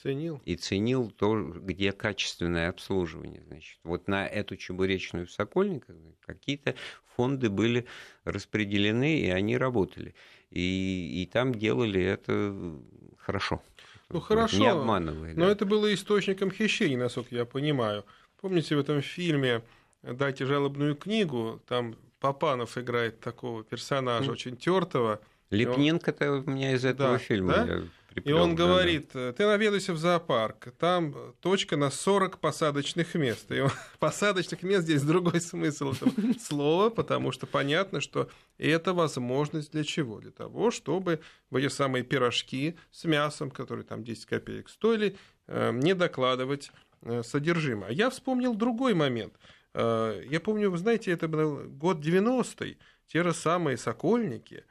ценил. 0.03 0.41
и 0.45 0.57
ценил 0.57 1.11
то, 1.11 1.43
где 1.43 1.93
качественное 1.93 2.69
обслуживание. 2.69 3.43
Значит, 3.47 3.79
вот 3.85 4.09
на 4.09 4.27
эту 4.27 4.57
чебуречную 4.57 5.27
в 5.27 5.33
Сокольниках 5.33 5.97
какие-то 6.27 6.75
фонды 7.17 7.51
были 7.51 7.87
распределены, 8.25 9.21
и 9.21 9.31
они 9.31 9.57
работали. 9.57 10.15
И, 10.51 11.23
и 11.23 11.27
там 11.27 11.55
делали 11.55 12.03
это 12.03 12.79
хорошо. 13.19 13.63
Ну 14.11 14.21
хорошо, 14.21 14.59
не 14.59 14.67
обманывая. 14.69 15.35
Но 15.35 15.47
да. 15.47 15.53
это 15.53 15.65
было 15.65 15.93
источником 15.93 16.51
хищений, 16.51 16.97
насколько 16.97 17.35
я 17.35 17.45
понимаю. 17.45 18.05
Помните 18.41 18.77
в 18.77 18.79
этом 18.79 19.01
фильме 19.01 19.63
«Дайте 20.03 20.45
жалобную 20.45 20.95
книгу», 20.95 21.63
там 21.67 21.97
Папанов 22.25 22.79
играет 22.79 23.21
такого 23.21 23.63
персонажа, 23.63 24.31
mm. 24.31 24.33
очень 24.33 24.57
тертого. 24.57 25.21
Лепнинка-то 25.51 26.33
у 26.33 26.51
меня 26.51 26.73
из 26.73 26.83
этого 26.83 27.13
да, 27.13 27.19
фильма. 27.19 27.53
Да? 27.53 27.83
И 28.25 28.33
он 28.33 28.55
говорит, 28.55 29.11
ты 29.11 29.35
наведайся 29.47 29.93
в 29.93 29.99
зоопарк, 29.99 30.73
там 30.79 31.15
точка 31.41 31.77
на 31.77 31.91
40 31.91 32.39
посадочных 32.39 33.15
мест. 33.15 33.53
И 33.53 33.63
посадочных 33.99 34.63
мест 34.63 34.85
здесь 34.85 35.03
другой 35.03 35.39
смысл 35.43 35.93
этого 35.93 36.13
слова, 36.41 36.89
потому 36.89 37.31
что 37.31 37.47
понятно, 37.47 38.01
что 38.01 38.31
это 38.57 38.95
возможность 38.95 39.73
для 39.73 39.85
чего? 39.85 40.21
Для 40.21 40.31
того, 40.31 40.71
чтобы 40.71 41.21
в 41.51 41.57
эти 41.57 41.69
самые 41.69 42.05
пирожки 42.05 42.79
с 42.91 43.05
мясом, 43.05 43.51
которые 43.51 43.85
там 43.85 44.03
10 44.03 44.25
копеек 44.25 44.71
стоили, 44.71 45.19
э, 45.47 45.73
не 45.75 45.95
докладывать 45.95 46.71
э, 47.03 47.23
содержимое. 47.23 47.91
Я 47.91 48.09
вспомнил 48.09 48.55
другой 48.55 48.95
момент– 48.95 49.35
Э, 49.45 49.64
я 49.75 50.41
помню, 50.41 50.71
вы 50.71 50.79
знаете, 50.79 51.11
это 51.11 51.27
был 51.29 51.65
год 51.69 51.99
90-й, 51.99 52.79
те 53.07 53.23
же 53.23 53.33
самые 53.33 53.77
«Сокольники», 53.77 54.65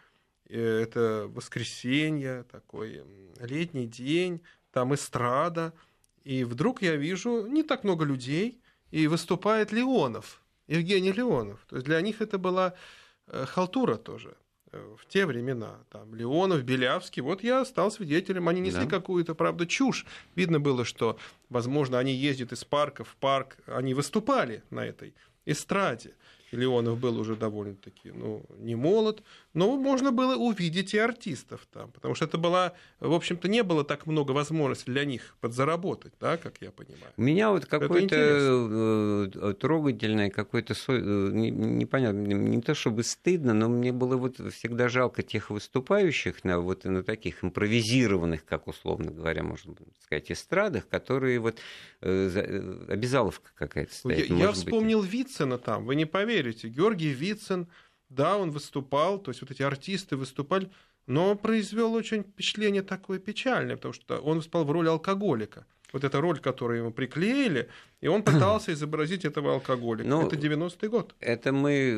э, 0.49 0.81
это 0.83 1.27
воскресенье, 1.27 2.43
такой 2.43 3.03
летний 3.39 3.87
день, 3.87 4.41
там 4.71 4.93
эстрада, 4.93 5.73
и 6.23 6.43
вдруг 6.43 6.81
я 6.81 6.95
вижу 6.95 7.45
не 7.47 7.63
так 7.63 7.83
много 7.83 8.05
людей, 8.05 8.61
и 8.91 9.07
выступает 9.07 9.71
Леонов, 9.71 10.41
Евгений 10.67 11.11
Леонов. 11.11 11.65
То 11.67 11.75
есть 11.77 11.85
для 11.85 11.99
них 12.01 12.21
это 12.21 12.37
была 12.37 12.73
э, 13.27 13.45
халтура 13.45 13.97
тоже. 13.97 14.37
Э, 14.73 14.95
в 14.99 15.05
те 15.05 15.25
времена, 15.27 15.77
там, 15.91 16.15
Леонов, 16.15 16.63
Белявский, 16.63 17.21
вот 17.21 17.43
я 17.43 17.63
стал 17.63 17.91
свидетелем, 17.91 18.49
они 18.49 18.59
несли 18.59 18.85
да. 18.85 18.89
какую-то, 18.89 19.35
правда, 19.35 19.67
чушь. 19.67 20.05
Видно 20.35 20.59
было, 20.59 20.83
что, 20.83 21.17
возможно, 21.49 21.99
они 21.99 22.13
ездят 22.13 22.51
из 22.51 22.63
парка 22.63 23.03
в 23.03 23.15
парк, 23.17 23.57
они 23.67 23.93
выступали 23.93 24.63
на 24.71 24.83
этой 24.83 25.13
эстраде. 25.45 26.15
Леонов 26.55 26.99
был 26.99 27.19
уже 27.19 27.35
довольно-таки 27.35 28.11
ну, 28.11 28.43
не 28.57 28.75
молод, 28.75 29.23
но 29.53 29.75
можно 29.77 30.11
было 30.11 30.35
увидеть 30.35 30.93
и 30.93 30.97
артистов 30.97 31.67
там, 31.71 31.91
потому 31.91 32.15
что 32.15 32.25
это 32.25 32.37
была, 32.37 32.73
в 32.99 33.13
общем-то, 33.13 33.47
не 33.47 33.63
было 33.63 33.83
так 33.83 34.05
много 34.05 34.31
возможностей 34.31 34.91
для 34.91 35.05
них 35.05 35.35
подзаработать, 35.41 36.13
да, 36.19 36.37
как 36.37 36.61
я 36.61 36.71
понимаю. 36.71 37.13
У 37.17 37.21
меня 37.21 37.51
вот 37.51 37.65
какое-то 37.65 38.15
э, 38.15 39.53
трогательное, 39.59 40.29
какое-то 40.29 40.73
э, 40.87 41.29
непонятно, 41.31 42.19
не 42.19 42.61
то 42.61 42.75
чтобы 42.75 43.03
стыдно, 43.03 43.53
но 43.53 43.69
мне 43.69 43.91
было 43.91 44.17
вот 44.17 44.37
всегда 44.53 44.89
жалко 44.89 45.23
тех 45.23 45.49
выступающих 45.49 46.43
на 46.43 46.59
вот 46.59 46.85
на 46.85 47.03
таких 47.03 47.43
импровизированных, 47.43 48.45
как 48.45 48.67
условно 48.67 49.11
говоря, 49.11 49.43
можно 49.43 49.75
сказать, 50.03 50.31
эстрадах, 50.31 50.87
которые 50.87 51.39
вот 51.39 51.59
э, 52.01 52.85
обязаловка 52.89 53.51
какая-то 53.55 53.93
стоит. 53.93 54.29
Я, 54.29 54.35
я 54.35 54.51
вспомнил 54.51 55.01
быть. 55.01 55.13
Вицина 55.13 55.57
там, 55.57 55.85
вы 55.85 55.95
не 55.95 56.05
поверите, 56.05 56.42
верите, 56.43 56.67
Георгий 56.67 57.09
Вицин, 57.09 57.67
да, 58.09 58.37
он 58.37 58.51
выступал, 58.51 59.19
то 59.19 59.31
есть 59.31 59.41
вот 59.41 59.51
эти 59.51 59.63
артисты 59.63 60.15
выступали, 60.15 60.69
но 61.07 61.35
произвел 61.35 61.93
очень 61.93 62.23
впечатление 62.23 62.81
такое 62.81 63.19
печальное, 63.19 63.75
потому 63.75 63.93
что 63.93 64.19
он 64.19 64.37
выступал 64.37 64.65
в 64.65 64.71
роли 64.71 64.87
алкоголика. 64.87 65.65
Вот 65.91 66.03
эта 66.03 66.19
роль, 66.21 66.39
которую 66.39 66.79
ему 66.79 66.91
приклеили, 66.91 67.69
и 68.01 68.07
он 68.07 68.23
пытался 68.23 68.73
изобразить 68.73 69.25
этого 69.25 69.53
алкоголика. 69.53 70.09
Ну, 70.09 70.25
это 70.25 70.35
90-й 70.35 70.87
год. 70.87 71.15
Это 71.19 71.51
мы, 71.51 71.93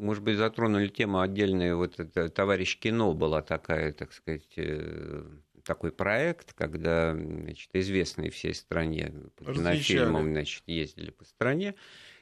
может 0.00 0.24
быть, 0.24 0.36
затронули 0.36 0.88
тему 0.88 1.20
отдельную. 1.20 1.76
Вот 1.76 2.00
это 2.00 2.30
«Товарищ 2.30 2.78
кино» 2.78 3.14
была 3.14 3.42
такая, 3.42 3.92
так 3.92 4.12
сказать, 4.12 4.48
э, 4.56 5.22
такой 5.62 5.92
проект, 5.92 6.52
когда 6.54 7.14
значит, 7.14 7.68
известные 7.74 8.30
всей 8.30 8.54
стране 8.54 9.12
по 9.36 9.52
кинофильмам 9.52 10.32
значит, 10.32 10.64
ездили 10.66 11.10
по 11.10 11.24
стране 11.24 11.74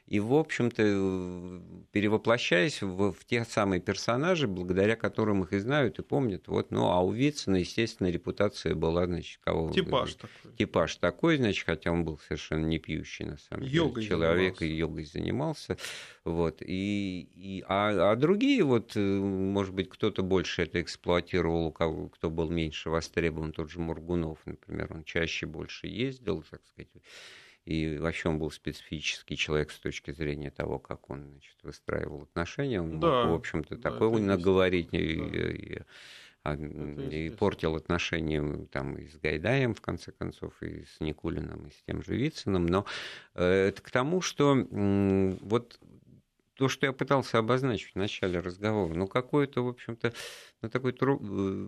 и, 0.07 0.21
в 0.21 0.35
общем-то, 0.35 1.63
перевоплощаясь 1.91 2.81
в, 2.81 3.13
в 3.13 3.25
те 3.25 3.45
самые 3.45 3.81
персонажи, 3.81 4.47
благодаря 4.47 4.95
которым 4.95 5.43
их 5.43 5.53
и 5.53 5.59
знают, 5.59 5.99
и 5.99 6.03
помнят. 6.03 6.47
Вот, 6.47 6.71
ну, 6.71 6.91
а 6.91 7.01
у 7.01 7.11
Вицина, 7.11 7.57
естественно, 7.57 8.09
репутация 8.09 8.77
была, 8.77 9.07
значит, 9.07 9.41
кого... 9.43 9.73
Типаж 9.73 10.15
такой. 10.15 10.53
Типаж 10.57 10.97
такой, 10.97 11.37
значит, 11.39 11.67
хотя 11.67 11.91
он 11.91 12.05
был 12.05 12.21
совершенно 12.21 12.67
не 12.67 12.79
пьющий, 12.79 13.25
на 13.25 13.37
самом 13.37 13.65
йогой 13.65 14.05
деле. 14.05 14.09
Человек 14.09 14.59
занимался. 14.59 14.65
и 14.65 14.77
йогой 14.77 15.05
занимался. 15.05 15.77
Вот, 16.25 16.63
и, 16.63 17.29
и, 17.35 17.65
а, 17.67 18.13
а 18.13 18.17
другие, 18.17 18.63
вот, 18.63 18.93
э, 18.95 19.01
может 19.01 19.75
быть, 19.75 19.89
кто-то 19.89 20.23
больше 20.23 20.63
это 20.63 20.81
эксплуатировал, 20.81 21.67
у 21.67 21.73
кого, 21.73 22.09
кто 22.11 22.31
был 22.31 22.49
меньше 22.49 22.91
востребован, 22.91 23.53
тот 23.53 23.71
же 23.71 23.81
Мургунов, 23.81 24.39
например, 24.45 24.93
он 24.93 25.03
чаще 25.03 25.47
больше 25.47 25.89
ездил, 25.89 26.45
так 26.49 26.61
сказать, 26.65 26.89
и 27.67 27.99
вообще 27.99 28.29
он 28.29 28.39
был 28.39 28.51
специфический 28.53 29.37
человек 29.37 29.73
с 29.73 29.79
точки 29.81 30.13
зрения 30.13 30.53
того, 30.53 30.79
как 30.79 31.11
он 31.11 31.27
значит, 31.33 31.57
выстраивал 31.65 32.23
отношения. 32.23 32.81
Он 32.81 33.01
да, 33.01 33.25
мог, 33.25 33.33
в 33.33 33.35
общем-то, 33.35 33.77
да, 33.77 33.91
такое 33.91 34.21
наговорить 34.21 34.91
да. 34.93 34.99
и, 34.99 35.83
и, 36.55 37.27
и 37.27 37.31
портил 37.31 37.75
отношения 37.75 38.67
там, 38.71 38.95
и 38.97 39.09
с 39.09 39.19
Гайдаем, 39.19 39.75
в 39.75 39.81
конце 39.81 40.13
концов, 40.13 40.63
и 40.63 40.85
с 40.85 41.01
Никулиным, 41.01 41.67
и 41.67 41.71
с 41.71 41.83
тем 41.87 42.05
же 42.05 42.15
Вициным. 42.15 42.67
Но 42.67 42.87
э, 43.35 43.69
это 43.69 43.83
к 43.83 43.91
тому, 43.91 44.21
что 44.21 44.57
э, 44.57 45.37
вот 45.41 45.81
то, 46.57 46.69
что 46.69 46.87
я 46.87 46.93
пытался 46.93 47.39
обозначить 47.39 47.93
в 47.93 47.99
начале 47.99 48.41
разговора, 48.41 48.95
ну, 48.95 49.07
какое-то, 49.07 49.63
в 49.63 49.69
общем-то, 49.69 50.13
ну, 50.63 50.71
такое 50.71 50.93
тру... 50.93 51.21
Э, 51.23 51.67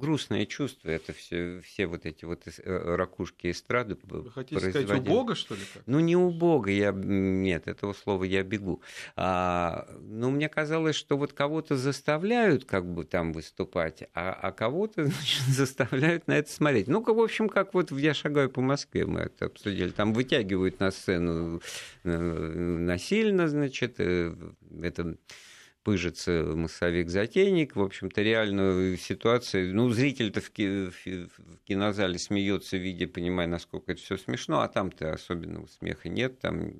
грустное 0.00 0.46
чувство, 0.46 0.88
это 0.88 1.12
все, 1.12 1.60
все 1.60 1.86
вот 1.86 2.06
эти 2.06 2.24
вот 2.24 2.42
э, 2.46 2.94
ракушки 2.96 3.50
эстрады 3.50 3.98
Вы 4.02 4.30
хотите 4.30 4.58
сказать, 4.70 5.00
у 5.00 5.02
Бога, 5.02 5.34
что 5.34 5.54
ли? 5.54 5.60
Как? 5.72 5.82
Ну, 5.86 6.00
не 6.00 6.16
у 6.16 6.30
Бога, 6.30 6.70
я... 6.70 6.92
нет, 6.92 7.68
этого 7.68 7.92
слова 7.92 8.24
я 8.24 8.42
бегу. 8.42 8.80
А, 9.16 9.86
ну, 10.00 10.30
мне 10.30 10.48
казалось, 10.48 10.96
что 10.96 11.18
вот 11.18 11.34
кого-то 11.34 11.76
заставляют 11.76 12.64
как 12.64 12.86
бы 12.86 13.04
там 13.04 13.34
выступать, 13.34 14.04
а, 14.14 14.32
а 14.32 14.50
кого-то 14.52 15.04
значит, 15.04 15.42
заставляют 15.48 16.26
на 16.26 16.38
это 16.38 16.50
смотреть. 16.50 16.88
Ну, 16.88 17.02
в 17.02 17.20
общем, 17.20 17.50
как 17.50 17.74
вот 17.74 17.92
«Я 17.92 18.14
шагаю 18.14 18.48
по 18.48 18.62
Москве» 18.62 19.04
мы 19.04 19.20
это 19.20 19.46
обсудили, 19.46 19.90
там 19.90 20.14
вытягивают 20.14 20.80
на 20.80 20.90
сцену 20.90 21.60
э, 22.04 22.18
насильно, 22.18 23.46
значит, 23.46 24.00
это 24.00 25.16
пыжится 25.82 26.44
массовик-затейник. 26.54 27.76
В 27.76 27.82
общем-то, 27.82 28.22
реальную 28.22 28.96
ситуацию... 28.96 29.74
Ну, 29.74 29.90
зритель-то 29.90 30.40
в, 30.40 30.50
ки... 30.50 30.90
в 30.90 31.58
кинозале 31.64 32.18
смеется, 32.18 32.76
видя, 32.76 33.06
понимая, 33.08 33.46
насколько 33.46 33.92
это 33.92 34.00
все 34.00 34.16
смешно, 34.16 34.60
а 34.60 34.68
там-то 34.68 35.12
особенного 35.12 35.66
смеха 35.66 36.08
нет, 36.08 36.40
там 36.40 36.72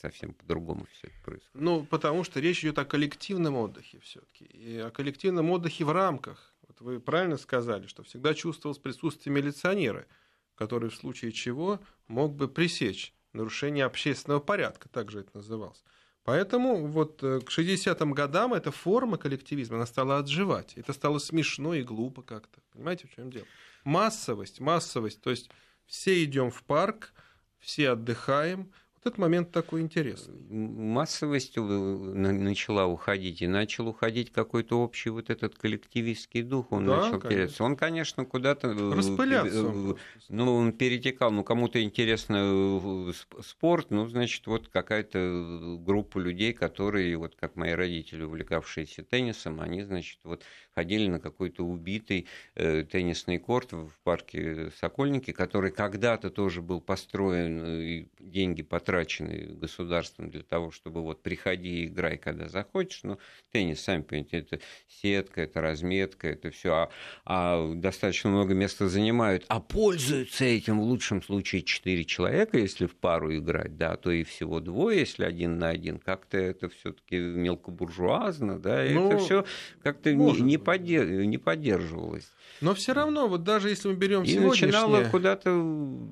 совсем 0.00 0.34
по-другому 0.34 0.86
все 0.92 1.06
это 1.08 1.16
происходит. 1.24 1.54
Ну, 1.54 1.84
потому 1.84 2.24
что 2.24 2.40
речь 2.40 2.62
идет 2.62 2.78
о 2.78 2.84
коллективном 2.84 3.56
отдыхе 3.56 4.00
все-таки. 4.00 4.44
И 4.44 4.78
о 4.78 4.90
коллективном 4.90 5.50
отдыхе 5.50 5.84
в 5.84 5.92
рамках. 5.92 6.54
Вот 6.68 6.80
вы 6.80 7.00
правильно 7.00 7.38
сказали, 7.38 7.86
что 7.86 8.02
всегда 8.02 8.34
чувствовалось 8.34 8.78
присутствие 8.78 9.34
милиционера, 9.34 10.06
который 10.54 10.90
в 10.90 10.94
случае 10.94 11.32
чего 11.32 11.80
мог 12.06 12.34
бы 12.34 12.48
пресечь 12.48 13.14
нарушение 13.32 13.84
общественного 13.84 14.40
порядка, 14.40 14.88
так 14.88 15.10
же 15.10 15.20
это 15.20 15.30
называлось. 15.34 15.82
Поэтому 16.24 16.86
вот 16.86 17.22
э, 17.22 17.40
к 17.40 17.50
60-м 17.50 18.12
годам 18.12 18.54
эта 18.54 18.70
форма 18.70 19.18
коллективизма, 19.18 19.76
она 19.76 19.86
стала 19.86 20.18
отживать. 20.18 20.72
Это 20.76 20.94
стало 20.94 21.18
смешно 21.18 21.74
и 21.74 21.82
глупо 21.82 22.22
как-то. 22.22 22.60
Понимаете, 22.72 23.06
в 23.06 23.14
чем 23.14 23.30
дело? 23.30 23.46
Массовость, 23.84 24.58
массовость. 24.58 25.20
То 25.20 25.30
есть 25.30 25.50
все 25.86 26.24
идем 26.24 26.50
в 26.50 26.62
парк, 26.62 27.12
все 27.58 27.90
отдыхаем, 27.90 28.72
этот 29.04 29.18
момент 29.18 29.50
такой 29.50 29.82
интересный. 29.82 30.34
Массовость 30.48 31.56
начала 31.56 32.86
уходить, 32.86 33.42
и 33.42 33.46
начал 33.46 33.88
уходить 33.88 34.32
какой-то 34.32 34.80
общий 34.80 35.10
вот 35.10 35.28
этот 35.28 35.56
коллективистский 35.56 36.42
дух. 36.42 36.72
Он 36.72 36.86
да, 36.86 36.96
начал 36.96 37.20
конечно. 37.20 37.66
Он, 37.66 37.76
конечно, 37.76 38.24
куда-то... 38.24 38.68
Э, 38.68 38.94
Распыляться. 38.94 39.66
Он 39.66 39.98
ну, 40.30 40.54
он 40.54 40.72
перетекал. 40.72 41.30
Ну, 41.30 41.44
кому-то 41.44 41.82
интересно 41.82 43.10
э, 43.10 43.12
спорт, 43.42 43.90
ну, 43.90 44.08
значит, 44.08 44.46
вот 44.46 44.68
какая-то 44.68 45.76
группа 45.80 46.18
людей, 46.18 46.54
которые, 46.54 47.16
вот 47.18 47.34
как 47.36 47.56
мои 47.56 47.72
родители, 47.72 48.22
увлекавшиеся 48.22 49.04
теннисом, 49.04 49.60
они, 49.60 49.82
значит, 49.82 50.18
вот 50.24 50.42
ходили 50.74 51.08
на 51.08 51.20
какой-то 51.20 51.64
убитый 51.64 52.26
э, 52.54 52.84
теннисный 52.84 53.38
корт 53.38 53.72
в 53.72 53.92
парке 54.02 54.70
Сокольники, 54.80 55.30
который 55.32 55.70
когда-то 55.70 56.30
тоже 56.30 56.62
был 56.62 56.80
построен, 56.80 57.64
и 57.80 58.06
деньги 58.34 58.62
потрачены 58.62 59.54
государством 59.54 60.30
для 60.30 60.42
того, 60.42 60.72
чтобы 60.72 61.02
вот 61.02 61.22
приходи 61.22 61.82
и 61.82 61.86
играй, 61.86 62.18
когда 62.18 62.48
захочешь. 62.48 63.04
Но 63.04 63.18
теннис, 63.52 63.80
сами 63.80 64.02
понимаете, 64.02 64.38
это 64.38 64.60
сетка, 64.88 65.42
это 65.42 65.60
разметка, 65.60 66.28
это 66.28 66.50
все, 66.50 66.74
а, 66.74 66.90
а 67.24 67.74
достаточно 67.74 68.30
много 68.30 68.52
места 68.52 68.88
занимают, 68.88 69.44
а 69.48 69.60
пользуются 69.60 70.44
этим 70.44 70.80
в 70.80 70.82
лучшем 70.82 71.22
случае 71.22 71.62
четыре 71.62 72.04
человека, 72.04 72.58
если 72.58 72.86
в 72.86 72.96
пару 72.96 73.34
играть, 73.34 73.76
да, 73.76 73.96
то 73.96 74.10
и 74.10 74.24
всего 74.24 74.58
двое, 74.58 75.00
если 75.00 75.24
один 75.24 75.58
на 75.58 75.68
один. 75.68 75.98
Как-то 75.98 76.36
это 76.36 76.68
все-таки 76.68 77.16
мелкобуржуазно, 77.18 78.58
да, 78.58 78.84
и 78.84 78.94
ну, 78.94 79.08
это 79.08 79.18
все 79.18 79.44
как-то 79.82 80.12
не, 80.12 80.40
не, 80.40 80.58
поддерж... 80.58 81.26
не 81.26 81.38
поддерживалось. 81.38 82.28
Но 82.60 82.74
все 82.74 82.94
равно, 82.94 83.28
вот 83.28 83.44
даже 83.44 83.68
если 83.68 83.88
мы 83.88 83.94
берем 83.94 84.24
и 84.24 84.26
сегодняшнее... 84.26 84.66
начинало 84.66 85.04
куда-то 85.04 85.50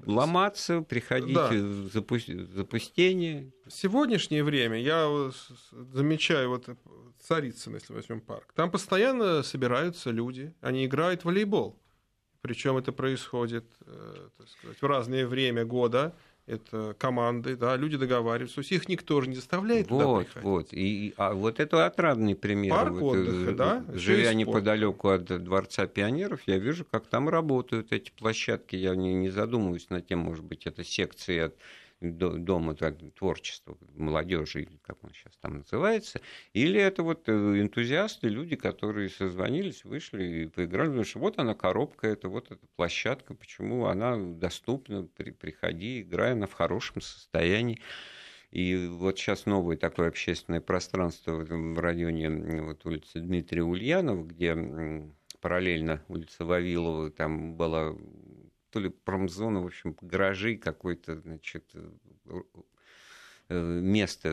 ломаться, 0.07 0.83
приходить 0.83 1.35
да. 1.35 1.49
в 1.49 1.91
запустение. 2.19 3.53
В 3.67 3.71
сегодняшнее 3.71 4.45
время 4.45 4.81
я 4.81 5.31
замечаю 5.71 6.51
вот 6.51 6.69
Царицын, 7.21 7.75
если 7.75 7.93
возьмем 7.93 8.21
парк. 8.21 8.53
Там 8.55 8.71
постоянно 8.71 9.43
собираются 9.43 10.11
люди, 10.11 10.55
они 10.61 10.87
играют 10.87 11.23
в 11.23 11.25
волейбол. 11.27 11.79
Причем 12.41 12.77
это 12.77 12.91
происходит 12.91 13.65
э, 13.87 14.29
так 14.37 14.49
сказать, 14.49 14.83
в 14.83 14.87
разное 14.87 15.27
время 15.29 15.65
года 15.65 16.15
это 16.47 16.97
команды, 16.99 17.57
да, 17.57 17.77
люди 17.77 17.97
договариваются, 17.97 18.57
то 18.57 18.61
есть 18.61 18.73
их 18.73 18.89
никто 18.89 19.21
же 19.21 19.29
не 19.29 19.37
заставляет 19.37 19.89
вот, 19.89 20.03
туда 20.03 20.19
приходить. 20.19 20.43
Вот, 20.43 20.73
и, 20.73 21.15
а 21.17 21.35
вот 21.35 21.61
это 21.61 21.87
отрадный 21.87 22.35
пример. 22.35 22.73
Парк 22.73 22.95
вот, 22.95 23.17
э, 23.17 23.21
отдыха, 23.21 23.53
да? 23.53 23.85
Живя 23.95 24.35
неподалеку 24.35 25.09
от 25.09 25.25
Дворца 25.25 25.87
пионеров, 25.87 26.41
я 26.47 26.59
вижу, 26.59 26.85
как 26.85 27.07
там 27.07 27.29
работают 27.29 27.93
эти 27.93 28.11
площадки, 28.11 28.75
я 28.75 28.97
не, 28.97 29.15
не 29.15 29.31
задумываюсь 29.31 29.89
над 29.91 30.07
тем, 30.07 30.19
может 30.19 30.45
быть, 30.45 30.67
это 30.67 30.83
секции 30.83 31.39
от 31.39 31.57
дома 32.03 32.75
творчества 32.75 33.77
молодежи, 33.95 34.69
как 34.83 35.03
он 35.03 35.11
сейчас 35.13 35.37
там 35.41 35.59
называется, 35.59 36.21
или 36.53 36.81
это 36.81 37.03
вот 37.03 37.29
э, 37.29 37.33
энтузиасты, 37.33 38.29
люди, 38.29 38.57
которые 38.57 39.09
созвонились, 39.09 39.85
вышли 39.85 40.25
и 40.25 40.47
поиграли, 40.47 40.89
потому 40.89 41.05
что 41.05 41.19
вот 41.21 41.39
она 41.39 41.55
коробка, 41.55 42.09
это 42.09 42.29
вот 42.29 42.51
эта 42.51 42.67
площадка, 42.77 43.35
почему 43.35 43.87
она 43.87 44.17
доступна, 44.17 45.09
при, 45.17 45.31
приходи, 45.31 46.03
играй, 46.03 46.33
она 46.33 46.47
в 46.47 46.53
хорошем 46.53 47.01
состоянии. 47.01 47.81
И 48.51 48.87
вот 48.87 49.19
сейчас 49.19 49.47
новое 49.47 49.79
такое 49.79 50.09
общественное 50.09 50.61
пространство 50.61 51.37
в 51.37 51.79
районе 51.79 52.63
вот, 52.63 52.85
улицы 52.85 53.21
Дмитрия 53.21 53.63
Ульянова, 53.63 54.25
где 54.25 54.55
параллельно 55.41 56.03
улица 56.09 56.45
Вавилова, 56.45 57.11
там 57.11 57.55
была 57.57 57.95
то 58.73 58.81
ли 58.81 58.89
промзона, 58.89 59.61
в 59.61 59.67
общем, 59.67 59.97
гаражи 60.01 60.57
какой-то, 60.57 61.21
значит, 61.21 61.71
э, 61.75 62.43
э, 63.51 63.81
место, 63.81 64.31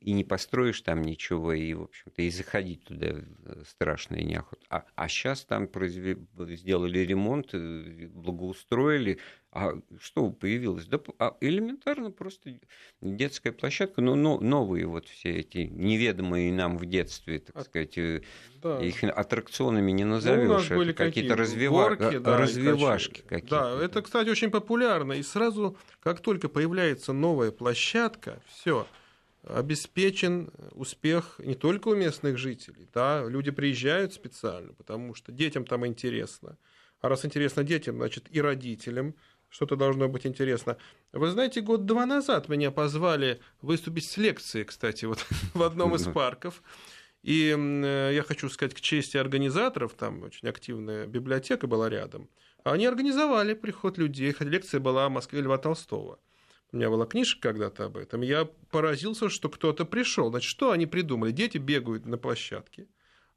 и 0.00 0.12
не 0.12 0.24
построишь 0.24 0.82
там 0.82 1.00
ничего, 1.00 1.54
и, 1.54 1.72
в 1.72 1.84
общем-то, 1.84 2.20
и 2.20 2.30
заходить 2.30 2.84
туда 2.84 3.06
э, 3.12 3.62
страшно 3.66 4.16
и 4.16 4.24
неохота. 4.24 4.62
А, 4.68 4.84
а 4.94 5.08
сейчас 5.08 5.44
там 5.46 5.68
произвели, 5.68 6.18
сделали 6.38 6.98
ремонт, 6.98 7.54
благоустроили, 7.54 9.18
а 9.56 9.80
что 9.98 10.30
появилось? 10.30 10.86
Да 10.86 11.00
а 11.18 11.34
элементарно 11.40 12.10
просто 12.10 12.58
детская 13.00 13.52
площадка, 13.52 14.02
но, 14.02 14.14
но 14.14 14.38
новые 14.38 14.86
вот 14.86 15.08
все 15.08 15.30
эти 15.40 15.58
неведомые 15.58 16.52
нам 16.52 16.76
в 16.76 16.84
детстве, 16.84 17.38
так 17.38 17.64
сказать, 17.64 17.96
э, 17.96 18.20
да. 18.62 18.78
их 18.84 19.02
аттракционами 19.02 19.92
не 19.92 20.04
назовешь, 20.04 20.68
ну, 20.68 20.82
это 20.82 20.92
какие-то 20.92 21.36
развива... 21.36 21.96
горки, 21.96 22.18
да, 22.18 22.36
развивашки 22.36 23.22
какие-то. 23.22 23.48
Да, 23.48 23.84
это, 23.84 24.02
кстати, 24.02 24.28
очень 24.28 24.50
популярно, 24.50 25.14
и 25.14 25.22
сразу, 25.22 25.78
как 26.00 26.20
только 26.20 26.50
появляется 26.50 27.14
новая 27.14 27.50
площадка, 27.50 28.42
все 28.46 28.86
обеспечен 29.42 30.50
успех 30.72 31.36
не 31.38 31.54
только 31.54 31.88
у 31.88 31.94
местных 31.94 32.36
жителей, 32.36 32.88
да, 32.92 33.24
люди 33.26 33.50
приезжают 33.50 34.12
специально, 34.12 34.74
потому 34.74 35.14
что 35.14 35.32
детям 35.32 35.64
там 35.64 35.86
интересно. 35.86 36.58
А 37.00 37.08
раз 37.08 37.24
интересно 37.24 37.62
детям, 37.62 37.96
значит 37.96 38.26
и 38.30 38.40
родителям, 38.40 39.14
что-то 39.48 39.76
должно 39.76 40.08
быть 40.08 40.26
интересно. 40.26 40.76
Вы 41.12 41.30
знаете, 41.30 41.60
год-два 41.60 42.06
назад 42.06 42.48
меня 42.48 42.70
позвали 42.70 43.40
выступить 43.62 44.08
с 44.08 44.16
лекцией, 44.16 44.64
кстати, 44.64 45.04
вот 45.04 45.24
в 45.54 45.62
одном 45.62 45.94
из 45.94 46.04
парков. 46.04 46.62
И 47.22 47.54
э, 47.56 48.10
я 48.14 48.22
хочу 48.22 48.48
сказать 48.48 48.74
к 48.74 48.80
чести 48.80 49.16
организаторов, 49.16 49.94
там 49.94 50.22
очень 50.22 50.48
активная 50.48 51.06
библиотека 51.06 51.66
была 51.66 51.88
рядом. 51.88 52.28
Они 52.62 52.86
организовали 52.86 53.54
приход 53.54 53.98
людей, 53.98 54.32
хотя 54.32 54.50
лекция 54.50 54.80
была 54.80 55.06
о 55.06 55.08
Москве 55.08 55.40
Льва 55.40 55.58
Толстого. 55.58 56.18
У 56.72 56.76
меня 56.76 56.90
была 56.90 57.06
книжка 57.06 57.40
когда-то 57.48 57.86
об 57.86 57.96
этом. 57.96 58.22
Я 58.22 58.44
поразился, 58.70 59.28
что 59.28 59.48
кто-то 59.48 59.84
пришел. 59.84 60.30
Значит, 60.30 60.50
что 60.50 60.72
они 60.72 60.86
придумали? 60.86 61.30
Дети 61.30 61.58
бегают 61.58 62.06
на 62.06 62.18
площадке, 62.18 62.88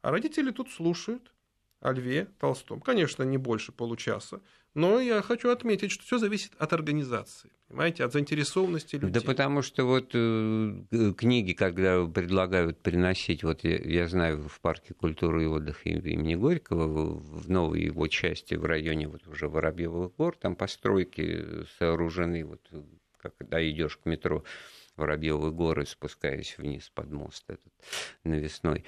а 0.01 0.12
родители 0.12 0.51
тут 0.51 0.72
слушают 0.72 1.32
о 1.80 1.91
Льве 1.91 2.26
Толстом. 2.39 2.82
Конечно, 2.82 3.24
не 3.24 3.38
больше 3.38 3.72
получаса. 3.72 4.41
Но 4.76 4.99
я 4.99 5.22
хочу 5.22 5.49
отметить, 5.49 5.91
что 5.91 6.03
все 6.03 6.17
зависит 6.20 6.53
от 6.59 6.74
организации, 6.74 7.51
понимаете, 7.67 8.03
от 8.03 8.13
заинтересованности 8.13 8.95
людей. 8.95 9.11
Да 9.11 9.22
потому 9.22 9.61
что 9.61 9.86
вот 9.86 10.11
э, 10.13 10.84
книги, 11.17 11.53
когда 11.53 12.05
предлагают 12.05 12.80
приносить, 12.80 13.43
вот 13.43 13.63
я, 13.63 13.78
я 13.78 14.07
знаю, 14.07 14.47
в 14.47 14.59
парке 14.61 14.93
культуры 14.93 15.43
и 15.43 15.47
отдыха 15.47 15.89
имени 15.89 16.36
Горького, 16.36 16.88
в, 16.88 17.41
в 17.43 17.49
новой 17.49 17.82
его 17.82 18.07
части, 18.07 18.53
в 18.53 18.65
районе 18.65 19.07
вот 19.07 19.28
уже 19.28 19.47
Воробьевых 19.47 20.15
гор, 20.15 20.36
там 20.38 20.55
постройки 20.55 21.65
сооружены, 21.80 22.45
вот 22.45 22.61
когда 23.17 23.67
идешь 23.67 23.97
к 23.97 24.05
метро 24.05 24.43
Воробьевые 24.95 25.51
горы, 25.51 25.86
спускаясь 25.86 26.57
вниз 26.57 26.91
под 26.93 27.11
мост 27.11 27.45
этот 27.47 27.74
навесной, 28.24 28.84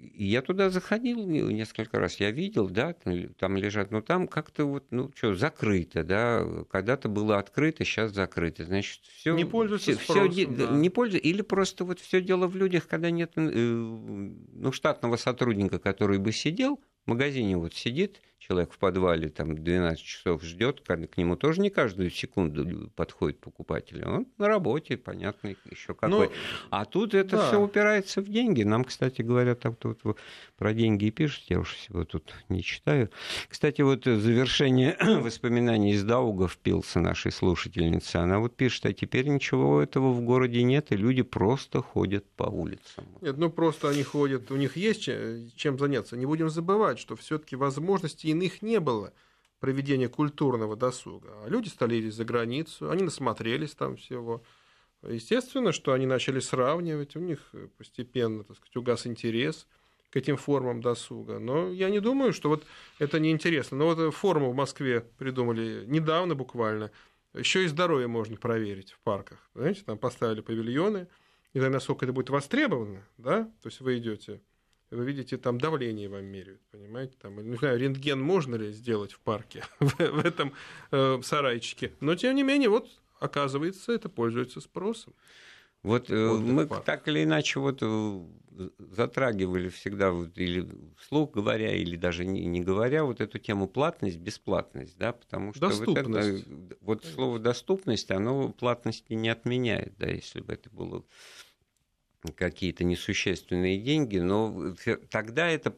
а, 0.00 0.06
я 0.14 0.42
туда 0.42 0.70
заходил 0.70 1.26
несколько 1.26 1.98
раз, 1.98 2.16
я 2.20 2.30
видел, 2.30 2.68
да, 2.68 2.94
там 3.38 3.56
лежат, 3.56 3.90
но 3.90 4.00
там 4.00 4.28
как-то 4.28 4.64
вот, 4.64 4.86
ну 4.90 5.10
что, 5.14 5.34
закрыто, 5.34 6.04
да, 6.04 6.46
когда-то 6.70 7.08
было 7.08 7.38
открыто, 7.38 7.84
сейчас 7.84 8.12
закрыто, 8.12 8.64
значит, 8.64 9.00
все 9.04 9.34
не 9.34 9.44
пользуются 9.44 9.92
все, 9.92 10.02
спросом, 10.02 10.30
все, 10.30 10.46
да. 10.46 10.70
не 10.70 10.90
пользуются, 10.90 11.28
или 11.28 11.42
просто 11.42 11.84
вот 11.84 12.00
все 12.00 12.20
дело 12.20 12.46
в 12.46 12.56
людях, 12.56 12.86
когда 12.88 13.10
нет, 13.10 13.32
э, 13.36 13.40
ну, 13.40 14.72
штатного 14.72 15.16
сотрудника, 15.16 15.78
который 15.78 16.18
бы 16.18 16.32
сидел 16.32 16.80
в 17.04 17.10
магазине, 17.10 17.56
вот 17.56 17.74
сидит, 17.74 18.20
человек 18.40 18.72
в 18.72 18.78
подвале 18.78 19.28
там 19.28 19.54
12 19.54 20.02
часов 20.02 20.42
ждет, 20.42 20.80
к 20.80 21.16
нему 21.16 21.36
тоже 21.36 21.60
не 21.60 21.70
каждую 21.70 22.10
секунду 22.10 22.90
подходит 22.96 23.38
покупатель. 23.38 24.02
Он 24.04 24.26
на 24.38 24.48
работе, 24.48 24.96
понятно, 24.96 25.54
еще 25.70 25.94
какой. 25.94 26.08
Но, 26.10 26.24
ну, 26.24 26.30
а 26.70 26.84
тут 26.86 27.14
это 27.14 27.36
да. 27.36 27.46
все 27.46 27.60
упирается 27.60 28.22
в 28.22 28.28
деньги. 28.28 28.62
Нам, 28.62 28.84
кстати 28.84 29.20
говоря, 29.22 29.54
там 29.54 29.76
тут 29.76 30.00
про 30.56 30.72
деньги 30.72 31.04
и 31.04 31.10
пишут, 31.10 31.44
я 31.48 31.60
уж 31.60 31.74
всего 31.74 32.04
тут 32.04 32.34
не 32.48 32.62
читаю. 32.62 33.10
Кстати, 33.48 33.82
вот 33.82 34.04
завершение 34.04 34.96
воспоминаний 35.20 35.92
из 35.92 36.02
Дауга 36.02 36.48
впился 36.48 36.98
нашей 36.98 37.32
слушательницы. 37.32 38.16
Она 38.16 38.38
вот 38.38 38.56
пишет, 38.56 38.86
а 38.86 38.92
теперь 38.92 39.28
ничего 39.28 39.82
этого 39.82 40.12
в 40.12 40.22
городе 40.22 40.62
нет, 40.62 40.92
и 40.92 40.96
люди 40.96 41.22
просто 41.22 41.82
ходят 41.82 42.24
по 42.36 42.44
улицам. 42.44 43.04
Нет, 43.20 43.36
ну 43.36 43.50
просто 43.50 43.90
они 43.90 44.02
ходят, 44.02 44.50
у 44.50 44.56
них 44.56 44.76
есть 44.76 45.10
чем 45.56 45.78
заняться. 45.78 46.16
Не 46.16 46.26
будем 46.26 46.48
забывать, 46.48 46.98
что 46.98 47.16
все-таки 47.16 47.54
возможности 47.54 48.29
иных 48.30 48.62
не 48.62 48.80
было 48.80 49.12
проведения 49.58 50.08
культурного 50.08 50.76
досуга. 50.76 51.28
А 51.44 51.48
люди 51.48 51.68
стали 51.68 51.96
ездить 51.96 52.14
за 52.14 52.24
границу, 52.24 52.90
они 52.90 53.02
насмотрелись 53.02 53.74
там 53.74 53.96
всего. 53.96 54.42
Естественно, 55.02 55.72
что 55.72 55.92
они 55.92 56.06
начали 56.06 56.40
сравнивать, 56.40 57.16
у 57.16 57.20
них 57.20 57.52
постепенно, 57.78 58.44
так 58.44 58.56
сказать, 58.56 58.76
угас 58.76 59.06
интерес 59.06 59.66
к 60.10 60.16
этим 60.16 60.36
формам 60.36 60.80
досуга. 60.80 61.38
Но 61.38 61.70
я 61.70 61.88
не 61.88 62.00
думаю, 62.00 62.32
что 62.32 62.48
вот 62.48 62.64
это 62.98 63.20
неинтересно. 63.20 63.76
Но 63.76 63.94
вот 63.94 64.14
форму 64.14 64.50
в 64.50 64.54
Москве 64.54 65.00
придумали 65.18 65.84
недавно 65.86 66.34
буквально. 66.34 66.90
Еще 67.32 67.64
и 67.64 67.68
здоровье 67.68 68.08
можно 68.08 68.36
проверить 68.36 68.90
в 68.90 69.00
парках. 69.00 69.38
Знаете, 69.54 69.82
там 69.86 69.98
поставили 69.98 70.40
павильоны, 70.40 71.06
и 71.52 71.60
тогда 71.60 71.74
насколько 71.74 72.04
это 72.04 72.12
будет 72.12 72.30
востребовано, 72.30 73.06
да, 73.18 73.44
то 73.44 73.68
есть 73.68 73.80
вы 73.80 73.98
идете 73.98 74.40
вы 74.90 75.04
видите, 75.04 75.36
там 75.36 75.58
давление 75.58 76.08
вам 76.08 76.24
меряют, 76.24 76.60
понимаете? 76.70 77.14
Там, 77.20 77.48
не 77.48 77.56
знаю, 77.56 77.78
рентген 77.78 78.20
можно 78.20 78.56
ли 78.56 78.72
сделать 78.72 79.12
в 79.12 79.20
парке, 79.20 79.64
в, 79.80 79.96
в 79.98 80.26
этом 80.26 80.52
э, 80.90 81.20
сарайчике. 81.22 81.92
Но, 82.00 82.14
тем 82.16 82.34
не 82.34 82.42
менее, 82.42 82.68
вот, 82.68 82.88
оказывается, 83.20 83.92
это 83.92 84.08
пользуется 84.08 84.60
спросом. 84.60 85.14
Вот, 85.82 86.10
э, 86.10 86.28
вот 86.28 86.40
мы 86.40 86.66
парк. 86.66 86.84
так 86.84 87.08
или 87.08 87.24
иначе 87.24 87.58
вот 87.60 87.78
э, 87.82 88.20
затрагивали 88.78 89.68
всегда, 89.68 90.10
вот, 90.10 90.36
или 90.36 90.68
вслух 90.98 91.30
говоря, 91.30 91.74
или 91.74 91.96
даже 91.96 92.26
не, 92.26 92.44
не 92.44 92.60
говоря, 92.60 93.04
вот 93.04 93.20
эту 93.20 93.38
тему 93.38 93.66
платность, 93.66 94.18
бесплатность, 94.18 94.98
да, 94.98 95.12
потому 95.12 95.54
что 95.54 95.68
вот, 95.68 95.96
это, 95.96 96.42
вот 96.80 97.04
слово 97.04 97.38
доступность, 97.38 98.10
оно 98.10 98.50
платности 98.50 99.14
не 99.14 99.28
отменяет, 99.28 99.94
да, 99.98 100.08
если 100.08 100.40
бы 100.40 100.52
это 100.52 100.68
было 100.68 101.04
какие-то 102.36 102.84
несущественные 102.84 103.78
деньги, 103.78 104.18
но 104.18 104.74
тогда 105.10 105.48
это 105.48 105.74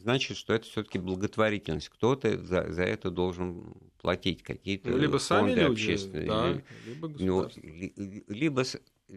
значит, 0.00 0.36
что 0.36 0.54
это 0.54 0.66
все-таки 0.66 0.98
благотворительность. 0.98 1.88
Кто-то 1.90 2.38
за, 2.38 2.72
за 2.72 2.82
это 2.82 3.10
должен 3.10 3.74
платить 4.00 4.42
какие-то 4.42 4.90
ну, 4.90 4.98
либо 4.98 5.18
фонды 5.18 5.24
сами 5.24 5.50
люди, 5.52 5.72
общественные, 5.72 6.26
да, 6.26 6.62
либо, 6.86 7.08
ну, 7.18 7.50
либо 8.28 8.64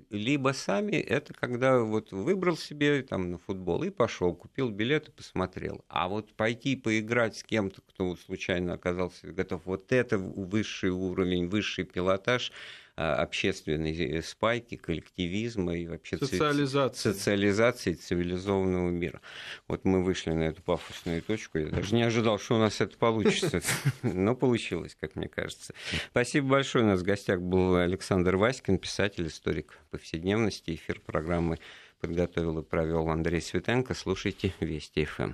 либо 0.10 0.50
сами 0.54 0.96
это 0.96 1.34
когда 1.34 1.80
вот 1.80 2.12
выбрал 2.12 2.58
себе 2.58 3.02
там 3.04 3.32
на 3.32 3.38
футбол 3.38 3.84
и 3.84 3.90
пошел, 3.90 4.36
купил 4.36 4.70
билет 4.70 5.10
и 5.10 5.12
посмотрел. 5.12 5.86
А 5.88 6.08
вот 6.08 6.34
пойти 6.34 6.76
поиграть 6.76 7.38
с 7.38 7.44
кем-то, 7.44 7.82
кто 7.82 8.16
случайно 8.16 8.74
оказался 8.74 9.32
готов, 9.32 9.62
вот 9.66 9.92
это 9.92 10.18
высший 10.18 10.90
уровень, 10.90 11.48
высший 11.48 11.86
пилотаж 11.86 12.52
общественной 12.96 13.94
э, 13.94 14.22
спайки, 14.22 14.76
коллективизма 14.76 15.76
и 15.76 15.88
вообще 15.88 16.18
социализации. 16.18 17.12
социализации 17.12 17.94
цивилизованного 17.94 18.90
мира. 18.90 19.22
Вот 19.68 19.84
мы 19.84 20.04
вышли 20.04 20.32
на 20.32 20.44
эту 20.44 20.62
пафосную 20.62 21.22
точку. 21.22 21.58
Я 21.58 21.68
даже 21.68 21.94
не 21.94 22.04
ожидал, 22.04 22.40
что 22.40 22.56
у 22.56 22.60
нас 22.60 22.80
это 22.80 22.98
получится. 22.98 23.62
Но 24.02 24.36
получилось, 24.36 24.96
как 25.00 25.16
мне 25.16 25.28
кажется. 25.28 25.74
Спасибо 26.12 26.48
большое. 26.48 26.86
У 26.86 26.88
нас 26.88 27.02
в 27.02 27.04
гостях 27.04 27.42
был 27.42 27.76
Александр 27.76 28.38
Васькин, 28.38 28.78
писатель, 28.78 29.28
историк 29.28 29.78
повседневности. 29.92 30.76
Эфир 30.76 31.02
программы 31.02 31.60
подготовил 32.00 32.60
и 32.60 32.64
провел 32.64 33.10
Андрей 33.10 33.42
Светенко. 33.42 33.94
Слушайте 33.94 34.54
Вести 34.60 35.04
ФМ. 35.04 35.34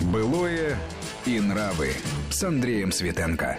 Былое 0.00 0.76
и 1.24 1.40
нравы 1.40 1.92
с 2.30 2.42
Андреем 2.42 2.90
Светенко. 2.90 3.58